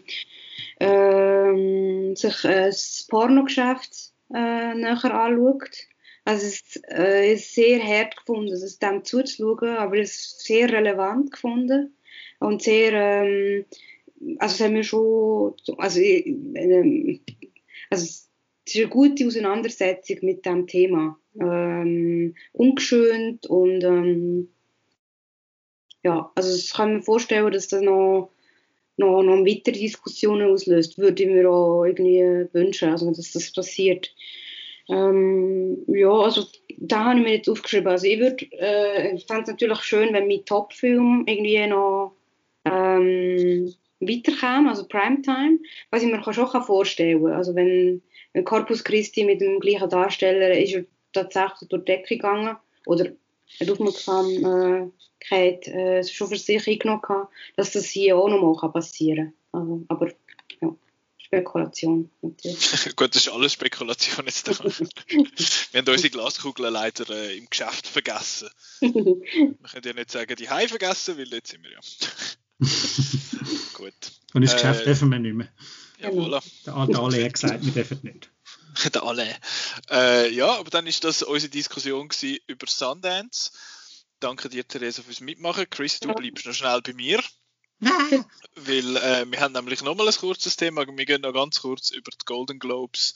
[0.79, 5.87] ähm, sich äh, das Pornogeschäft äh, näher anschaut.
[6.23, 10.71] Also es ist, äh, ist sehr hart gefunden, also dem zuzuschauen, aber es ist sehr
[10.71, 11.95] relevant gefunden
[12.39, 13.65] und sehr, ähm,
[14.37, 17.19] also es haben wir schon, also, äh,
[17.89, 18.05] also
[18.71, 21.17] es ist eine gute Auseinandersetzung mit dem Thema.
[21.39, 24.49] Ähm, ungeschönt und ähm,
[26.03, 28.31] ja, also ich kann mir vorstellen, dass das noch,
[28.97, 30.97] noch, noch weitere Diskussionen auslöst.
[30.97, 34.13] Würde ich mir auch irgendwie wünschen, also dass das passiert.
[34.89, 36.45] Ähm, ja, also
[36.77, 37.87] da habe ich mir jetzt aufgeschrieben.
[37.87, 42.15] Also ich würde, äh, fände es natürlich schön, wenn mein Top-Film irgendwie noch
[42.65, 47.33] ähm, weiterkäme, also Primetime, was ich mir schon vorstellen kann.
[47.33, 48.01] Also wenn
[48.43, 53.11] Corpus Christi mit dem gleichen Darsteller ist er tatsächlich durch die Decke gegangen oder
[53.59, 59.61] hat Aufmerksamkeit äh, schon für sich eingenommen, dass das hier auch noch mal passieren kann.
[59.61, 60.11] Also, aber
[60.61, 60.75] ja,
[61.17, 62.95] Spekulation natürlich.
[62.95, 64.51] Gut, das ist alles Spekulation jetzt da.
[64.63, 68.49] wir haben unsere Glaskugel leider äh, im Geschäft vergessen.
[68.79, 71.79] wir können ja nicht sagen, die Hai vergessen, weil jetzt sind wir ja.
[73.81, 74.11] Gut.
[74.35, 75.49] Und ins Geschäft äh, dürfen wir nicht mehr.
[75.97, 76.39] Jawohl.
[76.67, 78.29] Der, der Ale hat gesagt, wir dürfen nicht.
[78.93, 79.35] der Ale.
[79.89, 82.07] Äh, ja, aber dann ist das unsere Diskussion
[82.45, 83.49] über Sundance.
[84.19, 85.67] Danke dir, Theresa, fürs Mitmachen.
[85.67, 87.23] Chris, du bleibst noch schnell bei mir.
[87.79, 88.23] Nein.
[88.53, 90.85] Weil äh, wir haben nämlich nochmal ein kurzes Thema.
[90.85, 93.15] Wir gehen noch ganz kurz über die Golden Globes,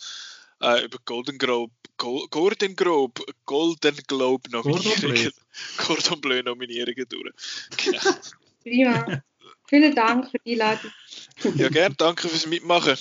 [0.64, 5.32] äh, über Golden Globe, Go Golden Globe, Golden Globe Nominierungen,
[5.78, 7.34] Gordon Bleu Nominierungen durch.
[7.78, 8.16] Genau.
[8.64, 9.22] Prima.
[9.68, 10.92] Vielen Dank für die Einladung.
[11.56, 11.96] Ja, gern.
[11.98, 12.96] Danke fürs Mitmachen.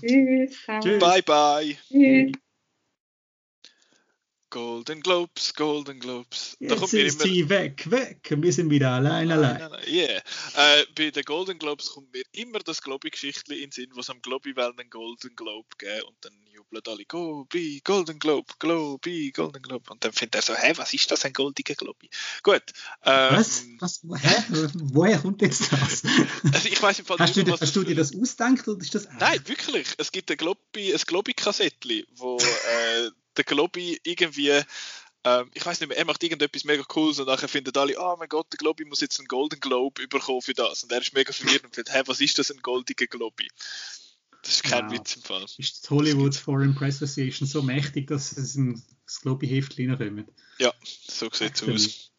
[0.00, 0.56] Tschüss.
[0.66, 1.76] Bye, bye.
[1.88, 2.32] Tschüss.
[4.50, 6.56] Golden Globes, Golden Globes.
[6.60, 8.20] Da Jetzt ist sie weg, weg.
[8.30, 9.60] Wir sind wieder allein, allein.
[9.60, 9.86] allein.
[9.86, 10.22] Yeah.
[10.56, 14.10] Äh, bei den Golden Globes kommt mir immer das Globi-Geschichtchen in den Sinn, wo es
[14.10, 19.62] am Globi einen Golden Globe geben und dann jubeln alle Globi, Golden Globe, Globi, Golden
[19.62, 19.90] Globe.
[19.90, 22.10] Und dann findet er so, hä, was ist das, ein goldiger Globi?
[22.42, 22.62] Gut.
[23.04, 23.64] Ähm, was?
[23.78, 24.02] was?
[24.22, 24.44] Hä?
[24.74, 26.02] Woher kommt jetzt das?
[26.52, 28.80] Also ich weiß im Fall hast nicht, du, was hast du dir das ausgedacht oder
[28.80, 29.88] ist das Nein, wirklich.
[29.98, 34.60] Es gibt ein Globi, ein Globi-Kassettchen, wo äh, der Globi irgendwie,
[35.24, 38.16] ähm, ich weiß nicht mehr, er macht irgendetwas mega cooles und nachher finden alle, oh
[38.18, 40.84] mein Gott, der Globi muss jetzt einen Golden Globe bekommen für das.
[40.84, 43.48] Und er ist mega verwirrt und findet, hä, was ist das, ein goldiger Globi?
[44.42, 45.44] Das ist kein ja, Witz im Fall.
[45.58, 50.28] Ist das Hollywood Foreign Press Association so mächtig, dass es in das Globi-Heft reinkommt?
[50.58, 52.12] Ja, so sieht es aus.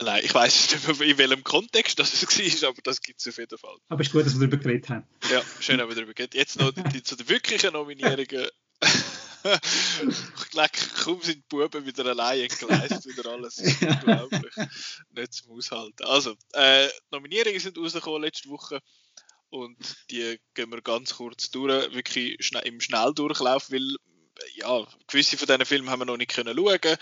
[0.00, 3.38] Nein, ich weiß nicht mehr, in welchem Kontext das war, aber das gibt es auf
[3.38, 3.76] jeden Fall.
[3.88, 5.06] Aber es ist gut, dass wir darüber geredet haben.
[5.30, 8.48] Ja, schön, dass wir darüber geredet Jetzt noch die, die, zu den wirklichen Nominierungen.
[11.04, 13.58] kaum sind die Buben wieder allein entgleist, wieder alles.
[13.58, 14.54] Unglaublich.
[15.10, 16.04] Nicht zum Aushalten.
[16.04, 18.80] Also, äh, Nominierungen sind rausgekommen letzte Woche.
[19.50, 19.76] und
[20.10, 23.96] die gehen wir ganz kurz durch, wirklich schnell, im Schnelldurchlauf, weil
[24.54, 26.96] ja, gewisse von diesen Filmen haben wir noch nicht können schauen.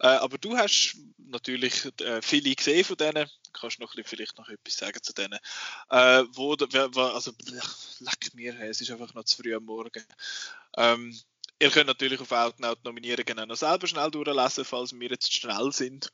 [0.00, 3.28] Äh, aber du hast natürlich äh, viele gesehen von denen.
[3.52, 5.38] Kannst du noch ein vielleicht noch etwas sagen zu denen?
[5.90, 7.32] Äh, wo, also,
[8.00, 10.04] leck mir, es ist einfach noch zu früh am Morgen.
[10.76, 11.16] Ähm,
[11.62, 15.70] ihr könnt natürlich auf Outnout Nominierungen auch noch selber schnell durchlesen, falls wir jetzt schnell
[15.72, 16.12] sind.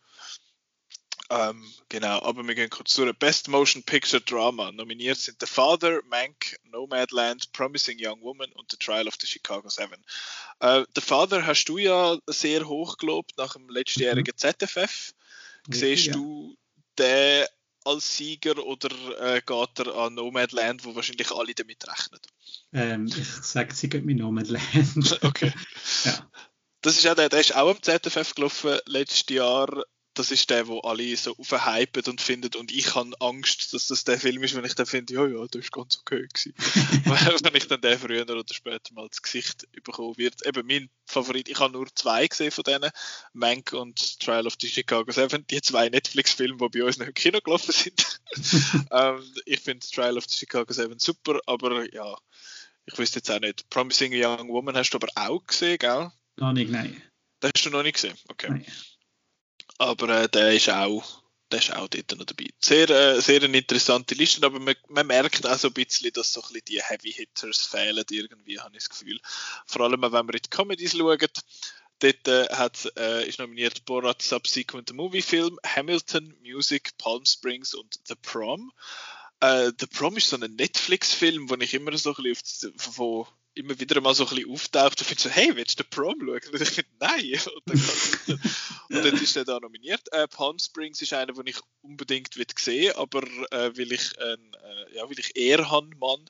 [1.31, 3.13] Ähm, genau, aber wir gehen kurz durch.
[3.19, 4.73] Best Motion Picture Drama.
[4.73, 9.69] Nominiert sind The Father, Mank, Nomadland, Promising Young Woman und The Trial of the Chicago
[9.69, 10.03] Seven.
[10.61, 14.55] Äh, The Father hast du ja sehr hoch gelobt nach dem letztjährigen mhm.
[14.59, 15.13] ZFF.
[15.71, 16.13] Siehst ja.
[16.15, 16.57] du
[16.99, 17.47] den
[17.89, 18.91] als Sieger oder
[19.21, 22.21] äh, geht er an Nomadland, wo wahrscheinlich alle damit rechnen?
[22.73, 24.63] Ähm, ich sage, sie geht mit Nomadland.
[25.23, 25.53] okay.
[26.05, 26.31] ja.
[26.83, 29.85] Das ist auch der, der ist auch am ZFF gelaufen letztes Jahr
[30.19, 34.05] das ist der, wo alle so aufhypen und finden und ich habe Angst, dass das
[34.05, 36.55] der Film ist, wenn ich dann finde, ja, ja, das ist ganz okay gewesen.
[37.45, 40.45] wenn ich dann den früher oder später mal ins Gesicht bekommen wird.
[40.45, 42.91] Eben mein Favorit, ich habe nur zwei gesehen von denen,
[43.33, 47.15] Mank und Trial of the Chicago 7, die zwei Netflix-Filme, die bei uns noch im
[47.15, 48.21] Kino gelaufen sind.
[48.91, 52.17] ähm, ich finde Trial of the Chicago 7 super, aber ja,
[52.87, 53.71] ich wüsste jetzt auch nicht.
[53.71, 56.11] Promising Young Woman hast du aber auch gesehen, gell?
[56.37, 57.03] Noch nicht, nein.
[57.41, 58.17] Das hast du noch nicht gesehen?
[58.29, 58.49] Okay.
[58.51, 58.67] Nein
[59.79, 62.51] aber äh, der ist auch der ist auch dort noch dabei.
[62.61, 66.33] Sehr, äh, sehr eine interessante Liste, aber man, man, merkt auch so ein bisschen, dass
[66.33, 69.19] so ein bisschen die Heavy Hitters fehlen irgendwie, habe ich das Gefühl.
[69.67, 71.19] Vor allem, wenn wir in die Comedies schauen,
[72.01, 78.15] dort äh, äh, ist nominiert Borat Subsequent Movie Film, Hamilton, Music, Palm Springs und The
[78.15, 78.73] Prom.
[79.41, 83.27] Äh, The Prom ist so ein Netflix-Film, wo ich immer so ein bisschen auf, von,
[83.59, 86.15] immer wieder mal so ein bisschen auftaucht und finde so, hey, willst du den Prom
[86.21, 86.53] schauen?
[86.53, 87.19] Und ich finde, nein.
[87.59, 88.41] Und dann,
[88.91, 90.11] und dann ist er da nominiert.
[90.13, 94.55] Äh, Palm Springs ist einer, den ich unbedingt will sehen aber äh, weil ich ein,
[94.55, 96.25] äh, ja, weil ich eher habe, Mann,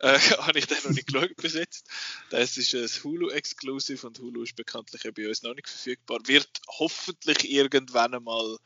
[0.00, 1.58] äh, habe ich den noch nicht geschaut bis.
[2.30, 6.20] Das ist ein Hulu-Exclusive und Hulu ist bekanntlich bei uns noch nicht verfügbar.
[6.26, 6.48] Wird
[6.78, 8.58] hoffentlich irgendwann einmal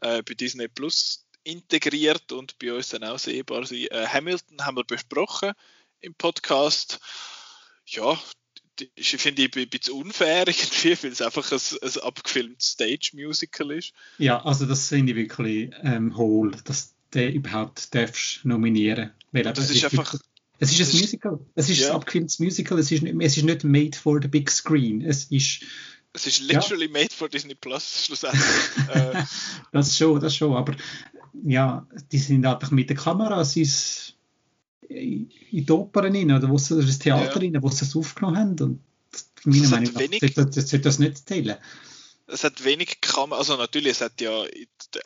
[0.00, 3.86] äh, bei Disney Plus integriert und bei uns dann auch sehbar sein.
[3.90, 5.52] Äh, Hamilton haben wir besprochen
[6.00, 7.00] im Podcast
[7.90, 8.18] ja,
[8.94, 13.92] ich finde ich ein bisschen unfair irgendwie, weil es einfach ein, ein abgefilmtes Stage-Musical ist.
[14.18, 19.10] Ja, also das finde ich wirklich ähm, hohl, dass der überhaupt darfst nominieren.
[19.32, 20.14] Weil das ist, einfach...
[20.58, 21.40] Es ist ein Musical.
[21.54, 21.88] Es ist ja.
[21.88, 22.78] ein abgefilmtes Musical.
[22.78, 25.02] Es ist, es ist nicht made for the big screen.
[25.02, 25.62] Es ist...
[26.12, 26.92] Es ist literally ja.
[26.92, 28.44] made for Disney Plus, schlussendlich.
[28.94, 29.22] äh.
[29.72, 30.56] Das schon, das schon.
[30.56, 30.74] Aber
[31.44, 34.16] ja, die sind einfach mit der Kamera, es ist
[34.90, 37.52] in die Oper rein, oder wo sie, das Theater ja.
[37.52, 38.60] rein, wo sie es aufgenommen haben.
[38.60, 38.80] Und
[39.44, 41.56] meiner Meinung nach sollte das nicht teilen.
[42.26, 44.44] Es hat wenig Kamera, also natürlich, es hat ja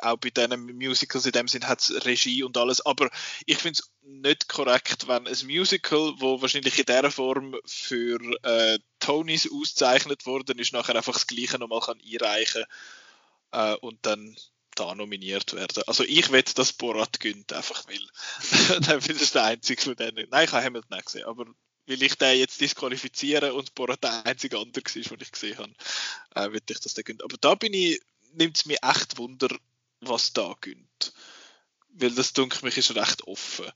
[0.02, 3.08] auch bei diesen Musicals in dem Sinn hat es Regie und alles, aber
[3.46, 8.78] ich finde es nicht korrekt, wenn ein Musical, wo wahrscheinlich in dieser Form für äh,
[9.00, 12.64] Tonys ausgezeichnet worden ist, nachher einfach das Gleiche nochmal kann einreichen
[13.52, 14.36] äh, und dann
[14.74, 15.82] da nominiert werden.
[15.86, 18.80] Also ich wette, dass Borat gönnt, einfach weil.
[18.80, 20.28] Dann das ist der einzige von denen.
[20.30, 21.46] Nein, ich habe Hamilton nicht gesehen, aber
[21.86, 25.72] will ich den jetzt disqualifizieren und Borat der einzige andere war, den ich gesehen habe,
[26.34, 27.22] äh, will ich, dass der gönnt.
[27.22, 28.00] Aber da bin ich,
[28.34, 29.48] nimmt es mir echt Wunder,
[30.00, 31.12] was da gönnt.
[31.90, 33.66] Weil das, denke ich, ist recht offen.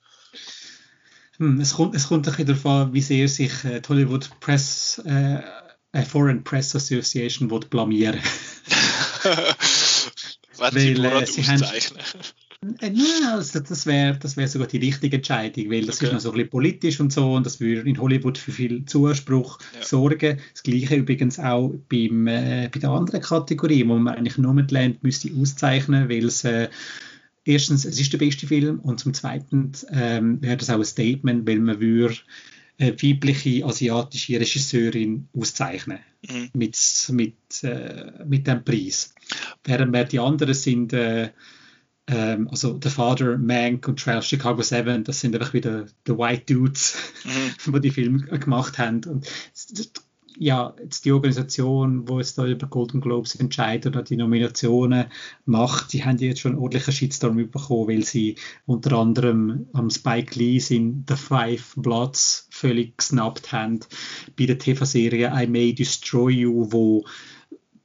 [1.37, 4.29] Hm, es, kommt, es kommt ein bisschen darauf an, wie sehr sich äh, die Hollywood
[4.41, 5.41] Press, äh,
[6.05, 7.61] Foreign Press Association will
[10.59, 11.63] blamieren weil äh, sie haben,
[12.81, 16.07] äh, nein, also das wäre das wär sogar die richtige Entscheidung, weil das okay.
[16.07, 18.85] ist noch so ein bisschen politisch und so und das würde in Hollywood für viel
[18.85, 19.85] Zuspruch ja.
[19.85, 20.39] sorgen.
[20.53, 25.31] Das gleiche übrigens auch beim, äh, bei der anderen Kategorie, wo man eigentlich Nomadland müsste
[25.41, 26.69] auszeichnen, weil es äh,
[27.45, 31.47] erstens, es ist der beste Film und zum Zweiten ähm, wäre das auch ein Statement,
[31.47, 32.17] weil man würde
[32.79, 35.99] weibliche asiatische Regisseurin auszeichnen
[36.29, 36.51] mhm.
[36.55, 36.79] mit,
[37.11, 39.15] mit, äh, mit dem Preis.
[39.65, 41.31] Während die anderen sind äh,
[42.09, 46.55] ähm, also The Father, Mank und Trail Chicago 7, das sind einfach wieder die White
[46.55, 47.73] Dudes, mhm.
[47.75, 49.01] die die Filme gemacht haben.
[49.05, 49.29] Und
[50.39, 55.07] ja, jetzt die Organisation, wo jetzt da über Golden Globes entscheidet oder die Nominationen
[55.45, 60.39] macht, die haben jetzt schon einen ordentlichen Shitstorm bekommen, weil sie unter anderem am Spike
[60.39, 63.81] Lee in The Five Bloods völlig gesnappt haben.
[64.39, 67.05] Bei der TV-Serie I May Destroy You, wo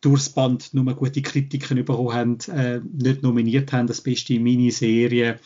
[0.02, 5.40] durchs Band nur gute Kritiken bekommen haben, äh, nicht nominiert haben, das beste Miniserie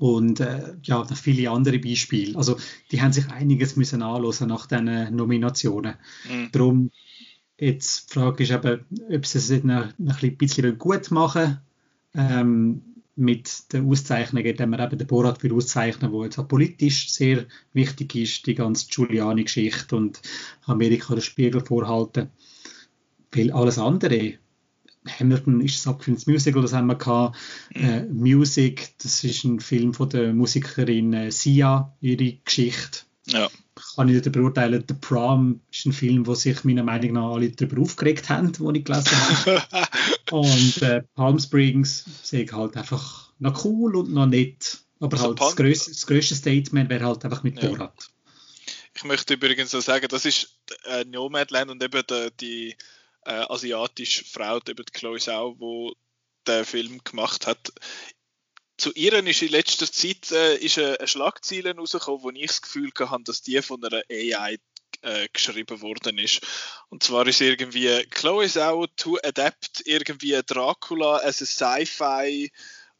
[0.00, 2.34] und äh, ja, noch viele andere Beispiele.
[2.34, 2.56] Also
[2.90, 5.96] die haben sich einiges müssen anhören nach diesen Nominationen.
[6.26, 6.48] Mhm.
[6.52, 6.90] Darum,
[7.58, 8.80] jetzt die Frage ist eben,
[9.12, 11.58] ob sie es noch, noch ein bisschen gut machen
[12.14, 12.80] ähm,
[13.14, 17.44] mit den Auszeichnungen, indem wir eben den Borat für auszeichnen, wo jetzt auch politisch sehr
[17.74, 20.22] wichtig ist, die ganze Giuliani-Geschichte und
[20.64, 22.30] Amerika den Spiegel vorhalten.
[23.32, 24.32] Weil alles andere,
[25.06, 27.38] Hamilton ist das abgefilmtes Musical, das haben wir gehabt.
[27.74, 27.84] Mhm.
[27.84, 33.00] Äh, Music, das ist ein Film von der Musikerin äh, Sia, ihre Geschichte.
[33.26, 33.48] Ja.
[33.96, 34.84] Kann ich nicht beurteilen.
[34.86, 38.70] The Prom ist ein Film, wo sich meiner Meinung nach alle darüber aufgeregt haben, wo
[38.72, 39.62] ich gelesen habe.
[40.32, 44.80] und äh, Palm Springs sehe ich halt einfach noch cool und noch nett.
[44.98, 47.70] Aber also halt das grösste, das grösste Statement wäre halt einfach mit ja.
[47.70, 48.10] Borat.
[48.94, 52.76] Ich möchte übrigens auch sagen, das ist äh, Nomadland und eben die, die
[53.24, 55.96] äh, asiatische Frau, eben die Chloe Sau, die
[56.46, 57.72] den Film gemacht hat.
[58.76, 62.90] Zu ihr ist in letzter Zeit äh, ist eine, Schlagzeile rausgekommen, wo ich das Gefühl
[62.98, 64.58] hatte, dass die von einer AI
[65.02, 66.40] äh, geschrieben worden ist.
[66.88, 72.50] Und zwar ist irgendwie Chloe Sau to adapt irgendwie Dracula as a Sci-Fi.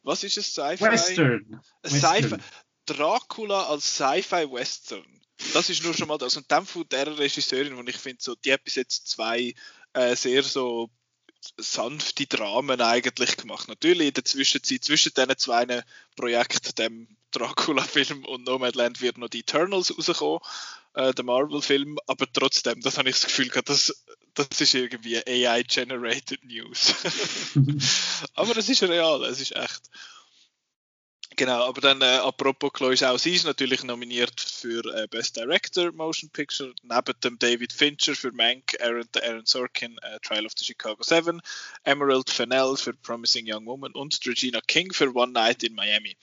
[0.03, 0.53] Was ist es?
[0.53, 0.83] Sci-Fi?
[0.83, 1.61] Western.
[1.85, 2.37] Sci
[2.85, 5.05] Dracula als Sci-Fi Western.
[5.53, 6.37] Das ist nur schon mal das.
[6.37, 9.53] Und dann von der Regisseurin, wo ich finde, so, die hat bis jetzt zwei
[9.93, 10.89] äh, sehr so
[11.57, 13.67] sanfte Dramen eigentlich gemacht.
[13.67, 15.83] Natürlich in der Zwischenzeit, zwischen diesen zwei
[16.15, 20.39] Projekten, dem Dracula-Film und Nomadland, wird noch die Eternals rauskommen,
[20.93, 24.03] äh, der Marvel-Film, aber trotzdem, das habe ich das Gefühl gehabt, das,
[24.33, 26.93] das ist irgendwie AI-generated News.
[28.35, 29.81] aber es ist real, es ist echt.
[31.37, 35.91] Genau, aber dann äh, apropos Chloe Zhao, sie ist natürlich nominiert für äh, Best Director
[35.93, 40.65] Motion Picture, neben dem David Fincher für Mank, Aaron, Aaron Sorkin, äh, Trial of the
[40.65, 41.41] Chicago Seven,
[41.85, 46.17] Emerald Fennell für Promising Young Woman und Regina King für One Night in Miami.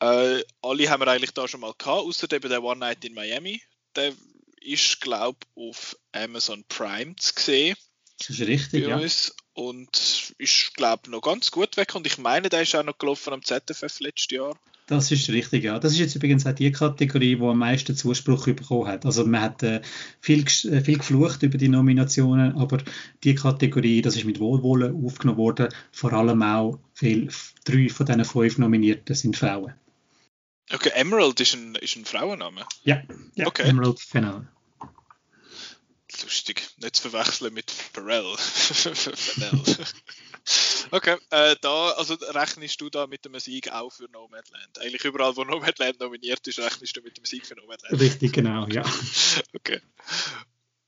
[0.00, 3.14] Äh, alle haben wir eigentlich da schon mal gehabt, außer eben der One Night in
[3.14, 3.60] Miami.
[3.96, 4.12] Der
[4.60, 7.76] ist, glaube ich, auf Amazon Prime zu sehen.
[8.18, 8.96] Das ist richtig, ja.
[8.96, 11.96] Uns und ist, glaube ich, noch ganz gut weg.
[11.96, 14.56] Und ich meine, der ist auch noch gelaufen am ZFF letztes Jahr.
[14.86, 15.80] Das ist richtig, ja.
[15.80, 19.04] Das ist jetzt übrigens auch die Kategorie, die am meisten Zuspruch bekommen hat.
[19.04, 19.82] Also man hat äh,
[20.20, 22.78] viel, äh, viel geflucht über die Nominationen, aber
[23.24, 25.68] die Kategorie, das ist mit Wohlwollen aufgenommen worden.
[25.90, 27.28] Vor allem auch viel,
[27.64, 29.74] drei von diesen fünf Nominierten sind Frauen.
[30.72, 32.64] Okay, Emerald ist ein, ist ein Frauenname?
[32.84, 33.02] Ja,
[33.34, 33.68] ja okay.
[33.68, 34.46] Emerald Fennell
[36.22, 36.68] lustig.
[36.78, 38.36] Nicht zu verwechseln mit Pharrell.
[40.90, 44.78] okay, äh, da, also rechnest du da mit dem Sieg auch für Nomadland?
[44.80, 48.00] Eigentlich überall, wo Nomadland nominiert ist, rechnest du mit dem Sieg für Nomadland?
[48.00, 48.82] Richtig, genau, ja.
[49.54, 49.80] okay.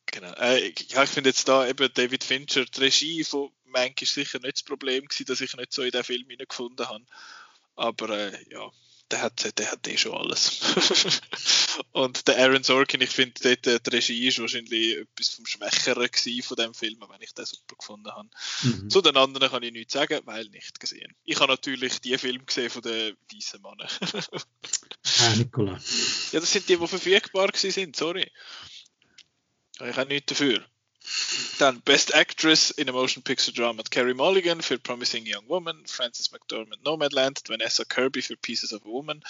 [0.07, 0.33] Genau.
[0.35, 4.41] Äh, ja, ich finde jetzt da eben David Fincher, die Regie von Mank ist sicher
[4.41, 7.05] nicht das Problem gewesen, dass ich nicht so in den Film gefunden habe.
[7.77, 8.71] Aber äh, ja,
[9.11, 10.61] der hat, der hat eh schon alles.
[11.93, 16.09] und der Aaron Sorkin, ich finde, dort, äh, die Regie ist wahrscheinlich etwas vom Schwächeren
[16.43, 18.29] von dem Film, wenn ich den super gefunden habe.
[18.63, 18.91] Mhm.
[18.91, 21.15] Zu den anderen kann ich nichts sagen, weil nicht gesehen.
[21.25, 23.89] Ich habe natürlich die Film gesehen von den weißen Männern.
[25.21, 25.81] ah, Nicola.
[26.33, 28.31] Ja, das sind die, die verfügbar sind, sorry.
[29.81, 30.65] Ich habe nichts dafür.
[31.59, 36.31] Dann Best Actress in a Motion Picture Drama Carrie Mulligan für Promising Young Woman, Frances
[36.31, 39.23] McDormand Nomadland, Vanessa Kirby für Pieces of a Woman,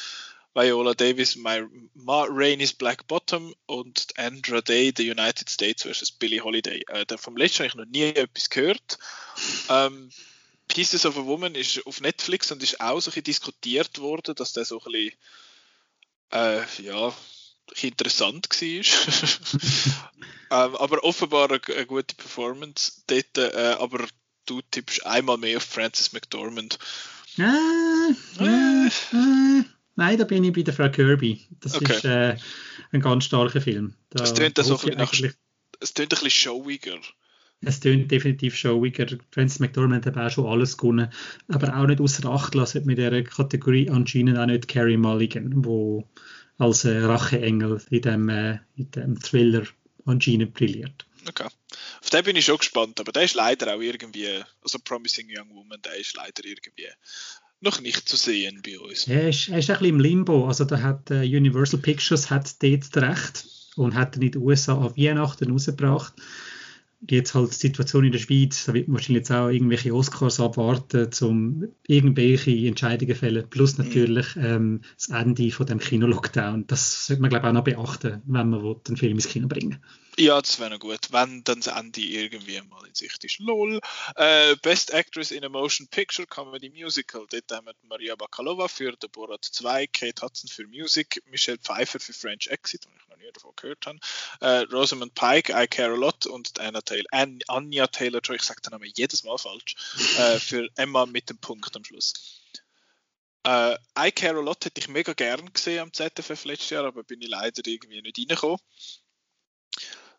[0.55, 1.64] Viola Davis My,
[1.94, 6.10] Ma Rainey's Black Bottom und Andra Day The United States vs.
[6.10, 6.82] Billie Holiday.
[6.89, 8.98] Äh, vom letzten habe ich noch nie etwas gehört.
[9.68, 10.10] Ähm,
[10.66, 14.35] Pieces of a Woman ist auf Netflix und ist auch so ein bisschen diskutiert worden,
[14.35, 15.12] dass der so ein bisschen
[16.32, 17.14] äh, ja,
[17.82, 20.10] interessant war.
[20.66, 23.39] ähm, aber offenbar eine, eine, gute Performance dort.
[23.39, 24.06] Äh, aber
[24.47, 26.78] du tippst einmal mehr auf Francis McDormand.
[27.39, 28.90] Äh, äh,
[30.01, 31.47] nein, da bin ich bei der Frau Kirby.
[31.60, 31.93] Das okay.
[31.93, 32.36] ist äh,
[32.90, 33.94] ein ganz starker Film.
[34.10, 36.98] Da es tönt so ein nach, es tönt ein bisschen showiger.
[37.60, 39.06] Es tönt definitiv showiger.
[39.31, 41.12] Francis McDormand hat auch schon alles gewonnen,
[41.48, 46.09] aber auch nicht außer Acht lassen mit dieser Kategorie anscheinend auch nicht Carrie Mulligan, wo
[46.56, 49.64] als äh, Racheengel in dem, äh, in dem Thriller
[50.06, 51.06] anscheinend brilliert.
[51.28, 51.48] Okay.
[52.02, 55.55] Auf den bin ich schon gespannt, aber der ist leider auch irgendwie, also Promising Young
[55.55, 56.89] Woman, der ist leider irgendwie
[57.61, 59.07] noch nicht zu sehen bei uns.
[59.07, 60.47] Er ist, er ist ein bisschen im Limbo.
[60.47, 63.47] Also da hat äh, Universal Pictures hat dort Recht
[63.77, 66.15] und hat ihn in den USA an Weihnachten rausgebracht
[67.09, 70.40] jetzt halt die Situation in der Schweiz, da wird man wahrscheinlich jetzt auch irgendwelche Oscars
[70.40, 73.85] abwarten, um irgendwelche Entscheidungen fällen, plus mhm.
[73.85, 76.66] natürlich ähm, das Ende von dem Kino-Lockdown.
[76.66, 79.48] Das sollte man glaube ich auch noch beachten, wenn man will, den Film ins Kino
[79.48, 79.82] bringen
[80.18, 83.39] Ja, das wäre noch gut, wenn dann das Ende irgendwie mal in Sicht ist.
[83.39, 83.81] Lol.
[84.16, 87.24] Äh, Best Actress in a Motion Picture Comedy Musical.
[87.31, 92.01] Dort haben wir Maria Bakalova für The Borat 2, Kate Hudson für Music, Michelle Pfeiffer
[92.01, 92.86] für French Exit,
[93.20, 93.98] nie davon gehört habe.
[94.40, 98.61] Äh, Rosamund Pike, I Care a Lot und Anna Taylor, An Anya Taylor-Joy, ich sage
[98.62, 99.75] den Namen jedes Mal falsch,
[100.19, 102.43] äh, für Emma mit dem Punkt am Schluss.
[103.45, 107.05] Äh, I Care a Lot hätte ich mega gern gesehen am ZFF letztes Jahr, aber
[107.05, 108.59] bin ich leider irgendwie nicht reingekommen.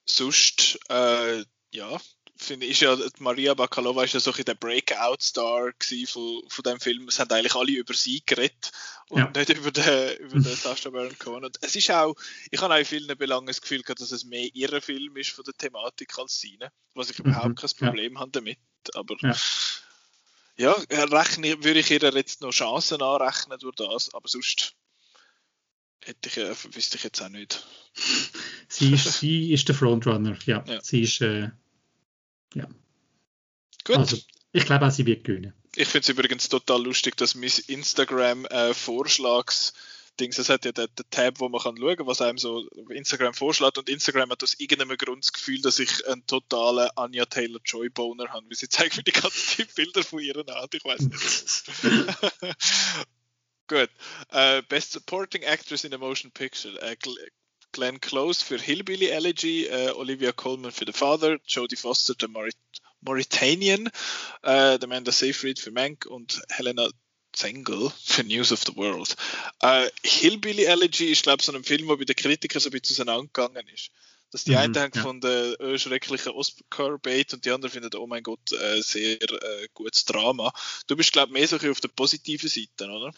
[0.06, 2.02] Sonst, äh, ja,
[2.44, 5.72] finde ich, ja, Maria Bakalova ist ja so ein der Breakout-Star
[6.08, 7.08] von, von dem Film.
[7.08, 8.72] Es haben eigentlich alle über sie geredet
[9.10, 9.32] und ja.
[9.36, 11.46] nicht über den, über den Sasha Baron Cohen.
[11.46, 12.16] Und es ist auch,
[12.50, 15.32] ich habe auch in vielen Belangen das Gefühl gehabt, dass es mehr ihre Film ist
[15.32, 17.32] von der Thematik als seine, was ich mhm.
[17.32, 18.20] überhaupt kein Problem ja.
[18.20, 18.60] habe damit.
[18.96, 19.16] Aber
[20.58, 24.76] ja, ja rechne, würde ich ihr jetzt noch Chancen anrechnen durch das, aber sonst
[26.04, 27.66] hätte ich, äh, wüsste ich jetzt auch nicht.
[28.68, 30.64] sie, ist, sie ist der Frontrunner, ja.
[30.68, 30.82] ja.
[30.82, 31.50] Sie ist, äh.
[33.84, 33.98] Gut.
[33.98, 34.18] Also,
[34.52, 35.54] ich glaube auch, sie wird gewinnen.
[35.76, 39.74] Ich finde es übrigens total lustig, dass mein Instagram-Vorschlags- äh,
[40.20, 42.68] Dings, es hat ja den, den, Tab, wo man kann schauen kann, was einem so
[42.90, 47.26] Instagram vorschlägt und Instagram hat aus irgendeinem Grund das Gefühl, dass ich einen totalen Anya
[47.26, 51.02] Taylor-Joy Boner habe, weil sie zeigt mir die ganzen Bilder von ihren an, ich weiß
[51.02, 51.64] nicht.
[53.68, 53.90] Gut.
[54.34, 56.74] Uh, Best Supporting Actress in a Motion Picture.
[56.84, 56.96] Uh,
[57.72, 62.56] Glenn Close für Hillbilly Elegy, uh, Olivia Colman für The Father, Jodie Foster der Maurit
[63.02, 63.88] Mauritanian,
[64.44, 66.90] uh, Amanda Seyfried für Mank und Helena
[67.34, 69.16] Zengel für News of the World.
[69.64, 72.72] Uh, Hillbilly Elegy ist, glaube ich, so ein Film, der bei den Kritikern so ein
[72.72, 73.92] bisschen auseinandergegangen ist.
[74.32, 75.02] Dass die mhm, einen haben ja.
[75.02, 79.68] von der äh, schrecklichen Oscar-Bait und die anderen finden, oh mein Gott, äh, sehr äh,
[79.74, 80.54] gutes Drama.
[80.88, 83.14] Du bist, glaube ich, mehr so auf der positiven Seite, oder?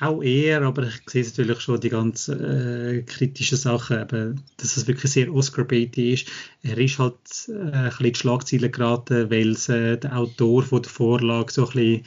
[0.00, 4.86] Auch eher, aber ich sehe natürlich schon die ganz äh, kritischen Sachen, eben, dass es
[4.86, 6.26] wirklich sehr Oscar-bait ist.
[6.62, 7.18] Er ist halt
[7.48, 11.52] äh, ein bisschen in die Schlagzeilen geraten, weil es äh, der Autor von der Vorlage
[11.52, 12.04] so ein bisschen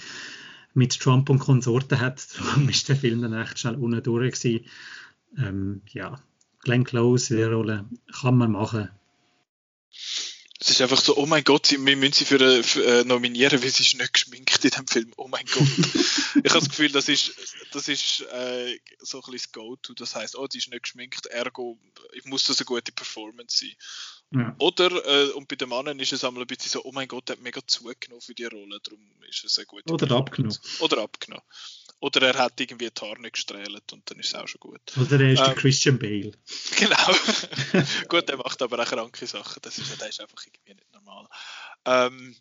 [0.74, 2.28] mit Trump und Konsorten hat.
[2.38, 4.66] Darum ist der Film dann echt schnell unten durch gewesen.
[5.38, 6.20] Ähm, ja,
[6.64, 8.90] Glenn Close in der Rolle kann man machen.
[10.64, 13.70] Es ist einfach so, oh mein Gott, wir müssen sie für, für äh, nominieren, weil
[13.70, 15.12] sie ist nicht geschminkt in dem Film.
[15.18, 15.68] Oh mein Gott.
[15.68, 17.34] ich habe das Gefühl, das ist,
[17.74, 19.94] das ist äh, so ein bisschen das Go-To.
[19.94, 21.78] Das heißt, oh, die ist nicht geschminkt, ergo
[22.24, 23.76] muss das eine gute Performance sein.
[24.32, 24.56] Ja.
[24.60, 27.28] Oder, äh, und bei den Männern ist es einmal ein bisschen so, oh mein Gott,
[27.28, 30.58] der hat mega zugenommen für die Rolle, darum ist es eine gute Oder abgenommen.
[30.80, 31.44] Oder abgenommen.
[32.00, 34.82] Oder er hat irgendwie die Haare nicht gestrahlt und dann ist es auch schon gut.
[34.98, 36.32] Oder er ist ähm, der Christian Bale.
[36.76, 37.86] Genau.
[38.10, 39.62] gut, er macht aber auch kranke Sachen.
[39.62, 41.28] Das ist, das ist einfach irgendwie nicht normal.
[41.86, 42.36] Ähm,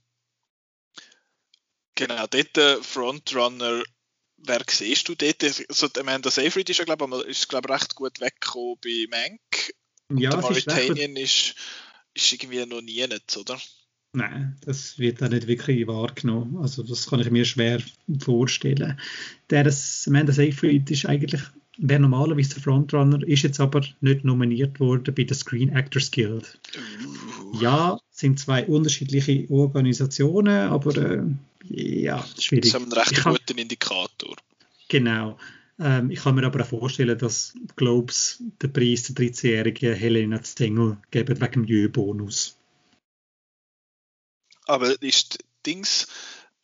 [1.95, 3.83] genau, dort äh, Frontrunner.
[4.45, 5.45] Wer siehst du dort?
[5.45, 9.75] Also, Amanda Seyfried ist ja, glaube ich, glaub, recht gut weggekommen bei Mank.
[10.21, 11.55] Ja, der Mauritanian ist,
[12.15, 13.61] ist irgendwie noch nie nicht, oder?
[14.15, 16.59] Nein, das wird auch nicht wirklich wahrgenommen.
[16.59, 17.81] Also das kann ich mir schwer
[18.19, 19.01] vorstellen.
[19.49, 21.41] Der das Amanda Seyfried ist eigentlich,
[21.83, 26.59] wäre normalerweise der Frontrunner, ist jetzt aber nicht nominiert worden bei der Screen Actors Guild.
[27.61, 31.23] Ja, sind zwei unterschiedliche Organisationen, aber äh,
[31.69, 32.73] ja, schwierig.
[32.73, 34.37] Das ist ein recht guter Indikator.
[34.89, 35.39] Genau.
[35.79, 40.99] Ähm, ich kann mir aber auch vorstellen, dass Globes den Preis der 13-jährigen Helena Zengel
[41.11, 42.57] geben wegen dem Jö-Bonus
[44.67, 46.07] aber ist Dings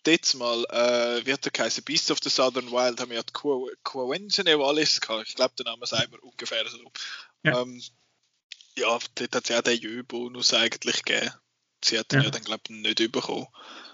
[0.07, 3.23] jetzt mal, äh, wie hat der geheißen, Beast of the Southern Wild, haben wir ja
[3.23, 5.29] die Quentin Wallis gehabt.
[5.29, 6.79] Ich glaube, den Namen sagen wir ungefähr so.
[7.43, 7.83] Ja, ähm,
[8.77, 11.33] ja dort hat es ja den Jö-Bonus eigentlich gegeben.
[11.85, 13.47] Sie hat den ja, ja dann, glaube ich, nicht bekommen.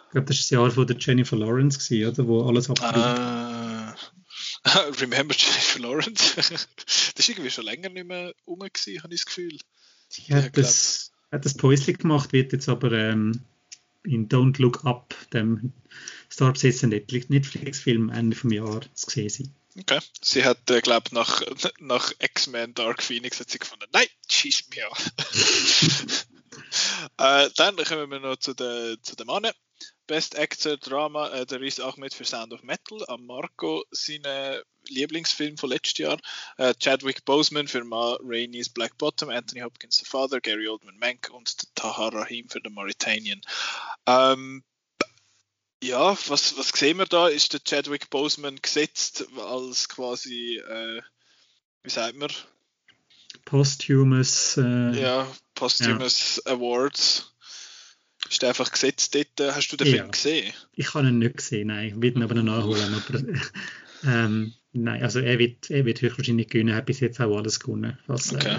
[0.06, 2.28] Ich glaube, das war das Jahr von der Jennifer Lawrence, gewesen, oder?
[2.28, 3.96] Wo alles abgerufen ah,
[5.00, 6.34] Remember Jennifer Lawrence?
[6.36, 6.68] das
[7.16, 9.58] ist irgendwie schon länger nicht mehr rum, habe ich das Gefühl.
[10.08, 13.42] Sie hat, das, hat das Päuschen gemacht, wird jetzt aber ähm,
[14.04, 15.72] in Don't Look Up, dem
[16.28, 19.54] starbesetzten Netflix-Film Ende vom Jahr zu sehen sein.
[19.78, 19.98] Okay.
[20.22, 21.42] Sie hat, äh, glaube nach,
[21.80, 24.98] nach X-Men Dark Phoenix hat sie gefunden, nein, schieß mir an.
[27.46, 29.52] äh, dann kommen wir noch zu den, zu den Mannen.
[30.06, 33.04] Best Actor Drama, äh, der ist auch mit für Sound of Metal.
[33.08, 36.18] Am Marco seine Lieblingsfilm von letztes Jahr.
[36.56, 41.30] Äh, Chadwick Boseman für Ma Rainey's Black Bottom, Anthony Hopkins The Father, Gary Oldman Mank
[41.30, 43.40] und Tahar Rahim für The Mauritanian.
[44.06, 44.62] Ähm,
[45.82, 47.28] ja, was, was sehen wir da?
[47.28, 51.02] Ist der Chadwick Boseman gesetzt als quasi, äh,
[51.82, 52.30] wie sagt man?
[53.44, 54.56] Posthumous.
[54.56, 56.52] Äh, ja, Posthumous ja.
[56.52, 57.34] Awards.
[58.30, 59.54] Ist der einfach gesetzt dort?
[59.54, 59.92] Hast du den ja.
[59.94, 60.54] Film gesehen?
[60.72, 61.88] Ich habe ihn nicht gesehen, nein.
[61.88, 62.94] Ich will ihn aber noch nachholen.
[62.94, 63.18] Aber,
[64.06, 66.70] ähm, nein, also er wird, er wird höchstwahrscheinlich gewinnen.
[66.70, 68.48] Er hat bis jetzt auch alles gewonnen, was okay.
[68.48, 68.58] äh,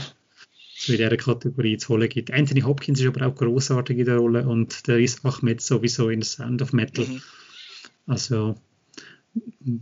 [0.78, 2.32] es in dieser Kategorie zu holen gibt.
[2.32, 6.22] Anthony Hopkins ist aber auch großartig in der Rolle und der ist Ahmed sowieso in
[6.22, 7.06] Sound of Metal.
[7.06, 7.22] Mhm.
[8.08, 8.56] Also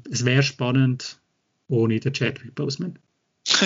[0.09, 1.19] es wäre spannend
[1.67, 2.99] ohne den Chadwick Boseman.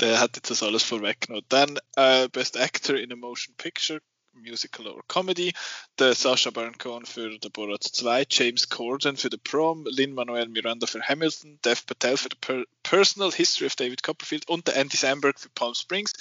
[0.00, 1.44] der hat jetzt das alles vorweggenommen.
[1.48, 4.00] Dann äh, Best Actor in a Motion Picture
[4.34, 5.52] Musical or Comedy,
[5.98, 10.86] der Sasha Baron Cohen für The Borat 2, James Corden für The Prom, Lin-Manuel Miranda
[10.86, 14.96] für Hamilton, Dev Patel für The per Personal History of David Copperfield und der Andy
[14.96, 16.12] Samberg für Palm Springs.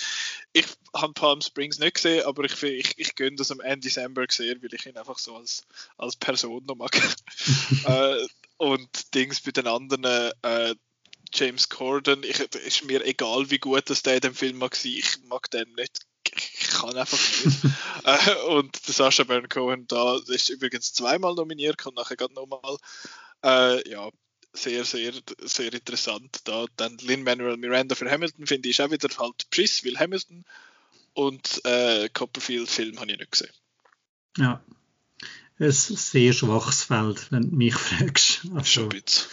[0.54, 0.66] Ich
[0.96, 4.62] habe Palm Springs nicht gesehen, aber ich, ich, ich gönne das am Andy Samberg sehr,
[4.62, 5.66] weil ich ihn einfach so als,
[5.98, 6.96] als Person noch mag.
[7.86, 8.28] äh,
[8.58, 10.04] und Dings bei den anderen
[10.42, 10.76] äh,
[11.34, 14.94] James Corden, ich, ist mir egal, wie gut das der in dem Film mag sein,
[14.94, 16.13] ich mag den nicht ich
[16.74, 17.64] kann einfach nicht.
[18.04, 22.78] äh, und der Sascha Baron Cohen da ist übrigens zweimal nominiert und nachher gerade nochmal.
[23.44, 24.10] Äh, ja,
[24.54, 26.40] sehr, sehr, sehr interessant.
[26.46, 30.46] Da dann Lin-Manuel Miranda für Hamilton finde ich auch wieder halt Pris, will Hamilton.
[31.14, 33.54] Und äh, Copperfield-Film habe ich nicht gesehen.
[34.38, 34.64] Ja,
[35.60, 38.42] ein sehr schwaches Feld, wenn du mich fragst.
[38.54, 39.30] Also, Schon ein bisschen.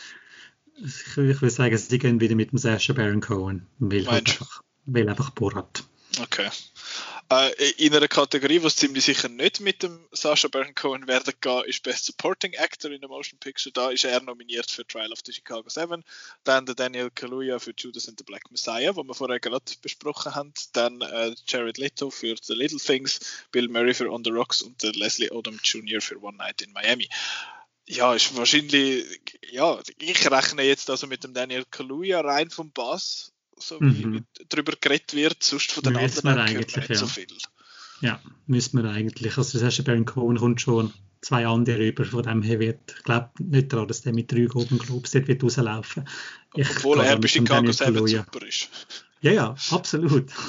[0.83, 4.63] Ich, ich würde sagen, sie gehen wieder mit dem Sasha Baron Cohen, weil, halt einfach,
[4.87, 5.85] weil einfach Borat.
[6.21, 6.49] Okay.
[7.33, 11.63] Äh, in einer Kategorie, was ziemlich sicher nicht mit dem Sasha Baron Cohen werden gehen,
[11.67, 13.73] ist Best Supporting Actor in a Motion Picture.
[13.73, 16.03] Da ist er nominiert für Trial of the Chicago 7.
[16.43, 20.35] Dann der Daniel Kaluuya für Judas and the Black Messiah, wo wir vorher gerade besprochen
[20.35, 20.53] haben.
[20.73, 23.21] Dann äh, Jared Leto für The Little Things,
[23.53, 26.01] Bill Murray für On the Rocks und der Leslie Odom Jr.
[26.01, 27.09] für One Night in Miami
[27.87, 29.21] ja, ist wahrscheinlich,
[29.51, 34.25] ja, ich rechne jetzt also mit dem Daniel Kaluuya rein vom Bass so wie mhm.
[34.49, 36.95] darüber geredet wird, sonst von den müssen anderen wir nicht ja.
[36.95, 37.27] so viel.
[38.01, 39.37] Ja, müssen wir eigentlich.
[39.37, 43.05] Also das heißt, Baron Cohen kommt schon zwei andere über, von dem her wird, ich
[43.05, 46.09] glaube nicht daran, dass der mit drei Golden Globes dort wird rauslaufen.
[46.55, 48.71] Ich Obwohl er bei Chicago 7 super ist.
[49.23, 50.31] Ja, ja, absolut.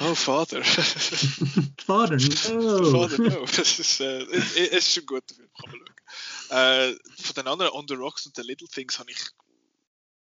[0.00, 0.64] Oh, Vater.
[0.64, 2.16] Vater,
[2.52, 2.90] no.
[2.90, 3.46] Vater, no.
[3.56, 5.94] Das ist, äh, es, es ist ein guter Film, kann man schauen.
[6.50, 9.18] Äh, von den anderen On the Rocks und The Little Things habe ich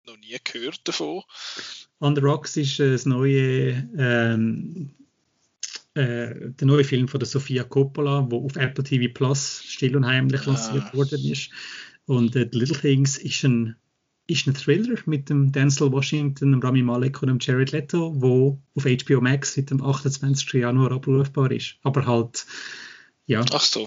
[0.09, 1.23] noch nie gehört davon.
[2.01, 4.91] On the Rocks ist äh, das neue, ähm,
[5.95, 10.07] äh, der neue Film von der Sofia Coppola, wo auf Apple TV Plus still und
[10.07, 10.53] heimlich ah.
[10.53, 11.51] lanciert worden ist.
[12.07, 13.77] Und äh, The Little Things ist ein,
[14.27, 18.61] ist ein Thriller mit dem Denzel Washington, dem Rami Malek und dem Jared Leto, wo
[18.75, 20.53] auf HBO Max seit dem 28.
[20.55, 21.77] Januar abrufbar ist.
[21.83, 22.47] Aber halt,
[23.27, 23.45] ja.
[23.53, 23.87] Ach so.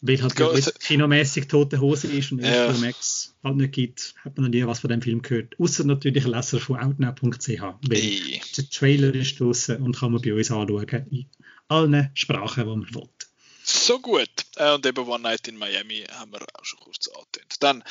[0.00, 2.72] Weil halt kinomäßig tote Hose ist und ja.
[2.72, 5.58] HBO Max nicht gibt, hat man noch nie was von dem Film gehört.
[5.58, 7.48] Außer natürlich ein Leser von outnow.ch.
[7.48, 11.26] Weil der Trailer ist draußen und kann man bei uns anschauen in
[11.68, 13.08] allen Sprachen, die man will.
[13.64, 14.28] So gut.
[14.56, 17.56] Äh, und eben One Night in Miami haben wir auch schon kurz angetönt.
[17.60, 17.84] Dann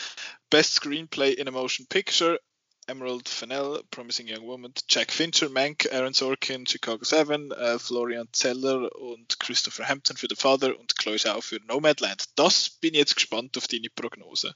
[0.50, 2.40] Best Screenplay in a Motion Picture.
[2.88, 8.94] Emerald Fennell, Promising Young Woman, Jack Fincher, Mank, Aaron Sorkin, Chicago 7, äh, Florian Zeller
[8.96, 12.26] und Christopher Hampton für The Father und Chloe Zhao für Nomadland.
[12.36, 14.54] Das bin ich jetzt gespannt auf deine Prognose.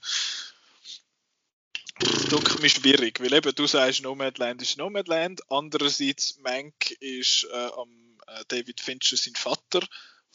[1.98, 7.68] Das dunkelt mir schwierig, weil eben du sagst, Nomadland ist Nomadland, andererseits Mank ist äh,
[7.76, 7.88] am
[8.26, 9.80] äh, David Fincher sein Vater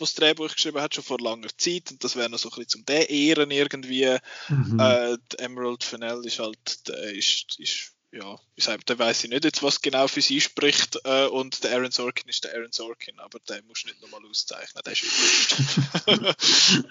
[0.02, 1.92] was das Drehbuch geschrieben hat, schon vor langer Zeit.
[1.92, 4.18] Und das wäre noch so ein bisschen zum den Ehren irgendwie.
[4.50, 4.80] Mhm.
[4.80, 9.46] Äh, Emerald Fennell ist halt, der ist, ist ja, ich sage, der weiß ich nicht
[9.46, 11.00] jetzt, was genau für sie spricht.
[11.06, 14.26] Äh, und der Aaron Sorkin ist der Aaron Sorkin, aber den musst du nicht nochmal
[14.30, 15.56] auszeichnen, der ist üblich.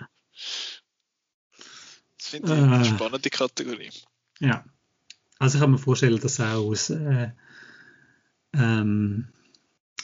[2.17, 3.91] das finde ich äh, eine spannende Kategorie.
[4.41, 4.65] Ja.
[5.39, 7.31] Also ich kann mir vorstellen, dass auch aus äh,
[8.55, 9.29] ähm,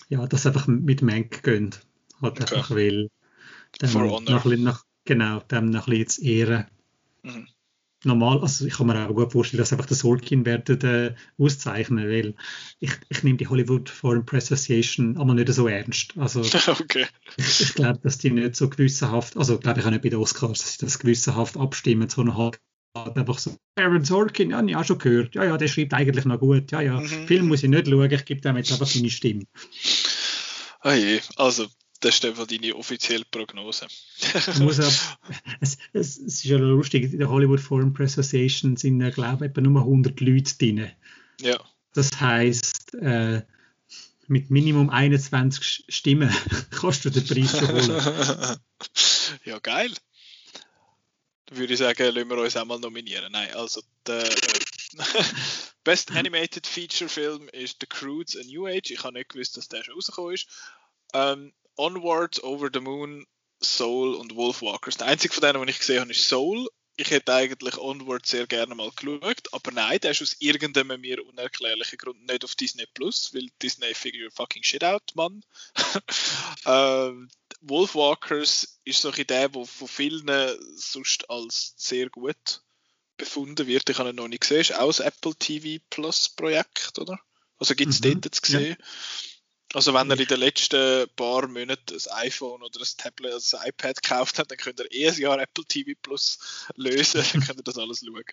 [0.09, 1.75] ja, dass einfach mit Mank gehen.
[2.23, 2.55] Halt okay.
[2.55, 3.11] einfach, weil
[3.83, 6.67] dem noch, noch, genau, dem noch ein bisschen zu ehren.
[7.23, 7.49] Mhm.
[8.05, 12.09] Normal, also ich kann mir auch gut vorstellen, dass einfach das Sorkin werden äh, auszeichnen,
[12.09, 12.35] weil
[12.79, 16.17] ich, ich nehme die Hollywood Foreign Press Association aber nicht so ernst.
[16.17, 17.07] Also okay.
[17.37, 20.21] ich, ich glaube, dass die nicht so gewissenhaft, also glaube ich auch nicht bei den
[20.21, 22.61] Oscars, dass sie das gewissenhaft abstimmen, sondern halt
[23.05, 26.39] einfach so, Aaron Sorkin, ja, ich auch schon gehört, ja, ja, der schreibt eigentlich noch
[26.39, 27.27] gut, ja, ja, mhm.
[27.27, 29.45] Film muss ich nicht schauen, ich gebe dem jetzt einfach seine Stimme.
[30.85, 31.67] Oh je, also
[32.01, 33.87] das ist einfach deine offizielle Prognose.
[34.61, 34.93] muss auch,
[35.61, 39.51] es, es, es, ist ja lustig, in der Hollywood Foreign Press Association sind, glaube ich,
[39.51, 40.91] etwa nur 100 Leute drin.
[41.41, 41.59] Ja.
[41.95, 43.43] Das heißt, äh,
[44.29, 46.31] mit Minimum 21 Stimmen
[46.71, 48.59] kannst du den Preis holen.
[49.45, 49.93] ja, geil.
[51.51, 53.31] Würde ich sagen, lassen wir uns auch mal nominieren.
[53.31, 54.61] Nein, also der äh,
[55.85, 58.91] Best Animated Feature Film ist The Croods A New Age.
[58.91, 60.49] Ich habe nicht gewusst, dass der schon rausgekommen ist.
[61.15, 63.27] Ähm, Onward, Over the Moon,
[63.63, 64.97] Soul und Wolfwalkers.
[64.97, 66.69] Der einzige von denen, den ich gesehen habe, ist Soul.
[66.97, 71.25] Ich hätte eigentlich Onward sehr gerne mal geschaut, aber nein, der ist aus irgendeinem mir
[71.27, 75.45] unerklärlichen Grund nicht auf Disney Plus, weil Disney figure fucking shit out, Mann.
[76.67, 77.29] ähm,
[77.61, 80.31] Wolfwalkers ist so ein der, der von vielen
[80.77, 82.63] sonst als sehr gut
[83.17, 83.89] befunden wird.
[83.89, 84.61] Ich habe ihn noch nicht gesehen.
[84.61, 87.19] Ist auch ein Apple TV Plus Projekt, oder?
[87.59, 88.21] Also gibt es mhm.
[88.21, 88.77] dort zu sehen.
[88.79, 88.87] Ja.
[89.75, 93.69] Also wenn ihr in den letzten paar Monaten ein iPhone oder ein Tablet, also ein
[93.69, 96.39] iPad gekauft habt, dann könnt ihr eh ein Jahr Apple TV Plus
[96.77, 98.25] lösen, dann könnt ihr das alles schauen.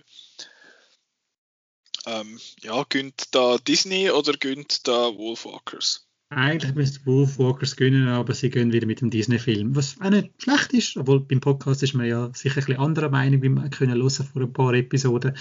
[2.05, 6.07] Ähm, ja, gönnt da Disney oder gönnt da Wolfwalkers?
[6.35, 9.75] Eigentlich müsste Wolfwalkers gönnen, aber sie gehen wieder mit dem Disney-Film.
[9.75, 13.09] Was auch nicht schlecht ist, obwohl beim Podcast ist man ja sicher ein bisschen anderer
[13.09, 15.37] Meinung, wie wir können hören vor ein paar Episoden.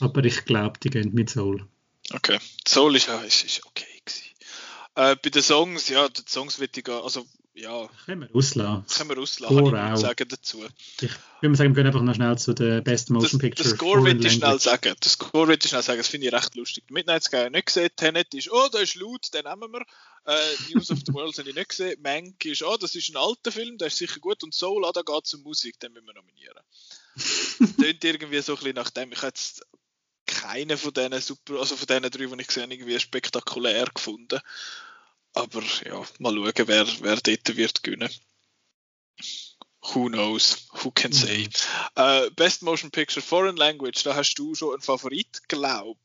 [0.00, 1.66] Aber ich glaube, die gehen mit Soul.
[2.12, 2.38] Okay.
[2.66, 4.22] Soul ist ja ist, ist okay gewesen.
[4.94, 7.26] Äh, bei den Songs, ja, die Songs würde ich also
[7.56, 7.88] ja.
[8.04, 8.84] Können wir auslassen.
[8.86, 10.64] Können wir auslassen, kann ich sagen dazu.
[11.00, 11.10] Ich
[11.40, 13.68] würde sagen, wir gehen einfach noch schnell zu der Best Motion das, Picture.
[13.68, 14.94] Das Score würde ich schnell sagen.
[15.00, 16.84] Das Score würde ich schnell sagen, das finde ich recht lustig.
[16.90, 19.86] Midnight Sky nicht gesehen, Tenet ist, oh, der ist laut, den nehmen wir.
[20.26, 22.00] Äh, News of the World habe ich nicht gesehen.
[22.02, 24.42] Mank ist, oh, das ist ein alter Film, der ist sicher gut.
[24.42, 26.62] Und Soul, ah, da geht es um Musik, den müssen wir nominieren.
[27.80, 29.12] Tönt irgendwie so ein bisschen nach dem.
[29.12, 29.64] Ich habe jetzt
[30.26, 34.40] keinen von diesen super, also von diesen drei, die ich gesehen habe, irgendwie spektakulär gefunden.
[35.32, 38.10] Aber ja, mal schauen, wer, wer dort wird gewinnen.
[39.92, 40.66] Who knows?
[40.82, 41.48] Who can say?
[41.96, 45.98] Uh, Best Motion Picture Foreign Language, da hast du schon einen Favorit, glaub.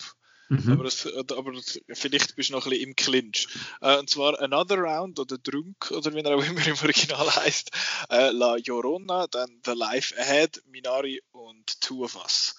[0.51, 0.73] Mhm.
[0.73, 1.53] Aber, das, aber
[1.93, 3.47] vielleicht bist du noch ein bisschen im Clinch.
[3.81, 7.71] Uh, und zwar Another Round oder Drunk oder wie er auch immer im Original heißt.
[8.11, 12.53] Uh, La Llorona, dann The Life Ahead, Minari und Two of Us.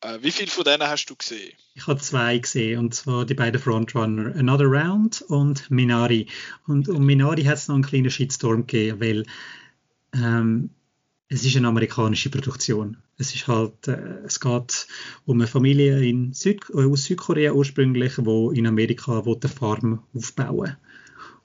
[0.00, 1.52] Äh, wie viele von denen hast du gesehen?
[1.74, 6.26] Ich habe zwei gesehen, und zwar die beiden Frontrunner, Another Round und Minari.
[6.66, 9.26] Und um Minari hat es noch einen kleinen Shitstorm gegeben, weil
[10.12, 10.70] ähm,
[11.28, 12.98] es ist eine amerikanische Produktion.
[13.18, 14.86] Es ist halt, äh, es geht
[15.24, 20.76] um eine Familie in Süd äh, aus Südkorea ursprünglich, wo in Amerika eine Farm aufbauen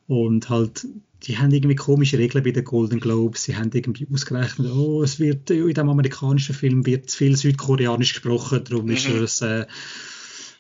[0.08, 0.86] und halt
[1.24, 3.44] die haben irgendwie komische Regeln bei den Golden Globes.
[3.44, 8.14] Sie haben irgendwie ausgerechnet, oh, es wird in diesem amerikanischen Film wird zu viel Südkoreanisch
[8.14, 8.92] gesprochen, darum mhm.
[8.94, 9.68] ist es, äh,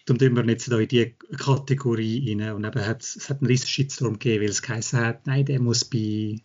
[0.05, 2.53] darum tun wir nicht so in diese Kategorie rein.
[2.53, 5.59] Und eben hat, es hat einen riesen Shitstorm gegeben, weil es geheißen hat, nein, der
[5.59, 6.35] muss bei,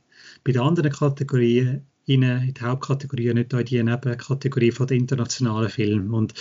[0.44, 2.20] bei den anderen Kategorien in
[2.55, 6.15] die Hauptkategorie, nicht in die Nebenkategorie von den internationalen Filmen.
[6.15, 6.35] Und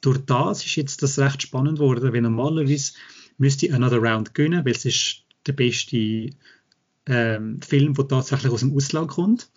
[0.00, 2.92] durch das ist jetzt das recht spannend geworden, weil normalerweise
[3.38, 6.30] müsste Another Round gewinnen, weil es ist der beste
[7.06, 9.48] ähm, Film, der tatsächlich aus dem Ausland kommt.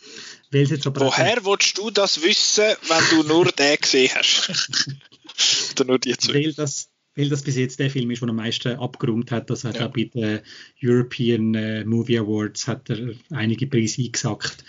[0.52, 4.50] Woher willst du das wissen, wenn du nur den gesehen hast?
[5.72, 6.34] Oder nur die zwei?
[6.34, 9.50] Weil das, weil das bis jetzt der Film ist, der am meisten abgeräumt hat.
[9.50, 9.88] Das hat ja.
[9.88, 10.42] auch bei den
[10.84, 14.64] European äh, Movie Awards hat er einige Preise eingesackt.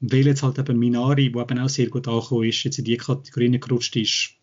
[0.00, 2.96] Weil jetzt halt eben Minari, wo eben auch sehr gut angekommen ist, jetzt in die
[2.96, 4.34] Kategorie gerutscht ist,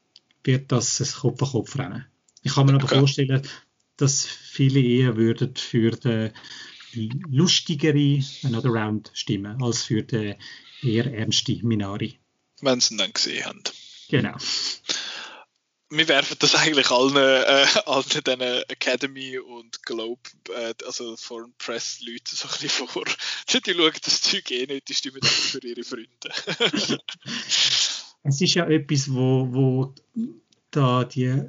[0.43, 2.05] wird das ein Kopf an Kopf rennen.
[2.41, 2.99] Ich kann mir aber okay.
[2.99, 3.41] vorstellen,
[3.97, 6.31] dass viele eher würden für den
[7.29, 10.35] lustigere Another Round stimmen als für den
[10.81, 12.19] eher ernste Minari.
[12.61, 13.63] Wenn sie ihn dann gesehen haben.
[14.09, 14.35] Genau.
[15.95, 20.21] Wir werfen das eigentlich allen, äh, allen diesen Academy und Globe,
[20.55, 23.03] äh, also Foreign Press Leuten so ein bisschen vor.
[23.53, 26.07] Die schauen das Zeug eh nicht, die stimmen für ihre Freunde.
[28.23, 29.95] es ist ja etwas, wo, wo
[30.71, 31.41] da die,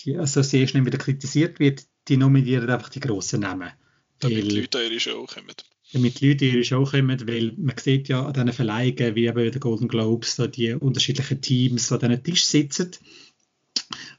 [0.00, 3.70] die Association wieder kritisiert wird, die nominieren einfach die grossen Namen.
[4.18, 5.54] Damit weil, die Leute in ihre Show kommen.
[5.92, 9.26] Damit die Leute in ihre Show kommen, weil man sieht ja an diesen Verleihungen, wie
[9.26, 12.90] eben bei den Golden Globes, da die unterschiedlichen Teams an diesen Tisch sitzen.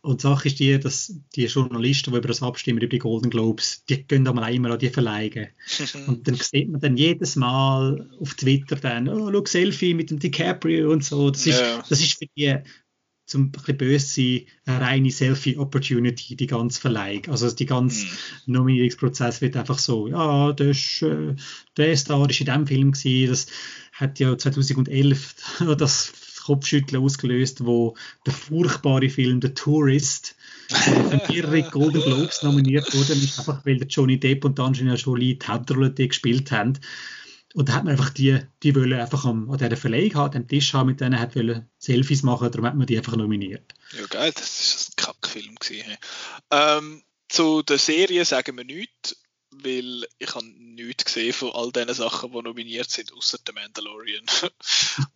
[0.01, 3.29] Und die Sache ist die, dass die Journalisten, die über das abstimmen, über die Golden
[3.29, 5.49] Globes, die gehen einmal immer an die Verleihungen.
[6.07, 10.19] und dann sieht man dann jedes Mal auf Twitter dann, oh, schau, Selfie mit dem
[10.19, 11.29] DiCaprio und so.
[11.29, 11.83] Das ist, ja.
[11.87, 12.59] das ist für die
[13.29, 17.27] zum ein bisschen böse sein, eine reine Selfie-Opportunity, die ganze Verleihung.
[17.27, 18.51] Also die ganze mm.
[18.53, 21.35] Nominierungsprozess wird einfach so, ja, das ist, äh,
[21.77, 23.47] der Star ist in diesem Film gewesen, das
[23.93, 25.35] hat ja 2011
[25.77, 26.11] das
[26.49, 27.95] Kopfschütteln ausgelöst, wo
[28.25, 30.35] der furchtbare Film The Tourist
[30.67, 35.35] für mehrere Golden Globes nominiert wurde, ist einfach, weil der Johnny Depp und Angelina Jolie
[35.35, 36.79] die Hauptrolle gespielt haben.
[37.53, 40.47] Und da hat man einfach die, die wollen einfach am, an dieser Verleihung haben, am
[40.47, 43.75] Tisch haben, mit denen hat wollen Selfies machen, darum hat man die einfach nominiert.
[43.95, 45.55] Ja, geil, das ist ein Kackfilm.
[46.49, 49.17] Ähm, zu der Serie sagen wir nichts,
[49.51, 54.25] weil ich habe nichts gesehen von all diesen Sachen, die nominiert sind, außer The Mandalorian.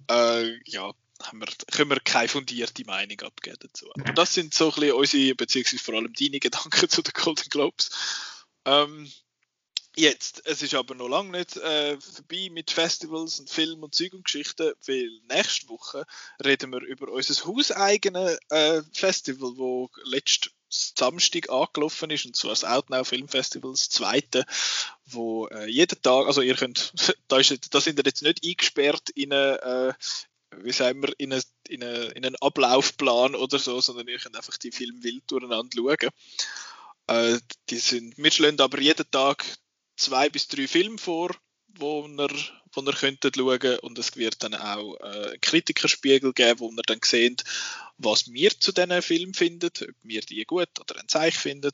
[0.10, 0.92] äh, ja,
[1.24, 3.90] haben wir, können wir keine fundierte Meinung abgeben dazu.
[3.94, 7.50] Aber das sind so ein bisschen unsere, beziehungsweise vor allem deine Gedanken zu den Golden
[7.50, 7.90] Globes.
[8.66, 9.12] Ähm,
[9.96, 14.14] Jetzt, es ist aber noch lange nicht äh, vorbei mit Festivals und Film und Zeug
[14.14, 16.08] und Geschichten, weil nächste Woche
[16.44, 22.64] reden wir über unser hauseigenes äh, Festival, wo letzten Samstag angelaufen ist, und zwar das
[22.64, 24.46] Outnow Film Festival, das zweite,
[25.06, 26.92] wo äh, jeden Tag, also ihr könnt,
[27.28, 29.94] da, ist, da sind ihr jetzt nicht eingesperrt in eine, äh,
[30.62, 34.36] wie sagen wir, in, eine, in, eine, in einen Ablaufplan oder so, sondern ihr könnt
[34.36, 36.10] einfach die Filme wild durcheinander schauen.
[37.08, 37.40] Äh,
[37.70, 39.46] die sind, wir schlagen aber jeden Tag
[39.96, 41.36] zwei bis drei Filme vor,
[41.68, 42.30] wo ihr,
[42.74, 46.84] wo ihr könntet schauen und es wird dann auch äh, einen Kritikerspiegel geben, wo ihr
[46.86, 47.44] dann seht,
[47.98, 51.72] was wir zu diesen Filmen finden, ob wir die gut oder ein Zeichen finden.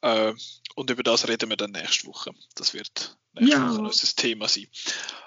[0.00, 0.34] Äh,
[0.74, 2.32] und über das reden wir dann nächste Woche.
[2.54, 3.70] Das wird nächste ja.
[3.70, 4.68] Woche unser Thema sein.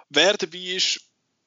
[0.09, 1.01] Wer dabei ist,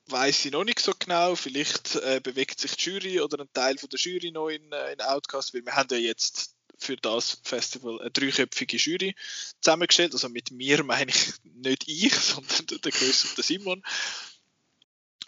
[0.07, 1.35] weiß ich noch nicht so genau.
[1.35, 4.93] Vielleicht äh, bewegt sich die Jury oder ein Teil von der Jury noch in, äh,
[4.93, 9.15] in Outcast, weil wir haben ja jetzt für das Festival eine dreiköpfige Jury
[9.61, 10.13] zusammengestellt.
[10.13, 13.83] Also mit mir meine ich nicht ich, sondern der Chris und der Simon.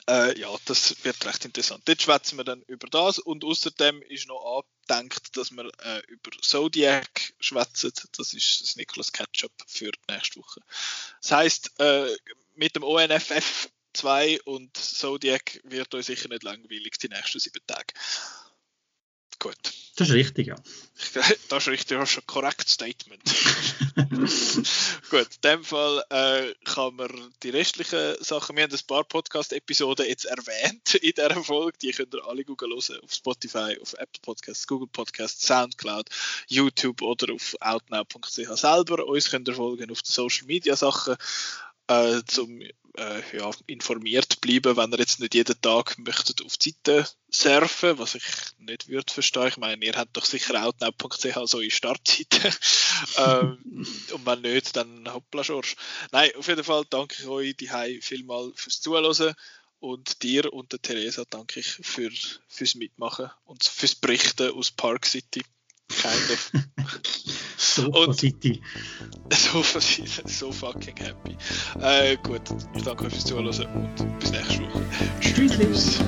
[0.08, 1.82] Äh, ja, das wird recht interessant.
[1.86, 6.30] Dort schwätzen wir dann über das und außerdem ist noch angedenkt, dass wir äh, über
[6.42, 7.92] Zodiac schwätzen.
[8.16, 10.60] Das ist das Nicholas Ketchup für nächste Woche.
[11.20, 12.16] Das heißt, äh,
[12.54, 17.92] mit dem ONFF 2 und Zodiac wird euch sicher nicht langweilig die nächsten sieben Tage.
[19.38, 19.56] Gut.
[19.96, 20.56] Das ist richtig, ja.
[21.48, 23.22] Das ist richtig, das ist ein korrektes Statement.
[25.10, 30.06] Gut, in dem Fall äh, kann man die restlichen Sachen, wir haben ein paar Podcast-Episoden
[30.06, 34.20] jetzt erwähnt in dieser Folge, die könnt ihr alle googeln hören, auf Spotify, auf Apple
[34.22, 36.08] Podcasts, Google Podcasts, Soundcloud,
[36.46, 39.06] YouTube oder auf outnow.ch selber.
[39.06, 41.16] Uns könnt ihr folgen auf den Social Media Sachen
[41.88, 42.62] äh, zum
[42.96, 47.98] äh, ja, informiert bleiben, wenn ihr jetzt nicht jeden Tag möchtet auf die Seite surfen,
[47.98, 48.24] was ich
[48.58, 49.48] nicht würde verstehen.
[49.48, 52.50] Ich meine, ihr habt doch sicher outnow.ch so in Startseite.
[53.18, 55.76] ähm, und wenn nicht, dann hoppla Schorsch.
[56.12, 59.34] Nein, auf jeden Fall danke ich euch die vielmal fürs Zuhören.
[59.78, 62.10] Und dir und der Theresa danke ich für,
[62.48, 65.42] fürs Mitmachen und fürs Berichten aus Park City.
[65.88, 66.52] Kind of.
[67.56, 68.60] Sofa City.
[69.32, 71.36] Sofa City, so fucking happy.
[71.80, 72.42] Äh, gut,
[72.74, 74.82] ich danke euch fürs Zuhören und bis nächste Woche.
[75.20, 75.52] Tschüss.
[75.52, 76.00] Tschüss.